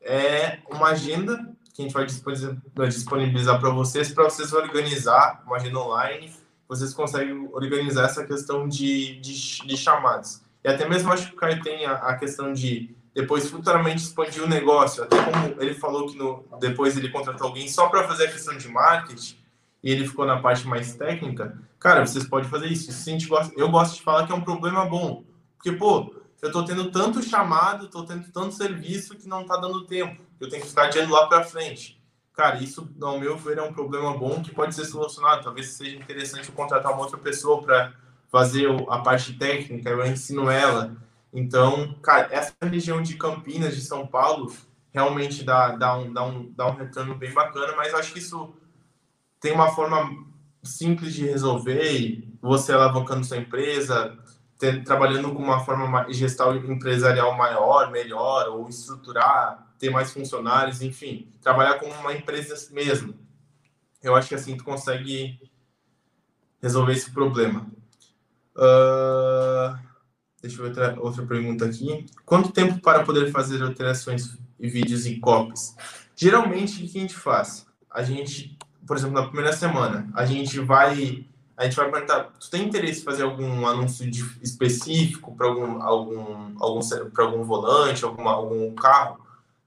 [0.00, 1.36] é uma agenda
[1.74, 2.06] que a gente vai
[2.88, 6.32] disponibilizar para vocês, para vocês organizar uma agenda online,
[6.68, 10.42] vocês conseguem organizar essa questão de, de, de chamadas.
[10.64, 14.42] E até mesmo acho que o Caio tem a, a, questão de depois futuramente expandir
[14.42, 18.26] o negócio, até como ele falou que no, depois ele contratou alguém só para fazer
[18.26, 19.36] a questão de marketing,
[19.82, 22.90] e ele ficou na parte mais técnica, cara, vocês podem fazer isso.
[22.90, 25.24] isso a gente gosta, eu gosto de falar que é um problema bom,
[25.56, 29.86] porque, pô, eu estou tendo tanto chamado, estou tendo tanto serviço que não está dando
[29.86, 30.20] tempo.
[30.40, 32.02] Eu tenho que ficar adiando lá para frente.
[32.34, 35.44] Cara, isso, ao meu ver, é um problema bom que pode ser solucionado.
[35.44, 37.94] Talvez seja interessante contratar uma outra pessoa para
[38.32, 40.96] fazer a parte técnica, eu ensino ela.
[41.30, 44.50] Então, cara, essa região de Campinas, de São Paulo,
[44.90, 48.54] realmente dá, dá, um, dá, um, dá um retorno bem bacana, mas acho que isso
[49.38, 50.26] tem uma forma
[50.62, 54.18] simples de resolver, você alavancando sua empresa,
[54.58, 60.80] ter, trabalhando com uma forma de gestão empresarial maior, melhor, ou estruturar, ter mais funcionários,
[60.80, 63.14] enfim, trabalhar como uma empresa mesmo.
[64.02, 65.38] Eu acho que assim tu consegue
[66.62, 67.66] resolver esse problema.
[68.56, 69.78] Uh,
[70.42, 72.06] deixa eu ver outra, pergunta aqui.
[72.24, 75.74] Quanto tempo para poder fazer alterações e vídeos e copies?
[76.14, 77.66] Geralmente, o que a gente faz?
[77.90, 78.56] A gente,
[78.86, 81.26] por exemplo, na primeira semana, a gente vai
[81.56, 85.80] a gente vai perguntar, tu tem interesse em fazer algum anúncio de, específico para algum,
[85.82, 86.80] algum, algum,
[87.18, 89.20] algum volante, alguma, algum carro?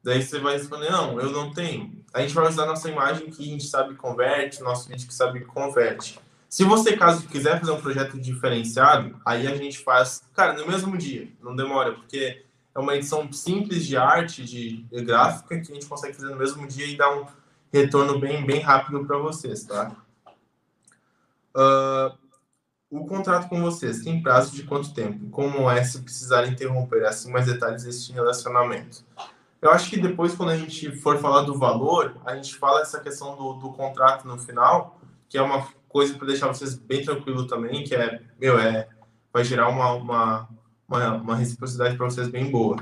[0.03, 2.03] Daí você vai responder, não, eu não tenho.
[2.14, 5.41] A gente vai usar nossa imagem que a gente sabe converte, nosso vídeo que sabe
[5.45, 6.20] converte.
[6.56, 10.98] Se você, caso quiser fazer um projeto diferenciado, aí a gente faz, cara, no mesmo
[10.98, 15.86] dia, não demora, porque é uma edição simples de arte, de, gráfica, que a gente
[15.86, 17.26] consegue fazer no mesmo dia e dar um
[17.73, 19.98] retorno bem, bem rápido para vocês, tá?
[21.53, 22.18] Uh,
[22.90, 25.30] o contrato com vocês tem prazo de quanto tempo?
[25.32, 27.06] Como é se precisar interromper?
[27.06, 29.03] Assim, mais detalhes desse relacionamento.
[29.61, 33.02] Eu acho que depois, quando a gente for falar do valor, a gente fala essa
[33.02, 37.48] questão do, do contrato no final, que é uma coisa para deixar vocês bem tranquilo
[37.48, 38.86] também, que é, meu, é,
[39.32, 40.50] vai gerar uma, uma,
[40.86, 42.76] uma, uma reciprocidade para vocês bem boa.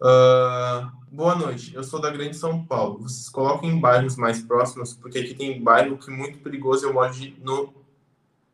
[0.00, 3.00] Uh, boa noite, eu sou da Grande São Paulo.
[3.02, 6.86] Vocês colocam em bairros mais próximos, porque aqui tem bairro que é muito perigoso.
[6.86, 7.12] Eu moro
[7.42, 7.74] no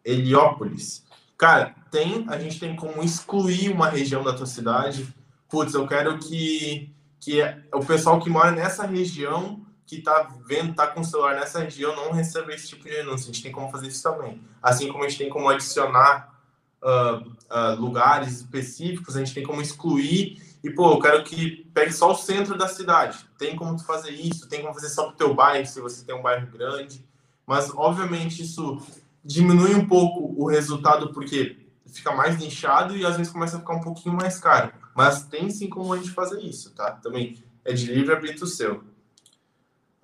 [0.04, 1.06] Heliópolis.
[1.36, 5.14] Cara, tem, a gente tem como excluir uma região da tua cidade.
[5.48, 7.40] Putz, eu quero que, que
[7.72, 11.96] o pessoal que mora nessa região, que tá vendo, tá com o celular nessa região,
[11.96, 13.30] não receba esse tipo de denúncia.
[13.30, 14.40] A gente tem como fazer isso também.
[14.62, 16.38] Assim como a gente tem como adicionar
[16.82, 21.90] uh, uh, lugares específicos, a gente tem como excluir e, pô, eu quero que pegue
[21.90, 23.18] só o centro da cidade.
[23.38, 26.22] Tem como fazer isso, tem como fazer só pro teu bairro, se você tem um
[26.22, 27.02] bairro grande.
[27.46, 28.82] Mas, obviamente, isso
[29.24, 31.56] diminui um pouco o resultado, porque
[31.86, 34.70] fica mais nichado e às vezes começa a ficar um pouquinho mais caro.
[34.94, 36.90] Mas tem sim como a gente fazer isso, tá?
[36.90, 38.84] Também é de livre arbítrio seu.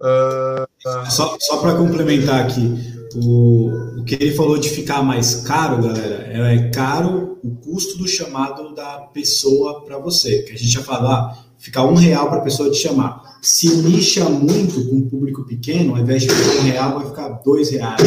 [0.01, 0.67] Uh,
[1.11, 2.75] Só, só para complementar aqui,
[3.15, 8.09] o, o que ele falou de ficar mais caro, galera, é caro o custo do
[8.09, 10.43] chamado da pessoa para você.
[10.43, 13.39] Que a gente já falou, ah, ficar um real para a pessoa te chamar.
[13.41, 17.29] Se nicha muito com um público pequeno, ao invés de ficar um real, vai ficar
[17.45, 18.01] dois reais.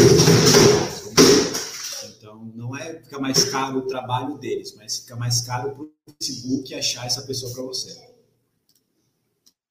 [2.18, 5.90] Então, não é ficar mais caro o trabalho deles, mas fica mais caro para o
[6.20, 8.17] Facebook achar essa pessoa para você.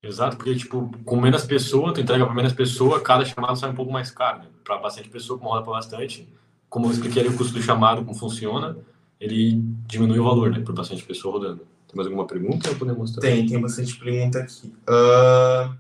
[0.06, 3.74] Exato, porque, tipo, com menos pessoa, tu entrega para menos pessoa, cada chamado sai um
[3.74, 4.38] pouco mais caro.
[4.38, 4.46] Né?
[4.62, 6.28] Para bastante pessoa, como roda para bastante,
[6.68, 8.76] como eu expliquei ali o custo do chamado, como funciona,
[9.20, 11.66] ele diminui o valor, né, por bastante pessoa rodando.
[11.88, 13.20] Tem mais alguma pergunta ou podemos mostrar?
[13.20, 14.72] Tem, tem bastante pergunta aqui.
[14.88, 15.74] Uh,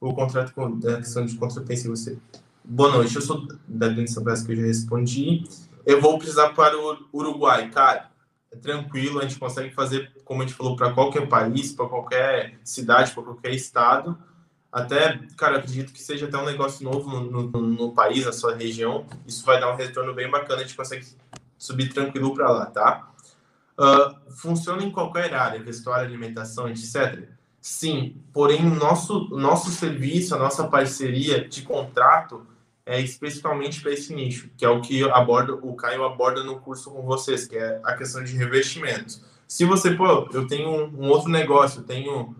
[0.00, 2.18] o contrato com a questão de contrapensa você.
[2.64, 5.44] Boa noite, eu sou da São Paulo que eu já respondi.
[5.84, 8.10] Eu vou precisar para o Uruguai, cara.
[8.54, 12.58] É tranquilo, a gente consegue fazer, como a gente falou, para qualquer país, para qualquer
[12.64, 14.16] cidade, para qualquer estado.
[14.72, 18.54] Até, cara, acredito que seja até um negócio novo no, no, no, país, na sua
[18.54, 19.06] região.
[19.26, 21.06] Isso vai dar um retorno bem bacana, a gente consegue
[21.58, 23.10] subir tranquilo para lá, tá?
[23.78, 27.28] Uh, funciona em qualquer área, vestuário, alimentação, etc.
[27.60, 32.46] Sim, porém, nosso, nosso serviço, a nossa parceria de contrato
[32.86, 36.90] é especificamente para esse nicho, que é o que aborda, o Caio aborda no curso
[36.90, 39.24] com vocês, que é a questão de revestimentos.
[39.48, 42.36] Se você, pô, eu tenho um, outro negócio, eu tenho,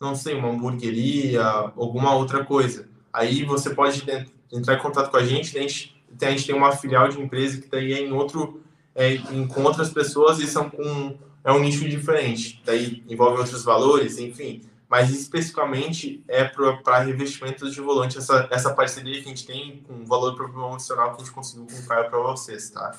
[0.00, 4.04] não sei, uma hamburgueria, alguma outra coisa, aí você pode
[4.52, 7.60] entrar em contato com a gente, a gente, a gente tem uma filial de empresa
[7.60, 8.60] que daí é em outro,
[8.94, 13.64] é, em, com outras pessoas e são com, é um nicho diferente, daí envolve outros
[13.64, 19.46] valores, enfim, mas especificamente é para revestimentos de volante, essa, essa parceria que a gente
[19.46, 22.94] tem com o valor promocional que a gente conseguiu comprar para vocês, tá?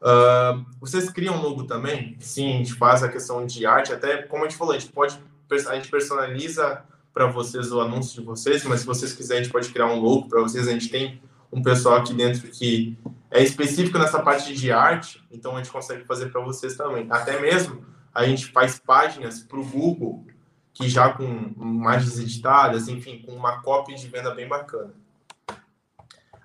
[0.00, 2.16] Uh, vocês criam logo também?
[2.20, 4.92] Sim, a gente faz a questão de arte, até como a gente falou, a gente
[4.92, 5.20] pode,
[5.68, 6.82] a gente personaliza
[7.12, 10.00] para vocês o anúncio de vocês, mas se vocês quiserem, a gente pode criar um
[10.00, 11.20] logo para vocês, a gente tem
[11.52, 12.96] um pessoal aqui dentro que
[13.30, 17.06] é específico nessa parte de arte, então a gente consegue fazer para vocês também.
[17.10, 17.84] Até mesmo
[18.14, 20.24] a gente faz páginas para o Google
[20.72, 24.94] que já com imagens editadas, enfim, com uma cópia de venda bem bacana.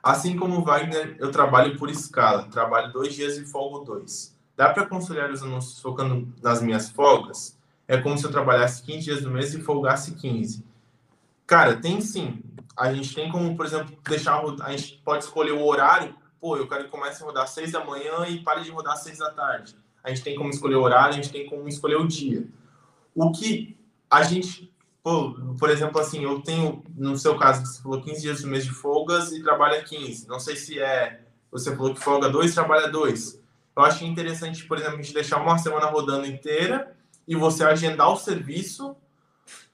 [0.01, 4.37] Assim como o Wagner, eu trabalho por escala, trabalho dois dias e folgo dois.
[4.55, 7.57] Dá para conciliar os anúncios focando nas minhas folgas?
[7.87, 10.65] É como se eu trabalhasse 15 dias no mês e folgasse 15.
[11.45, 12.41] Cara, tem sim.
[12.75, 16.15] A gente tem como, por exemplo, deixar a gente pode escolher o horário.
[16.39, 18.93] Pô, eu quero que comece a rodar às 6 da manhã e pare de rodar
[18.93, 19.75] às 6 da tarde.
[20.03, 22.47] A gente tem como escolher o horário, a gente tem como escolher o dia.
[23.13, 23.75] O que
[24.09, 24.71] a gente,
[25.03, 28.71] por exemplo, assim, eu tenho, no seu caso, você falou 15 dias no mês de
[28.71, 30.27] folgas e trabalha 15.
[30.27, 31.21] Não sei se é,
[31.51, 33.41] você falou que folga 2 trabalha 2.
[33.75, 36.95] Eu acho interessante, por exemplo, a gente deixar uma semana rodando inteira
[37.27, 38.95] e você agendar o serviço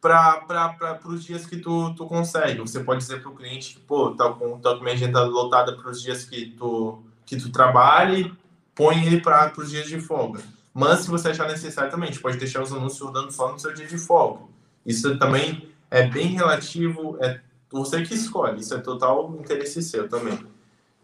[0.02, 2.60] para os dias que tu, tu consegue.
[2.60, 5.76] Você pode dizer para o cliente que, pô, tá com, tá com minha agenda lotada
[5.76, 8.34] para os dias que tu, que tu trabalhe,
[8.74, 10.42] põe ele para os dias de folga.
[10.74, 13.60] Mas se você achar necessário também, a gente pode deixar os anúncios rodando só no
[13.60, 14.44] seu dia de folga.
[14.86, 20.40] Isso também é bem relativo, é você que escolhe, isso é total interesse seu também.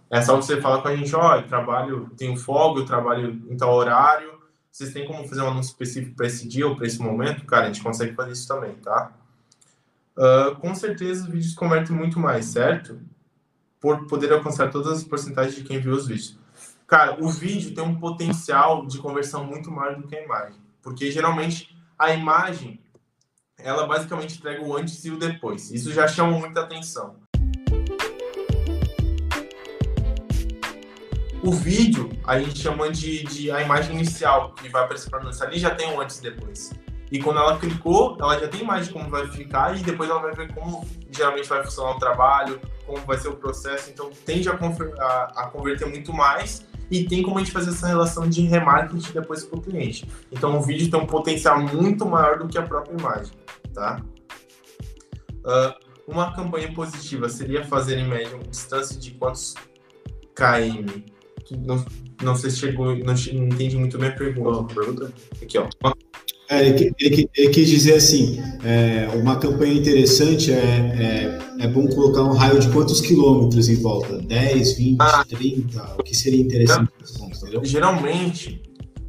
[0.10, 3.74] É só você falar com a gente, ó, oh, trabalho, tenho folga, trabalho em tal
[3.74, 4.38] horário,
[4.72, 7.46] vocês têm como fazer um anúncio específico para esse dia ou para esse momento?
[7.46, 9.12] Cara, a gente consegue fazer isso também, tá?
[10.16, 13.00] Uh, com certeza os vídeos convertem muito mais, certo?
[13.82, 16.38] Por poder alcançar todas as porcentagens de quem viu os vídeos.
[16.88, 20.58] Cara, o vídeo tem um potencial de conversão muito maior do que a imagem.
[20.82, 22.80] Porque geralmente a imagem,
[23.58, 25.70] ela basicamente entrega o antes e o depois.
[25.70, 27.18] Isso já chama muita atenção.
[31.44, 35.42] O vídeo, a gente chama de, de a imagem inicial, que vai aparecer para nós.
[35.42, 36.72] Ali já tem um antes e depois.
[37.12, 40.22] E quando ela clicou, ela já tem imagem de como vai ficar e depois ela
[40.22, 43.90] vai ver como geralmente vai funcionar o trabalho, como vai ser o processo.
[43.90, 47.88] Então tende a, a, a converter muito mais e tem como a gente fazer essa
[47.88, 50.08] relação de remarketing depois para o cliente.
[50.32, 53.34] Então o vídeo tem um potencial muito maior do que a própria imagem,
[53.74, 54.02] tá?
[55.44, 59.56] Uh, uma campanha positiva seria fazer em média uma distância de quantos
[60.34, 61.04] km?
[61.66, 61.86] Não,
[62.22, 64.74] não sei se chegou, não, não entendi muito bem a pergunta.
[64.74, 65.14] pergunta?
[65.42, 65.68] Aqui, ó.
[66.50, 71.88] É, ele, ele, ele, quis dizer assim, é, uma campanha interessante é, é, é, bom
[71.88, 74.18] colocar um raio de quantos quilômetros em volta?
[74.20, 75.96] 10, 20, ah, 30?
[76.00, 76.90] O que seria interessante?
[77.44, 78.62] Então, geralmente,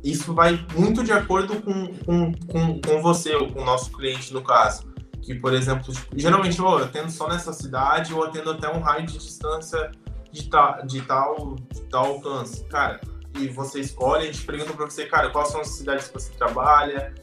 [0.02, 4.32] isso vai muito de acordo com, com, com, com você ou com o nosso cliente,
[4.32, 4.88] no caso.
[5.22, 8.80] Que, por exemplo, tipo, geralmente oh, eu atendo só nessa cidade ou atendo até um
[8.80, 9.90] raio de distância
[10.32, 12.64] de, ta, de, tal, de tal alcance.
[12.64, 13.00] Cara,
[13.46, 17.14] você escolhe, a gente pergunta para você, cara, quais são as cidades que você trabalha,